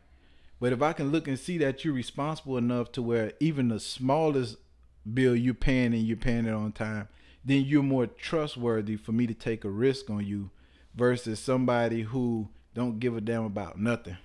[0.61, 3.81] But if I can look and see that you're responsible enough to where even the
[3.81, 4.57] smallest
[5.13, 7.09] bill you're paying and you're paying it on time,
[7.45, 10.51] then you're more trustworthy for me to take a risk on you
[10.95, 14.17] versus somebody who don't give a damn about nothing.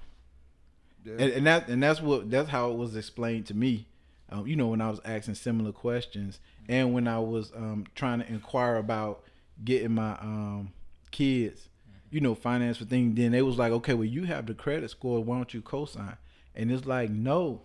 [1.06, 3.88] And, and that and that's what that's how it was explained to me.
[4.30, 8.20] Um, you know, when I was asking similar questions and when I was um, trying
[8.20, 9.24] to inquire about
[9.64, 10.72] getting my um,
[11.10, 11.69] kids,
[12.12, 14.90] you know, finance for things, then they was like, okay, well, you have the credit
[14.90, 15.24] score.
[15.24, 16.18] Why don't you co-sign?
[16.56, 17.64] And it's like, no,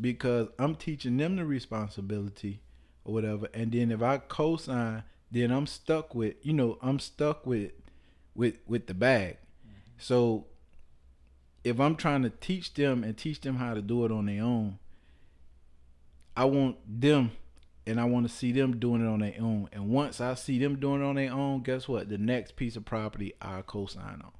[0.00, 2.60] because I'm teaching them the responsibility
[3.04, 3.48] or whatever.
[3.52, 7.72] And then if I co-sign, then I'm stuck with, you know, I'm stuck with,
[8.34, 9.38] with, with the bag.
[9.66, 9.78] Mm-hmm.
[9.98, 10.46] So
[11.64, 14.42] if I'm trying to teach them and teach them how to do it on their
[14.42, 14.78] own,
[16.36, 17.32] I want them
[17.86, 19.68] and I want to see them doing it on their own.
[19.72, 22.08] And once I see them doing it on their own, guess what?
[22.08, 24.32] The next piece of property I co-sign on.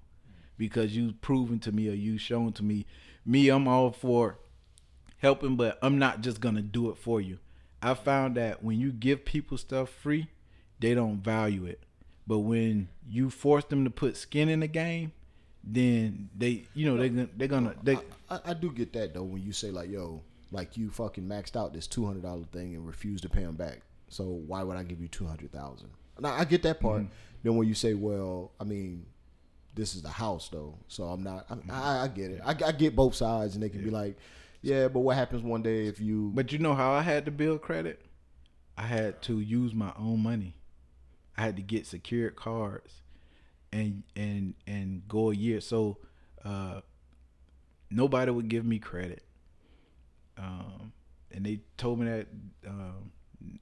[0.59, 2.86] Because you've proven to me or you've shown to me,
[3.24, 4.38] me, I'm all for
[5.18, 7.38] helping, but I'm not just gonna do it for you.
[7.82, 10.28] I found that when you give people stuff free,
[10.80, 11.82] they don't value it.
[12.26, 15.12] But when you force them to put skin in the game,
[15.64, 17.97] then they, you know, they they're gonna they.
[18.28, 21.57] I, I do get that though when you say like, yo, like you fucking maxed
[21.57, 23.80] out this two hundred dollar thing and refused to pay them back.
[24.09, 25.90] So why would I give you two hundred thousand?
[26.18, 27.05] Now I get that part.
[27.42, 29.07] Then when you say, well, I mean,
[29.74, 31.46] this is the house though, so I'm not.
[31.48, 32.40] I, I, I get it.
[32.44, 34.16] I, I get both sides, and they can be like,
[34.61, 36.32] yeah, but what happens one day if you?
[36.34, 38.03] But you know how I had to build credit?
[38.76, 40.57] I had to use my own money.
[41.36, 43.03] I had to get secured cards
[43.72, 45.61] and and and go a year.
[45.61, 45.98] So
[46.44, 46.80] uh
[47.90, 49.22] nobody would give me credit.
[50.41, 50.93] Um
[51.32, 52.26] and they told me that
[52.66, 53.12] um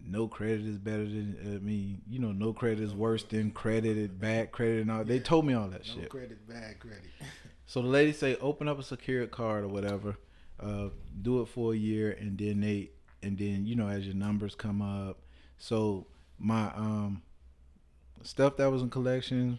[0.04, 4.18] no credit is better than I mean, you know, no credit is worse than credit,
[4.18, 5.04] bad credit and all.
[5.04, 6.02] They told me all that No shit.
[6.02, 7.04] No credit, bad credit.
[7.70, 10.16] So the lady say open up a secured card or whatever,
[10.58, 10.88] uh,
[11.20, 14.54] do it for a year, and then they and then you know as your numbers
[14.54, 15.18] come up.
[15.58, 16.06] So
[16.38, 17.20] my um
[18.22, 19.58] stuff that was in collections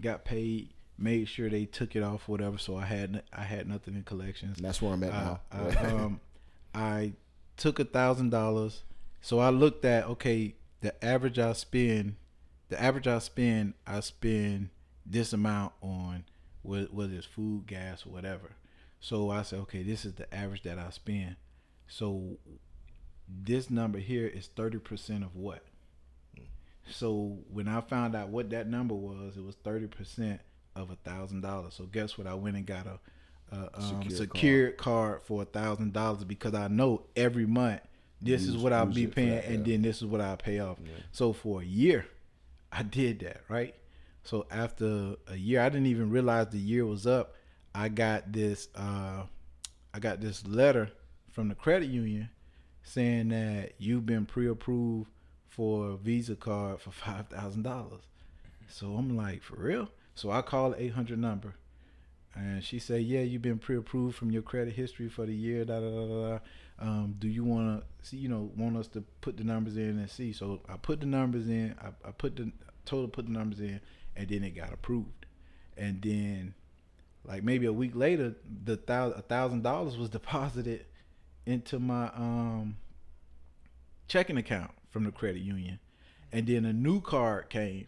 [0.00, 0.70] got paid.
[1.00, 2.58] Made sure they took it off, whatever.
[2.58, 4.58] So I had I had nothing in collections.
[4.58, 5.40] And that's where I'm at I, now.
[5.50, 6.20] I, um,
[6.78, 7.14] I
[7.56, 8.82] took a thousand dollars.
[9.20, 12.14] So I looked at okay, the average I spend,
[12.68, 14.70] the average I spend, I spend
[15.04, 16.24] this amount on
[16.62, 18.52] whether it's food, gas, whatever.
[19.00, 21.36] So I said, okay, this is the average that I spend.
[21.88, 22.38] So
[23.28, 25.64] this number here is thirty percent of what?
[26.90, 30.40] So when I found out what that number was, it was thirty percent
[30.76, 31.74] of a thousand dollars.
[31.74, 32.28] So guess what?
[32.28, 33.00] I went and got a,
[33.52, 35.22] a um, Secured card.
[35.22, 37.80] for a thousand dollars because I know every month
[38.20, 39.74] this is what I'll be paying, that, and yeah.
[39.74, 40.78] then this is what I pay off.
[41.12, 42.06] So for a year,
[42.72, 43.74] I did that right.
[44.24, 47.34] So after a year, I didn't even realize the year was up.
[47.74, 49.22] I got this, uh,
[49.94, 50.90] I got this letter
[51.32, 52.28] from the credit union
[52.82, 55.08] saying that you've been pre-approved
[55.46, 58.02] for a Visa card for five thousand dollars.
[58.68, 59.88] So I'm like, for real?
[60.14, 61.54] So I call the eight hundred number,
[62.34, 65.64] and she said, yeah, you've been pre-approved from your credit history for the year.
[65.64, 66.38] Da da da da.
[66.80, 68.18] Um, do you want to see?
[68.18, 70.32] You know, want us to put the numbers in and see?
[70.32, 71.74] So I put the numbers in.
[71.80, 72.52] I, I put the
[72.84, 73.80] told her put the numbers in,
[74.16, 75.26] and then it got approved,
[75.76, 76.54] and then
[77.24, 78.34] like maybe a week later,
[78.64, 80.86] the thousand dollars was deposited
[81.46, 82.76] into my um
[84.06, 85.80] checking account from the credit union,
[86.32, 87.86] and then a new card came,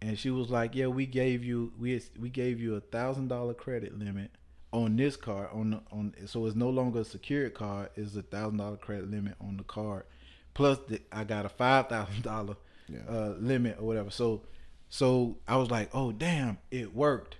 [0.00, 3.54] and she was like, "Yeah, we gave you we we gave you a thousand dollar
[3.54, 4.30] credit limit
[4.72, 8.22] on this card on the, on so it's no longer a secured card, it's a
[8.22, 10.04] thousand dollar credit limit on the card,
[10.54, 12.56] plus the, I got a five thousand dollar
[13.08, 14.10] uh, limit or whatever.
[14.10, 14.42] So
[14.88, 17.36] so I was like, oh damn, it worked.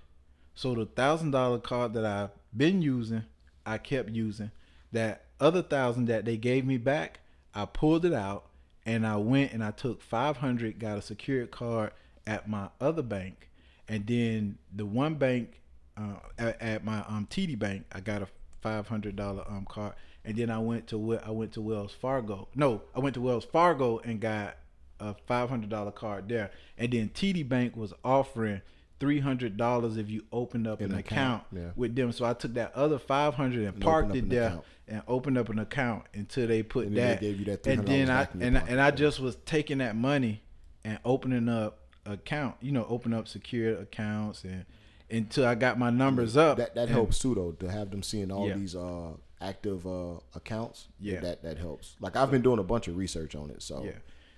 [0.55, 3.23] So the thousand dollar card that I've been using,
[3.65, 4.51] I kept using.
[4.91, 7.19] That other thousand that they gave me back,
[7.53, 8.47] I pulled it out
[8.85, 11.91] and I went and I took five hundred, got a secured card
[12.27, 13.49] at my other bank,
[13.87, 15.61] and then the one bank
[15.97, 18.27] uh, at, at my um TD bank, I got a
[18.61, 19.93] five hundred dollar um card,
[20.25, 22.47] and then I went to I went to Wells Fargo.
[22.55, 24.57] No, I went to Wells Fargo and got
[24.99, 28.61] a five hundred dollar card there, and then TD Bank was offering
[28.99, 31.71] three hundred dollars if you opened up An an account, account, yeah.
[31.75, 32.11] with them.
[32.11, 34.65] So I took that other five hundred and And parked it there account.
[34.89, 37.63] and opened up an account until they put And then they that.
[37.63, 39.95] that and then I back in your and I, and I just was taking that
[39.95, 40.43] money
[40.83, 42.55] and opening up account.
[42.61, 44.65] You know, open up secure accounts and
[45.11, 46.57] until I got my numbers up.
[46.57, 48.55] That that and- helps too though to have them seeing all Yeah.
[48.55, 50.87] these uh active uh accounts.
[50.99, 51.19] Yeah.
[51.21, 51.95] that that helps.
[51.99, 53.83] Like I've been doing a bunch of research on it, so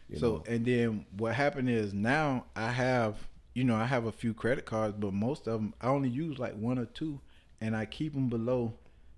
[0.09, 0.17] Yeah.
[0.19, 0.43] so know.
[0.47, 3.15] and then what happened is now I have
[3.53, 6.39] you know I have a few credit cards, but most of them I only use
[6.39, 7.19] like one or two,
[7.59, 8.73] and I keep them below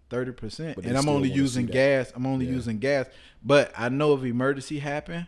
[0.10, 0.78] thirty percent.
[0.84, 2.12] And I'm only using gas.
[2.16, 2.54] I'm only Yeah.
[2.54, 3.06] using gas.
[3.44, 5.28] But I know if emergency happen,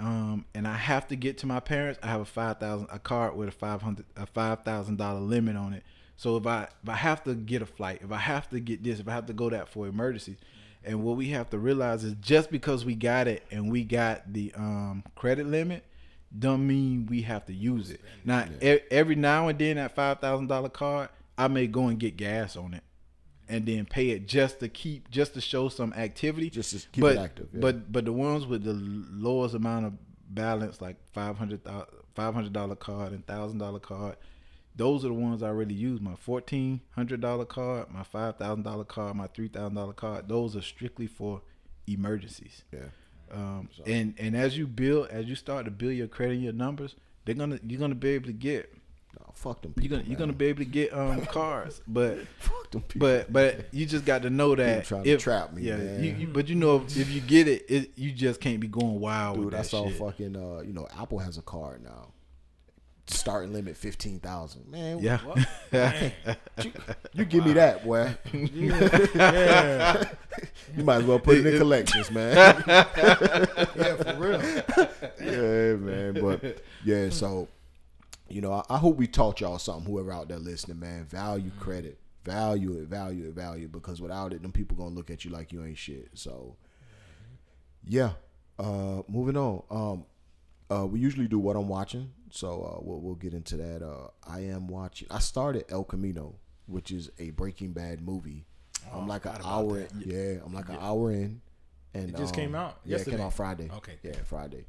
[0.00, 2.98] um, and I have to get to my parents, I have a five thousand a
[2.98, 5.82] card with a five hundred a five thousand dollar limit on it.
[6.16, 8.82] So if I if I have to get a flight, if I have to get
[8.82, 10.36] this, if I have to go that for emergency,
[10.84, 14.32] and what we have to realize is just because we got it and we got
[14.32, 15.84] the um, credit limit,
[16.36, 18.00] don't mean we have to use it.
[18.24, 21.08] Now e- every now and then that five thousand dollar card,
[21.38, 22.82] I may go and get gas on it,
[23.48, 26.50] and then pay it just to keep just to show some activity.
[26.50, 27.60] Just to keep but, it active, yeah.
[27.60, 29.92] But but the ones with the lowest amount of
[30.28, 31.60] balance, like five hundred
[32.14, 34.16] five hundred dollar card and thousand dollar card,
[34.76, 36.00] those are the ones I really use.
[36.00, 40.28] My fourteen hundred dollar card, my five thousand dollar card, my three thousand dollar card.
[40.28, 41.42] Those are strictly for
[41.86, 42.64] emergencies.
[42.72, 42.88] yeah,
[43.30, 46.52] Um, and and as you build, as you start to build your credit, and your
[46.52, 48.72] numbers, they're gonna you're gonna be able to get
[49.18, 49.96] no, fuck them you're people.
[49.98, 53.08] gonna you're gonna be able to get um cards, but fuck them people.
[53.08, 56.02] but but you just got to know that trying to trap me, yeah, man.
[56.04, 58.68] You, you, but you know if, if you get it, it, you just can't be
[58.68, 59.98] going wild Dude, with I saw shit.
[59.98, 62.08] fucking uh, you know, Apple has a card now.
[63.06, 64.66] Starting limit fifteen thousand.
[64.70, 65.18] Man, Yeah,
[66.62, 66.72] you,
[67.12, 68.14] you give me that, boy.
[68.32, 70.04] yeah,
[70.76, 72.34] You might as well put it in collections, man.
[72.66, 74.42] yeah, for real.
[75.20, 76.14] yeah, man.
[76.14, 77.48] But yeah, so
[78.28, 79.90] you know, I, I hope we taught y'all something.
[79.90, 83.72] Whoever out there listening, man, value credit, value it, value it, value it.
[83.72, 86.10] Because without it, them people gonna look at you like you ain't shit.
[86.14, 86.56] So
[87.86, 88.12] yeah,
[88.58, 89.62] uh, moving on.
[89.70, 90.04] Um,
[90.74, 93.82] uh, we usually do what I'm watching, so uh, we'll we'll get into that.
[93.82, 95.08] Uh, I am watching.
[95.10, 96.36] I started El Camino,
[96.66, 98.46] which is a Breaking Bad movie.
[98.92, 99.78] I'm like an hour.
[99.78, 101.40] In, yeah, I'm like an hour in.
[101.94, 103.70] And It just um, came out Yeah, it came out Friday.
[103.72, 103.94] Okay.
[104.02, 104.66] Yeah, Friday.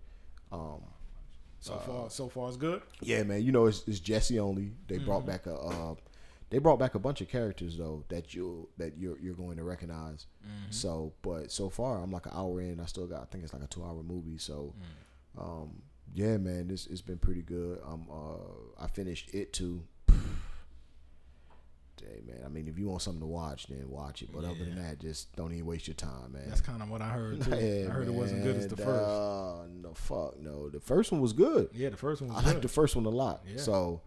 [0.52, 0.82] Um,
[1.66, 2.82] So far, so far it's good.
[3.02, 3.42] yeah, man.
[3.44, 4.72] You know, it's, it's Jesse only.
[4.88, 5.06] They Mm-hmm.
[5.06, 5.56] brought back a.
[5.56, 5.96] Uh,
[6.52, 9.64] they brought back a bunch of characters though that you that you're you're going to
[9.64, 10.28] recognize.
[10.46, 10.72] Mm-hmm.
[10.72, 12.80] So, but so far I'm like an hour in.
[12.80, 13.22] I still got.
[13.22, 14.38] I think it's like a two hour movie.
[14.38, 14.74] So,
[15.38, 15.42] Mm.
[15.42, 15.82] um,
[16.14, 17.80] yeah, man, this it's been pretty good.
[17.86, 19.84] Um, uh, I finished it too.
[22.08, 24.30] Hey man, I mean, if you want something to watch, then watch it.
[24.32, 26.44] But other than that, just don't even waste your time, man.
[26.48, 27.50] That's kind of what I heard too.
[27.56, 28.88] Yeah, I heard it wasn't good as the first.
[28.90, 30.70] Uh, no, fuck no.
[30.70, 31.70] The first one was good.
[31.74, 32.54] Yeah, the first one was I good.
[32.56, 33.42] like the first one a lot.
[33.48, 33.60] Yeah.
[33.60, 34.02] So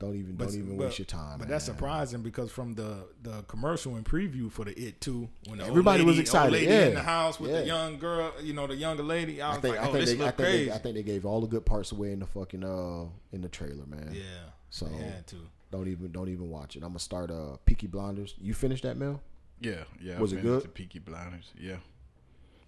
[0.00, 1.38] don't even But- don't even but- waste your time.
[1.38, 5.58] But that's surprising because from the the commercial and preview for the It Too, when
[5.58, 6.86] the Everybody old was excited, lady yeah.
[6.86, 7.60] in the house with Yeah.
[7.60, 9.92] the young girl, you know, the younger lady, I I was think like, I oh,
[9.92, 10.64] think this they I think crazy.
[10.64, 13.42] they, I think they gave all the good parts away in the fucking uh in
[13.42, 14.10] the trailer, man.
[14.12, 14.22] yeah,
[14.70, 15.36] So they had to.
[15.76, 16.82] Don't even don't even watch it.
[16.82, 18.34] I'm gonna start uh Peaky Blinders.
[18.40, 19.20] You finished that, Mel?
[19.60, 20.18] yeah, yeah.
[20.18, 20.74] Was I've it good?
[20.74, 21.76] Peaky Blinders, yeah.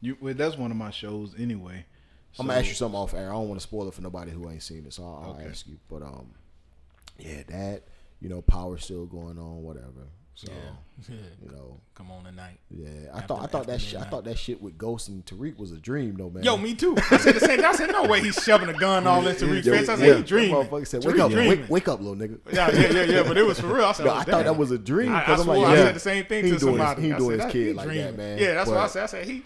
[0.00, 1.84] You well, that's one of my shows anyway.
[2.38, 3.30] I'm gonna ask you something off air.
[3.30, 5.48] I don't want to spoil it for nobody who ain't seen it, so I'll, I'll
[5.48, 5.78] ask you.
[5.88, 6.34] But um,
[7.18, 7.84] yeah, that
[8.20, 10.08] you know, power still going on, whatever.
[10.36, 11.16] So Yeah, yeah.
[11.42, 12.58] you know, Come on tonight.
[12.70, 12.88] yeah.
[13.12, 15.56] I After- thought I thought that shit I thought that shit with Ghost and Tariq
[15.58, 16.42] was a dream, though, man.
[16.44, 16.94] Yo, me too.
[17.10, 17.64] I said the same.
[17.64, 19.88] I said, no way, he's shoving a gun all into Yo, face.
[19.88, 20.54] I said, yeah, he dreaming.
[20.54, 23.22] Motherfucker said, Tariq "Wake up, wake, wake up, little nigga." Yeah, yeah, yeah, yeah.
[23.22, 23.86] But it was for real.
[23.86, 25.12] I, said, No, I thought that was a dream.
[25.12, 27.02] I, I swore like, I said the same thing he to doing his- somebody.
[27.02, 28.38] he doing his kid like that, man.
[28.38, 29.02] Yeah, that's what I said.
[29.04, 29.42] I said he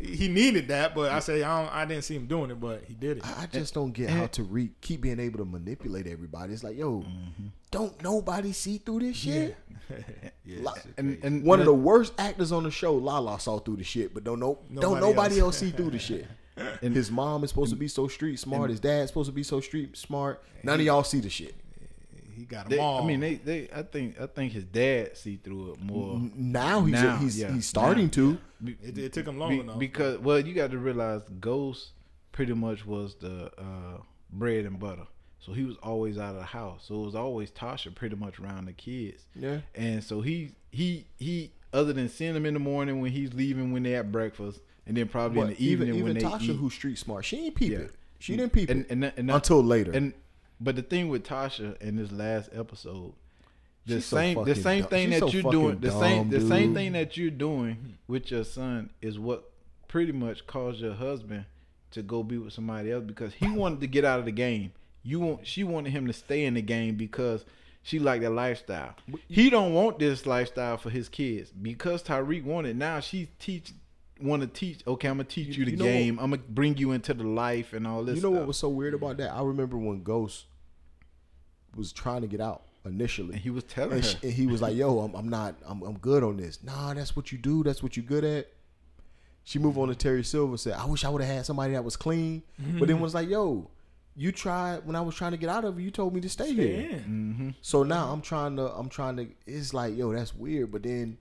[0.00, 2.82] he needed that, but I say I don't, I didn't see him doing it, but
[2.88, 3.24] he did it.
[3.24, 6.52] I I just don't get how Tariq keep being able to manipulate everybody.
[6.52, 7.46] It's like, yo, mm-hmm.
[7.72, 9.56] Don't nobody see through this shit?
[10.44, 13.58] Yeah, Like- shit And, and One of the worst actors on the show, Lala, saw
[13.58, 15.40] through the shit, but don't know, don't Nobody nobody else.
[15.40, 16.26] else see through the shit.
[16.82, 18.68] And his mom is supposed to be so street smart.
[18.70, 20.42] His dad's supposed to be so street smart.
[20.62, 21.54] None of y'all see the shit.
[22.34, 23.02] he got them they, all.
[23.02, 26.20] I mean, they, they, I think, I think his dad see through it more.
[26.34, 28.10] Now he's Now, he's yeah, he's starting now.
[28.12, 28.38] to.
[28.62, 29.78] Be- it, it took him long be- enough.
[29.78, 31.92] because well, you got to realize Ghost
[32.32, 35.06] pretty much was the uh, bread and butter.
[35.44, 36.84] So he was always out of the house.
[36.86, 39.24] So it was always Tasha pretty much around the kids.
[39.34, 39.58] Yeah.
[39.74, 43.72] And so he he he other than seeing them in the morning when he's leaving
[43.72, 46.56] when they at breakfast, and then probably in the even evening even when they Tasha,
[46.56, 47.78] who's street smart, she ain't peep Yeah.
[47.78, 47.92] it.
[48.20, 49.90] She didn't peep and, it and, and until later.
[49.90, 50.12] And
[50.60, 53.14] but the thing with Tasha in this last episode,
[53.84, 54.90] the She's so same the same dumb.
[54.90, 57.98] thing She's that so you're doing, the same dumb, the same thing that you're doing
[58.06, 59.50] with your son is what
[59.88, 61.46] pretty much caused your husband
[61.90, 64.72] to go be with somebody else because he wanted to get out of the game.
[65.02, 67.44] You want she wanted him to stay in the game because
[67.82, 68.94] she liked that lifestyle.
[69.28, 72.76] He don't want this lifestyle for his kids because Tariq wanted.
[72.76, 73.72] Now she teach
[74.20, 74.80] want to teach.
[74.86, 76.18] Okay, I'm gonna teach you, You- the you know what- game.
[76.20, 78.14] I'm gonna bring you into the life and all this.
[78.16, 79.32] you know what was so weird about that?
[79.34, 80.44] I remember when Ghost
[81.74, 83.34] was trying to get out initially.
[83.34, 84.10] And he was telling and, her.
[84.10, 85.56] sh- and he was like, "Yo, I'm, I'm not.
[85.66, 86.62] I'm, I'm good on this.
[86.62, 87.62] Nah, that's what you do.
[87.64, 88.48] That's what you're good at."
[89.44, 90.56] She moved on to Terry Silver.
[90.56, 92.78] Said, "I wish I would have had somebody that was clean." Mm-hmm.
[92.78, 93.70] But then was like, "Yo,
[94.16, 95.82] you tried when I was trying to get out of it.
[95.82, 96.90] You told me to stay, Stay here.
[96.90, 96.98] in.
[96.98, 97.48] Mm-hmm.
[97.62, 98.66] So now I'm trying to.
[98.72, 99.26] I'm trying to.
[99.46, 100.70] It's like, yo, that's weird.
[100.70, 101.16] But then,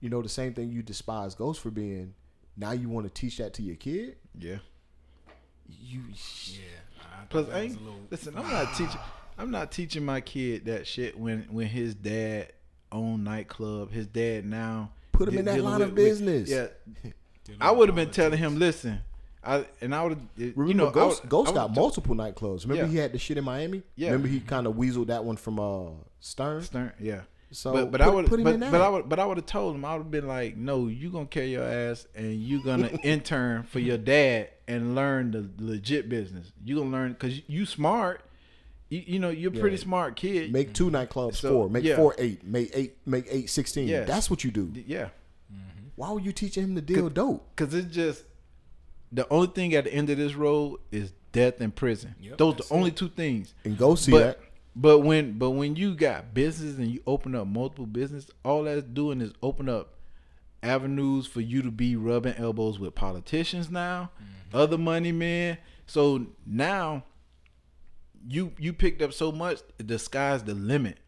[0.00, 2.14] you know, the same thing you despise Ghost for being.
[2.56, 4.16] Now you want to teach that to your kid.
[4.38, 4.56] yeah.
[5.68, 6.02] You.
[6.46, 6.58] Yeah.
[7.00, 9.00] I Plus, I ain't, little- listen, I'm not teaching.
[9.38, 12.52] I'm not teaching my kid that shit when when his dad
[12.92, 13.90] owned nightclub.
[13.92, 16.50] His dad now Put him de- in that dealing line of business.
[16.50, 16.66] yeah,
[17.60, 19.00] I would have been telling him, listen,
[19.46, 20.20] I and I would have.
[20.36, 22.62] Remember, You know, Ghost, would- Ghost got would've multiple nightclubs.
[22.64, 22.90] Remember, Yeah.
[22.90, 23.82] he had the shit in Miami.
[23.96, 24.08] Yeah.
[24.10, 25.90] Remember, he kind of weaseled that one from uh
[26.20, 26.62] Stern.
[26.62, 27.22] Stern, yeah.
[27.50, 29.26] So, but but put- I would put him but, in but I would but I
[29.26, 32.06] would have told him I would have been like, no, you gonna carry your ass
[32.14, 36.50] and you gonna intern for your dad and learn the legit business.
[36.64, 38.22] You gonna learn because you smart.
[38.88, 39.82] You, you know you're a pretty Yeah.
[39.82, 40.52] smart kid.
[40.52, 41.68] Make two nightclubs So, four.
[41.70, 41.96] Make yeah.
[41.96, 42.44] four eight.
[42.44, 42.96] Make eight.
[43.06, 43.88] Make eight sixteen.
[43.88, 44.04] Yeah.
[44.04, 44.72] That's what you do.
[44.86, 45.08] yeah.
[45.96, 47.54] Why were you teaching him to deal dope?
[47.54, 48.24] Cause it's just
[49.14, 52.14] the only thing at the end of this road is death and prison.
[52.20, 53.54] Yep, Those that's the only two things.
[53.64, 54.40] And go see but that.
[54.76, 58.82] but when but when you got business and you open up multiple business, all that's
[58.84, 59.94] doing is open up
[60.62, 64.56] avenues for you to be rubbing elbows with politicians now, Mm-hmm.
[64.56, 65.58] other money men.
[65.86, 67.04] So now
[68.28, 70.98] you you picked up so much, the sky's the limit.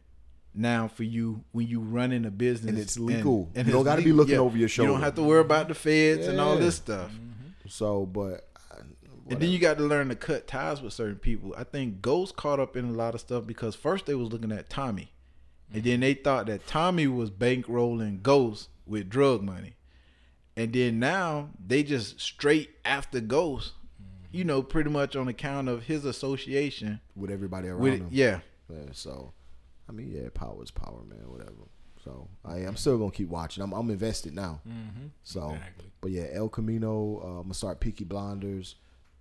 [0.58, 3.50] Now for you when you running a business And it's legal.
[3.54, 4.16] And you don't gotta be legal.
[4.18, 4.90] looking over your shoulder.
[4.90, 7.10] You don't have to worry about the feds and all this stuff.
[7.68, 8.82] So, but uh,
[9.30, 11.54] And then you got to learn to cut ties with certain people.
[11.56, 14.52] I think Ghost caught up in a lot of stuff because first they was looking
[14.52, 15.12] at Tommy,
[15.72, 19.74] and then they thought that Tommy was bankrolling Ghost with drug money,
[20.56, 23.72] and then now they just straight after Ghost,
[24.30, 28.08] you know, pretty much on account of his association with everybody around with him.
[28.10, 28.40] yeah.
[28.68, 29.32] Yeah, so,
[29.88, 31.30] I mean, yeah, power is power, man.
[31.30, 31.52] Whatever.
[32.04, 33.62] So, I, I'm still gonna keep watching.
[33.62, 34.60] I'm, I'm invested now.
[34.68, 35.10] Mhm.
[35.24, 35.85] So, Exactly.
[36.06, 37.20] But yeah, El Camino.
[37.20, 38.76] Uh, I'm gonna start Peaky Blinders.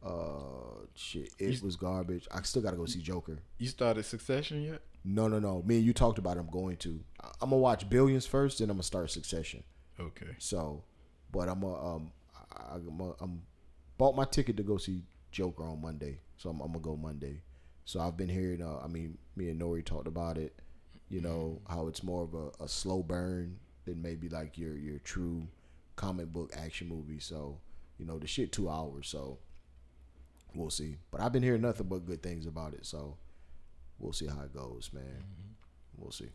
[0.05, 2.27] Uh, shit, it was garbage.
[2.31, 3.39] I still gotta go see Joker.
[3.57, 4.81] You started Succession yet?
[5.03, 5.63] No, no, no.
[5.65, 6.37] Me and you talked about.
[6.37, 6.41] It.
[6.41, 6.99] I'm going to.
[7.19, 9.63] I- I'm gonna watch Billions first, then I'm gonna start Succession.
[9.99, 10.35] Okay.
[10.37, 10.83] So,
[11.31, 12.11] but I'm a, um,
[12.55, 13.41] I, I'm, a, I'm
[13.97, 15.01] bought my ticket to go see
[15.31, 17.41] Joker on Monday, so I'm, I'm gonna go Monday.
[17.85, 18.61] So I've been hearing.
[18.61, 20.53] Uh, I mean, me and Nori talked about it.
[21.09, 24.99] You know how it's more of a, a slow burn than maybe like your your
[24.99, 25.47] true
[25.95, 27.19] comic book action movie.
[27.19, 27.59] So
[27.97, 29.07] you know the shit two hours.
[29.07, 29.39] So
[30.53, 30.97] we'll see.
[31.11, 32.85] But I've been hearing nothing but good things about it.
[32.85, 33.17] So
[33.99, 35.23] we'll see how it goes, man.
[35.97, 36.29] We'll see.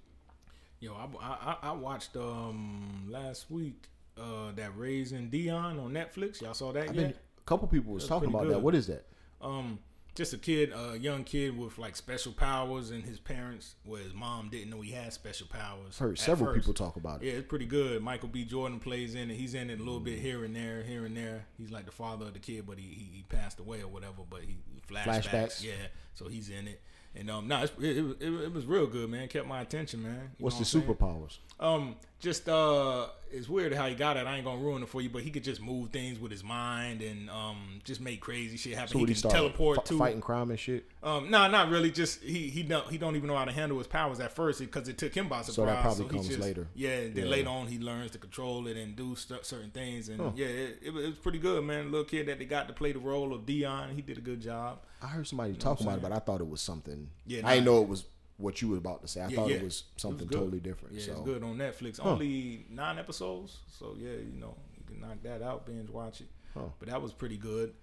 [0.81, 3.89] Yo, I, I, I watched um last week
[4.19, 6.41] uh that Raising Dion on Netflix.
[6.41, 7.03] Y'all saw that I've yet?
[7.09, 7.11] been.
[7.11, 8.61] A couple people was That's talking about that.
[8.61, 9.07] What is that?
[9.43, 9.79] um
[10.15, 14.15] just a kid, a young kid with like special powers, and his parents, well, his
[14.15, 15.99] mom didn't know he had special powers.
[15.99, 16.61] Heard several first.
[16.61, 17.27] people talk about it.
[17.27, 18.03] Yeah, it's pretty good.
[18.03, 18.45] Michael B.
[18.45, 19.37] Jordan plays in it.
[19.37, 21.47] He's in it a little bit here and there, here and there.
[21.59, 24.23] He's like the father of the kid, but he he, he passed away or whatever.
[24.29, 24.59] But he,
[24.89, 25.29] flashbacks.
[25.29, 25.65] Flashbacks.
[25.65, 26.81] Yeah, so he's in it.
[27.15, 29.27] And um, no, it's, it, it, it, it was real good, man.
[29.29, 30.31] Kept my attention, man.
[30.39, 31.39] You What's the superpowers?
[31.59, 34.27] Um, just uh, it's weird how he got it.
[34.27, 36.43] I ain't gonna ruin it for you, but he could just move things with his
[36.45, 38.89] mind and um, just make crazy shit happen.
[38.93, 40.85] So he can teleport fi- to fighting crime and shit.
[41.03, 41.91] um, no, not really.
[41.91, 44.61] Just he he don't he don't even know how to handle his powers at first
[44.61, 45.55] because it took him by surprise.
[45.55, 46.67] So that probably he comes just- later.
[46.75, 47.25] Yeah, then Yeah.
[47.25, 50.09] later on he learns to control it and do st- certain things.
[50.09, 50.31] And Huh.
[50.35, 51.91] yeah, it, it, was- pretty good, man.
[51.91, 54.41] Little kid that they got to play the role of Dion, he did a good
[54.41, 54.81] job.
[55.03, 57.09] I heard somebody talking about it, but I thought it was something.
[57.27, 58.05] Yeah, I didn't know it was
[58.41, 59.21] what you were about to say.
[59.21, 59.57] I Yeah, thought yeah.
[59.57, 60.39] it was something good.
[60.39, 60.95] totally different.
[60.95, 62.01] Yeah, so it's good on Netflix.
[62.01, 62.11] Huh.
[62.13, 66.29] Only nine episodes, so yeah, you know you can knock that out, binge watch it.
[66.55, 66.63] Huh.
[66.79, 67.75] But that was pretty good.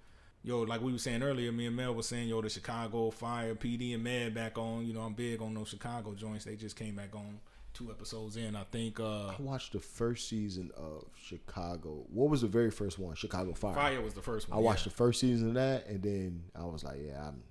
[0.43, 3.53] Yo, like we were saying earlier, me and Mel was saying, yo, the Chicago Fire
[3.55, 4.85] PD and Med back on.
[4.85, 6.45] You know, I'm big on those Chicago joints.
[6.45, 7.39] They just came back on
[7.73, 8.55] two episodes in.
[8.55, 12.05] I think uh I watched the first season of Chicago.
[12.11, 13.15] What was the very first one?
[13.15, 13.75] Chicago Fire.
[13.75, 14.57] Fire was the first one.
[14.57, 17.43] I watched the first season of that, and then I was like, yeah, I'm.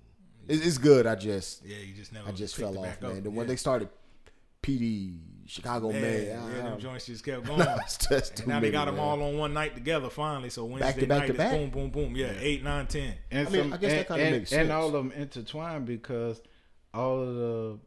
[0.47, 1.05] It's, it's good.
[1.07, 2.29] I just, Yeah, you just never.
[2.29, 3.01] I just fell off, back up.
[3.13, 3.23] man.
[3.23, 3.37] Then yeah.
[3.37, 3.89] when they started
[4.63, 7.61] PD, Chicago yeah, Med, yeah, I- them I- joints just kept going.
[7.61, 9.03] it's just too now they many, got them man.
[9.05, 10.49] all on one night together finally.
[10.49, 11.51] So Wednesday to back night to is back?
[11.51, 12.15] boom, boom, boom.
[12.15, 13.13] Yeah, eight, nine, ten.
[13.31, 15.85] And I mean, some, I guess that kinda and- makes And all of them intertwined
[15.85, 16.41] because
[16.93, 17.79] all of the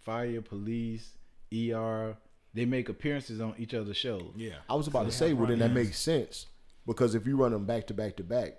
[0.00, 1.12] fire, police,
[1.52, 2.16] ER,
[2.54, 4.32] they make appearances on each other's shows.
[4.36, 5.86] Yeah, I was about So to say, have well, then that run-ins.
[5.88, 6.46] makes sense
[6.86, 8.58] because if you run them back to back to back,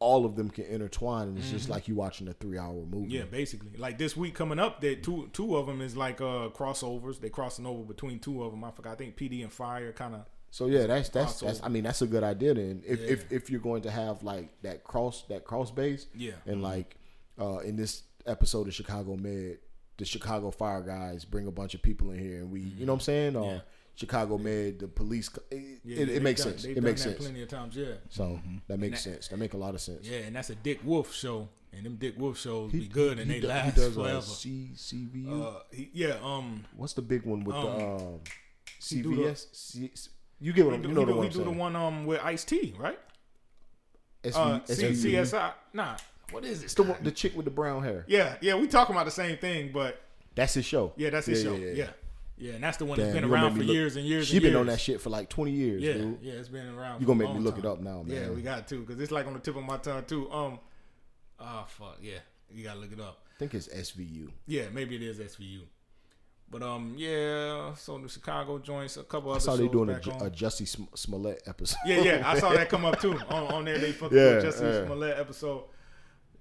[0.00, 2.96] all of them can intertwine, and it's just like you watching a three-hour movie.
[3.06, 3.10] Mm-hmm.
[3.10, 3.78] Yeah, basically.
[3.78, 7.20] Like this week coming up, that two two of them is like uh crossovers.
[7.20, 8.64] They crossing over between two of them.
[8.64, 8.92] I forgot.
[8.92, 10.26] I think PD and Fire kind of.
[10.50, 11.60] So yeah, that's that's that's.
[11.62, 12.54] I mean, that's a good idea.
[12.54, 13.06] Then, if Yeah.
[13.06, 16.32] if if you're going to have like that cross that cross base, Yeah.
[16.46, 16.96] and like
[17.40, 19.58] uh in this episode of Chicago Med,
[19.96, 22.92] the Chicago Fire guys bring a bunch of people in here, and we, you know
[22.92, 23.36] what I'm saying?
[23.36, 23.54] Or Mm-hmm.
[23.56, 23.60] Yeah.
[23.96, 25.30] Chicago Med, the police.
[25.50, 26.64] It, Yeah, it, they- it makes done- sense.
[26.64, 27.22] It done makes that sense.
[27.22, 27.76] plenty of times.
[27.76, 29.28] Yeah, So that makes that- sense.
[29.28, 30.06] That make a lot of sense.
[30.08, 33.18] yeah, and that's a Dick Wolf show, and them Dick Wolf shows He- be good
[33.18, 34.16] and he they do- last he does, forever.
[34.18, 35.42] Uh, C, CVU.
[35.42, 39.46] Uh, he, yeah, um, What's the big one with the um, um, the- CVS?
[39.52, 39.90] C,
[40.40, 41.44] you get what he I'm, do, you know he the do, one he I'm do
[41.44, 42.98] the one um with Ice T, right?
[44.24, 45.12] SV, Uh, SVU.
[45.12, 45.52] CSI.
[45.72, 45.96] Nah,
[46.32, 46.64] what is it?
[46.64, 48.04] It's the one, the chick with the brown hair.
[48.08, 50.00] Yeah, yeah, we talking about the same thing, but
[50.34, 50.92] That's his show.
[50.96, 51.54] yeah, that's his show.
[51.54, 51.90] Yeah, yeah,
[52.38, 54.26] and that's the one Damn, that's been around for look- years and years.
[54.28, 54.60] She and been years.
[54.60, 56.18] on that shit for like 20 years, Yeah, dude.
[56.22, 57.00] yeah, it's been around.
[57.00, 58.16] You gonna make me look it up now, man?
[58.16, 60.30] Yeah, we got to because it's like on the tip of my tongue too.
[60.30, 60.58] Um,
[61.40, 62.18] oh fuck, yeah,
[62.52, 63.20] you gotta look it up.
[63.34, 64.30] I think it's SVU.
[64.46, 65.60] Yeah, maybe it is SVU.
[66.50, 67.74] But um, yeah.
[67.74, 69.38] So the Chicago joints, a couple other.
[69.38, 71.78] I saw they doing a, a Jussie Smollett episode.
[71.86, 73.78] yeah, yeah, I saw that come up too on, on there.
[73.78, 74.86] They fucking Yeah, Jussie yeah.
[74.86, 75.64] Smollett episode.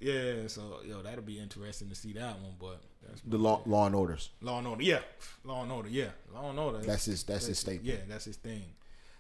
[0.04, 2.54] Yeah, so yo, that'll be interesting to see that one.
[2.60, 4.30] But that's the law, law and orders.
[4.42, 5.00] Law and Order, yeah,
[5.44, 6.80] Law and Order, yeah, Law and Order.
[6.80, 7.24] That's his.
[7.24, 7.86] That's his staple.
[7.88, 8.64] Yeah, that's his thing.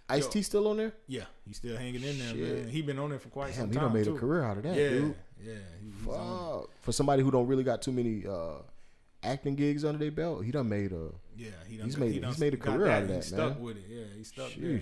[0.09, 0.27] Ice.
[0.27, 0.93] T still on there?
[1.07, 2.55] Yeah, he's still hanging in there, Shit.
[2.57, 2.67] man.
[2.69, 3.73] He been on there for quite Damn, some time.
[3.73, 4.15] he done made too.
[4.15, 5.15] a career out of that, yeah, dude.
[5.41, 5.53] yeah.
[5.81, 5.89] He.
[6.05, 6.69] Fuck.
[6.81, 8.55] For somebody who don't really got too many uh,
[9.23, 11.09] acting gigs under their belt, he done made a.
[11.37, 13.15] Yeah, he done, He's he made- done he's made a career out of and he
[13.15, 13.61] that, stuck man.
[13.61, 13.83] with it.
[13.89, 14.81] Yeah, he stuck there.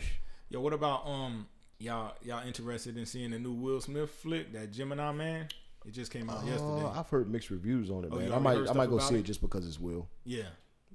[0.50, 1.48] Yo, what about um
[1.80, 5.48] y'all y'all interested in seeing the new Will Smith flick, that Gemini Man?
[5.86, 6.84] It just came out yesterday.
[6.84, 8.32] Uh, I've heard mixed reviews on it, Oh, man.
[8.32, 9.20] I might, I might go see it?
[9.22, 10.08] it just because it's Will.
[10.26, 10.44] yeah,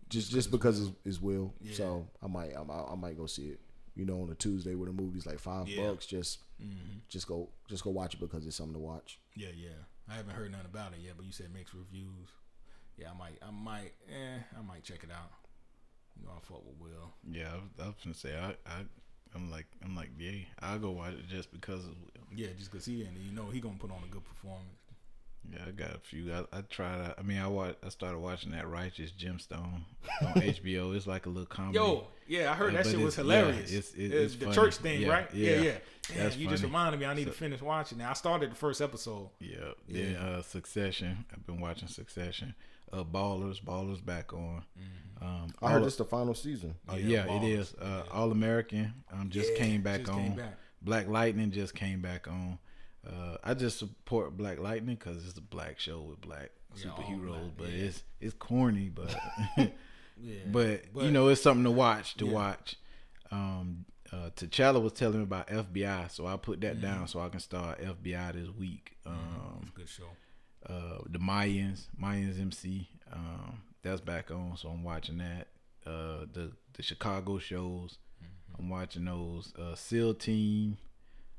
[0.09, 1.53] Just, just because it's, it's Will.
[1.61, 1.75] Yeah.
[1.75, 3.61] So I might, I might, I might go see it.
[3.97, 5.89] You know, on a Tuesday where the movie's like five Yeah.
[5.89, 6.07] bucks.
[6.07, 9.19] Just, hmm just go, just go watch it because it's something to watch.
[9.35, 9.69] yeah, yeah.
[10.09, 12.29] I haven't heard nothing about it yet, but you said mixed reviews.
[12.97, 15.33] Yeah, I might, I might, eh, I might check it out.
[16.19, 17.13] You know, I fuck with Will.
[17.31, 18.83] Yeah, I was, I was gonna say I, I
[19.37, 21.93] I'm like I'm like yeah, I'll go watch it just because of
[22.35, 24.67] Yeah, just cause he and you know, he gonna put on a good performance.
[25.53, 25.59] yeah.
[25.69, 26.33] I got a few.
[26.33, 27.15] I, I tried.
[27.19, 27.77] I mean, I watched.
[27.85, 29.83] I started watching that Righteous Gemstone
[30.23, 30.97] on HBO.
[30.97, 31.79] It's like a little comedy.
[31.79, 33.71] Yo, yeah, I heard Uh, that shit was it's- yeah, hilarious.
[33.73, 34.55] it's- it- Uh, it's the funny.
[34.57, 35.35] church thing, Yeah, right?
[35.35, 35.61] Yeah, yeah.
[35.63, 35.79] yeah.
[36.09, 37.07] Damn, That's you just reminded me.
[37.07, 38.05] I need to finish watching it.
[38.09, 39.29] I started the first episode.
[39.41, 39.57] Yeah,
[39.89, 40.03] Yeah.
[40.03, 41.25] Then uh, Succession.
[41.33, 42.55] I've been watching Succession.
[42.97, 43.63] Uh, Ballers.
[43.63, 44.63] Ballers back on.
[45.21, 46.75] Um, I heard All- this the final season.
[46.89, 47.59] Oh, Yeah, yeah, it Ballers.
[47.59, 47.75] is.
[47.75, 50.23] Uh, All American um, just Yeah, came back just on.
[50.23, 50.59] came back.
[50.83, 52.59] Black Lightning just came back on.
[53.07, 57.53] Uh, I just support Black Lightning because it's a black show with black Yeah, superheroes,
[57.57, 57.85] but yeah.
[57.85, 59.15] it's it's corny, but
[60.19, 62.33] Yeah, but, you know it's something to watch to Yeah.
[62.33, 62.77] watch.
[63.31, 67.29] Um, uh, T'Challa was telling me about FBI, so I put that down so I
[67.29, 68.97] can start FBI this week.
[69.05, 70.05] Um, good show.
[70.69, 72.89] Uh, the Mayans, Mayans MC.
[73.13, 75.49] Um, that's back on, so I'm watching that.
[75.87, 77.99] Uh, the the Chicago shows,
[78.59, 79.53] I'm watching those.
[79.59, 80.79] Uh, SEAL Team,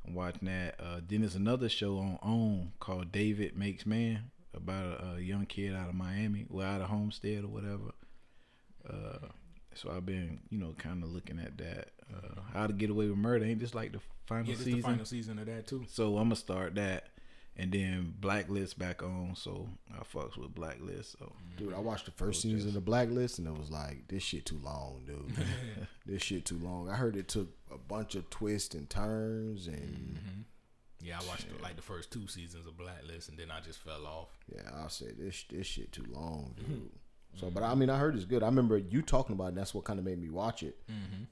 [0.08, 0.76] I'm watching that.
[0.80, 5.45] Uh, then there's another show on OWN called David Makes Man about a, a young
[5.45, 7.91] kid out of Miami, well out of Homestead or whatever.
[8.88, 9.28] Uh,
[9.76, 11.90] so I've been, you know, kind of looking at that.
[12.12, 14.76] Uh, How to Get Away with Murder ain't just like the final Yeah, season.
[14.78, 15.86] the final season of that too.
[15.90, 17.10] So I'm gonna start that,
[17.57, 19.34] and then Blacklist back on.
[19.35, 21.17] So I fucks with Blacklist.
[21.19, 24.45] So Dude, I watched the first season of Blacklist and it was like, this shit
[24.45, 25.34] too long, dude.
[26.05, 26.89] this shit too long.
[26.89, 30.41] I heard it took a bunch of twists and turns and mm-hmm.
[31.03, 34.05] Yeah, I watched like the first two seasons of Blacklist, and then I just fell
[34.05, 34.29] off.
[34.53, 36.73] yeah, I said this this shit too long, mm-hmm.
[36.73, 36.91] dude.
[37.39, 38.41] So, but I mean, I heard it's good.
[38.43, 39.47] I remember you talking about it.
[39.49, 40.77] And that's what kind of made me watch it.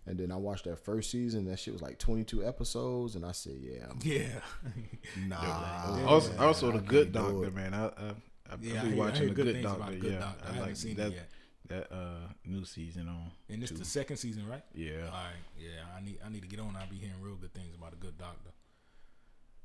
[0.05, 1.45] And then I watched that first season.
[1.45, 4.39] That shit was like 22 episodes, and I said, "Yeah, I'm, Yeah,
[5.27, 7.73] nah." also, also I the Good can't do Doctor, man.
[7.73, 9.95] I I, I, Yeah, I I hear- I watching hear the good Good about Doctor.
[9.97, 10.43] Good yeah, Doctor.
[10.43, 11.11] I I haven't like seen it that.
[11.11, 11.29] yet.
[11.67, 13.31] That uh new season on.
[13.49, 13.79] and it's too.
[13.79, 14.61] the second season, right?
[14.75, 15.05] Yeah.
[15.07, 15.33] All right.
[15.57, 16.75] Yeah, I need I need to get on.
[16.79, 18.51] I'll be hearing real good things about a good doctor.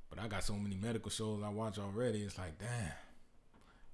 [0.08, 2.22] But I got so many medical shows I watch already.
[2.22, 2.92] It's like, damn.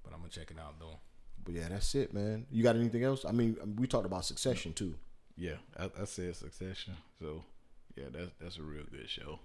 [0.03, 0.99] But I'm gonna check it out though.
[1.47, 2.45] But yeah, that's it, man.
[2.51, 3.23] You got anything else?
[3.23, 4.95] I mean, we talked about Succession too.
[5.37, 6.93] Yeah, I, I said Succession.
[7.21, 7.45] So
[7.95, 9.39] yeah, that's that's a real good show.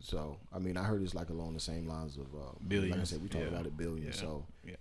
[0.00, 2.92] So I mean, I heard it's like along the same lines of uh, billion.
[2.92, 3.50] Like I said, we talked yeah.
[3.50, 4.06] about it billion.
[4.06, 4.12] Yeah.
[4.12, 4.76] So Yeah.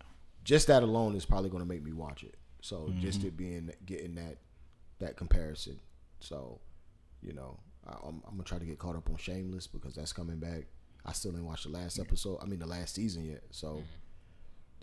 [0.45, 2.35] just that alone is probably going to make me watch it.
[2.61, 3.27] So just Mm-hmm.
[3.27, 4.37] it being getting that
[4.99, 5.79] that comparison.
[6.21, 6.59] So
[7.21, 10.13] you know, I, I'm, I'm gonna try to get caught up on Shameless because that's
[10.13, 10.67] coming back.
[11.05, 12.39] I still didn't watch the last episode.
[12.41, 13.43] I mean, the last season yet.
[13.51, 13.81] So Mm-hmm.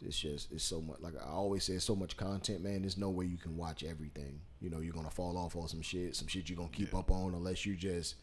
[0.05, 1.01] It's just it's so much.
[1.01, 2.83] Like I always say, it's so much content, man.
[2.83, 4.41] There's no way you can watch everything.
[4.61, 6.16] You know, you're gonna fall off on some shit.
[6.16, 8.16] Some shit you're gonna keep up on unless you just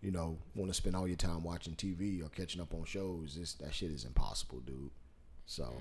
[0.00, 3.36] you know, want to spend all your time watching TV or catching up on shows,
[3.38, 4.90] this that shit is impossible, dude.
[5.46, 5.72] So,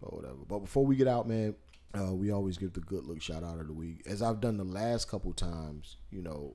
[0.00, 0.38] or whatever.
[0.48, 1.54] But before we get out, man,
[1.98, 4.02] uh, we always give the good look shout out of the week.
[4.06, 6.54] As I've done the last couple times, you know,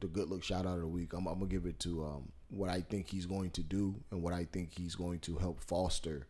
[0.00, 1.12] the good look shout out of the week.
[1.12, 4.22] I'm, I'm gonna give it to um, what I think he's going to do and
[4.22, 6.26] what I think he's going to help foster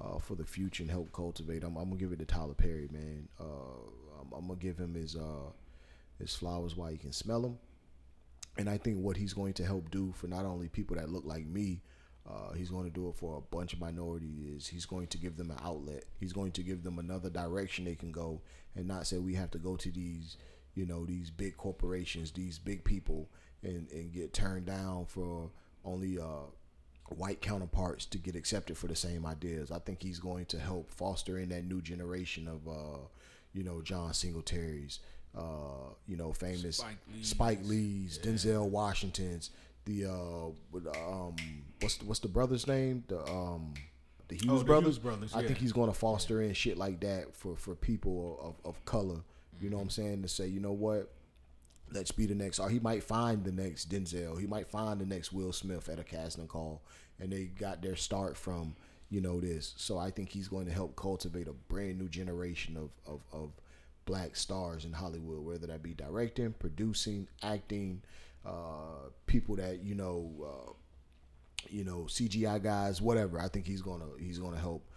[0.00, 1.64] uh, for the future and help cultivate.
[1.64, 3.28] I'm, I'm gonna give it to Tyler Perry, man.
[3.40, 3.44] Uh,
[4.20, 5.50] I'm, I'm gonna give him his uh,
[6.18, 7.58] his flowers while you can smell them.
[8.56, 11.24] And I think what he's going to help do for not only people that look
[11.24, 11.80] like me,
[12.28, 14.66] uh, he's going to do it for a bunch of minorities.
[14.66, 16.04] He's going to give them an outlet.
[16.18, 18.42] He's going to give them another direction they can go,
[18.74, 20.36] and not say we have to go to these,
[20.74, 23.30] you know, these big corporations, these big people,
[23.62, 25.50] and and get turned down for
[25.84, 26.50] only uh,
[27.16, 29.70] white counterparts to get accepted for the same ideas.
[29.70, 32.98] I think he's going to help foster in that new generation of, uh,
[33.52, 35.00] you know, John Singletary's,
[35.36, 37.28] uh, you know, famous Spike Lee's.
[37.28, 39.50] Spike Lee's, Denzel Washington's,
[39.84, 41.36] the uh, um,
[41.80, 43.04] what's the, what's the brother's name?
[43.08, 43.74] The um,
[44.28, 44.86] the Hughes Oh, the brothers.
[44.96, 48.38] Hughes brothers, I think he's going to foster in shit like that for for people
[48.64, 49.20] of, of color.
[49.60, 50.22] You know what I'm saying?
[50.22, 51.10] To say, you know what?
[51.92, 54.38] Let's be the next, or he might find the next Denzel.
[54.38, 56.82] He might find the next Will Smith at a casting call,
[57.18, 58.76] and they got their start from
[59.10, 59.74] you know this.
[59.76, 63.52] So I think he's going to help cultivate a brand new generation of of, of
[64.04, 68.02] black stars in Hollywood, whether that be directing, producing, acting,
[68.44, 70.72] uh, people that you know, uh,
[71.68, 73.40] you know, CGI guys, whatever.
[73.40, 74.88] I think he's gonna he's gonna help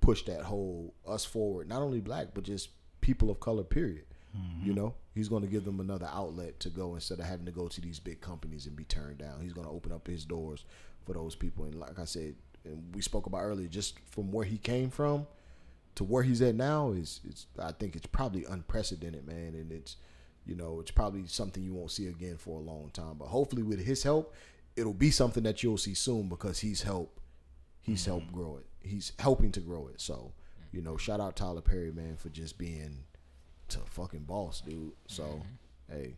[0.00, 1.68] push that whole us forward.
[1.68, 2.70] Not only black, but just
[3.00, 3.64] people of color.
[3.64, 4.04] Period.
[4.62, 7.52] You know, he's going to give them another outlet to go instead of having to
[7.52, 9.40] go to these big companies and be turned down.
[9.40, 10.64] He's going to open up his doors
[11.04, 11.64] for those people.
[11.64, 12.34] And like I said,
[12.64, 15.26] and we spoke about earlier, just from where he came from
[15.94, 19.54] to where he's at now is, it's I think it's probably unprecedented, man.
[19.54, 19.96] And it's,
[20.46, 23.14] you know, it's probably something you won't see again for a long time.
[23.18, 24.34] But hopefully, with his help,
[24.76, 27.18] it'll be something that you'll see soon because he's helped
[27.88, 28.36] he's helped mm-hmm.
[28.36, 28.66] grow it.
[28.86, 30.00] He's helping to grow it.
[30.00, 30.32] So,
[30.72, 33.04] you know, shout out Tyler Perry, man, for just being
[33.68, 34.92] to fucking boss, dude.
[35.06, 35.92] So, mm-hmm.
[35.92, 36.16] hey,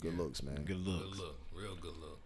[0.00, 0.64] good looks, man.
[0.64, 1.16] Good looks.
[1.16, 2.20] Good look, real good look.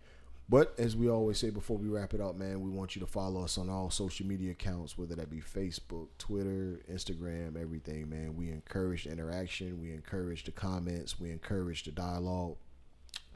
[0.51, 3.06] But as we always say before we wrap it up, man, we want you to
[3.06, 8.35] follow us on all social media accounts, whether that be Facebook, Twitter, Instagram, everything, man.
[8.36, 12.56] We encourage the interaction, we encourage the comments, we encourage the dialogue.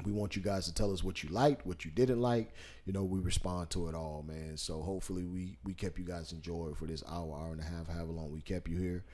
[0.04, 2.52] We want you guys to tell us what you liked, what you didn't like.
[2.84, 4.56] You know, we respond to it all, man.
[4.56, 7.86] So hopefully we we kept you guys enjoyed for this hour, hour and a half,
[7.86, 9.04] however long we kept you here,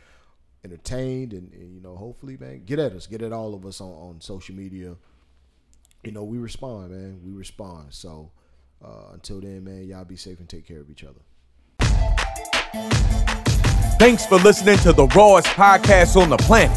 [0.65, 3.81] entertained, and, and you know, hopefully, man, get at us, get at all of us
[3.81, 4.97] on, on social media
[6.03, 7.20] you know, we respond, man.
[7.24, 7.89] We respond.
[7.91, 8.31] So
[8.85, 11.20] uh, until then, man, y'all be safe and take care of each other.
[13.99, 16.77] Thanks for listening to the rawest podcast on the planet.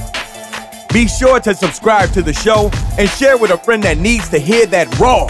[0.91, 2.69] Be sure to subscribe to the show
[2.99, 5.27] and share with a friend that needs to hear that raw.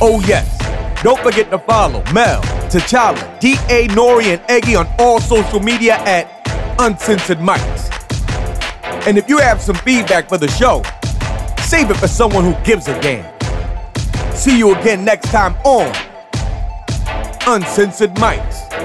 [0.00, 0.56] Oh, yes.
[1.02, 3.88] Don't forget to follow Mel, T'Challa, D.A.
[3.88, 6.37] Nori, and Eggy on all social media at
[6.80, 7.90] Uncensored Mics.
[9.06, 10.82] And if you have some feedback for the show,
[11.64, 13.26] save it for someone who gives a damn.
[14.32, 15.88] See you again next time on
[17.46, 18.77] Uncensored Mics.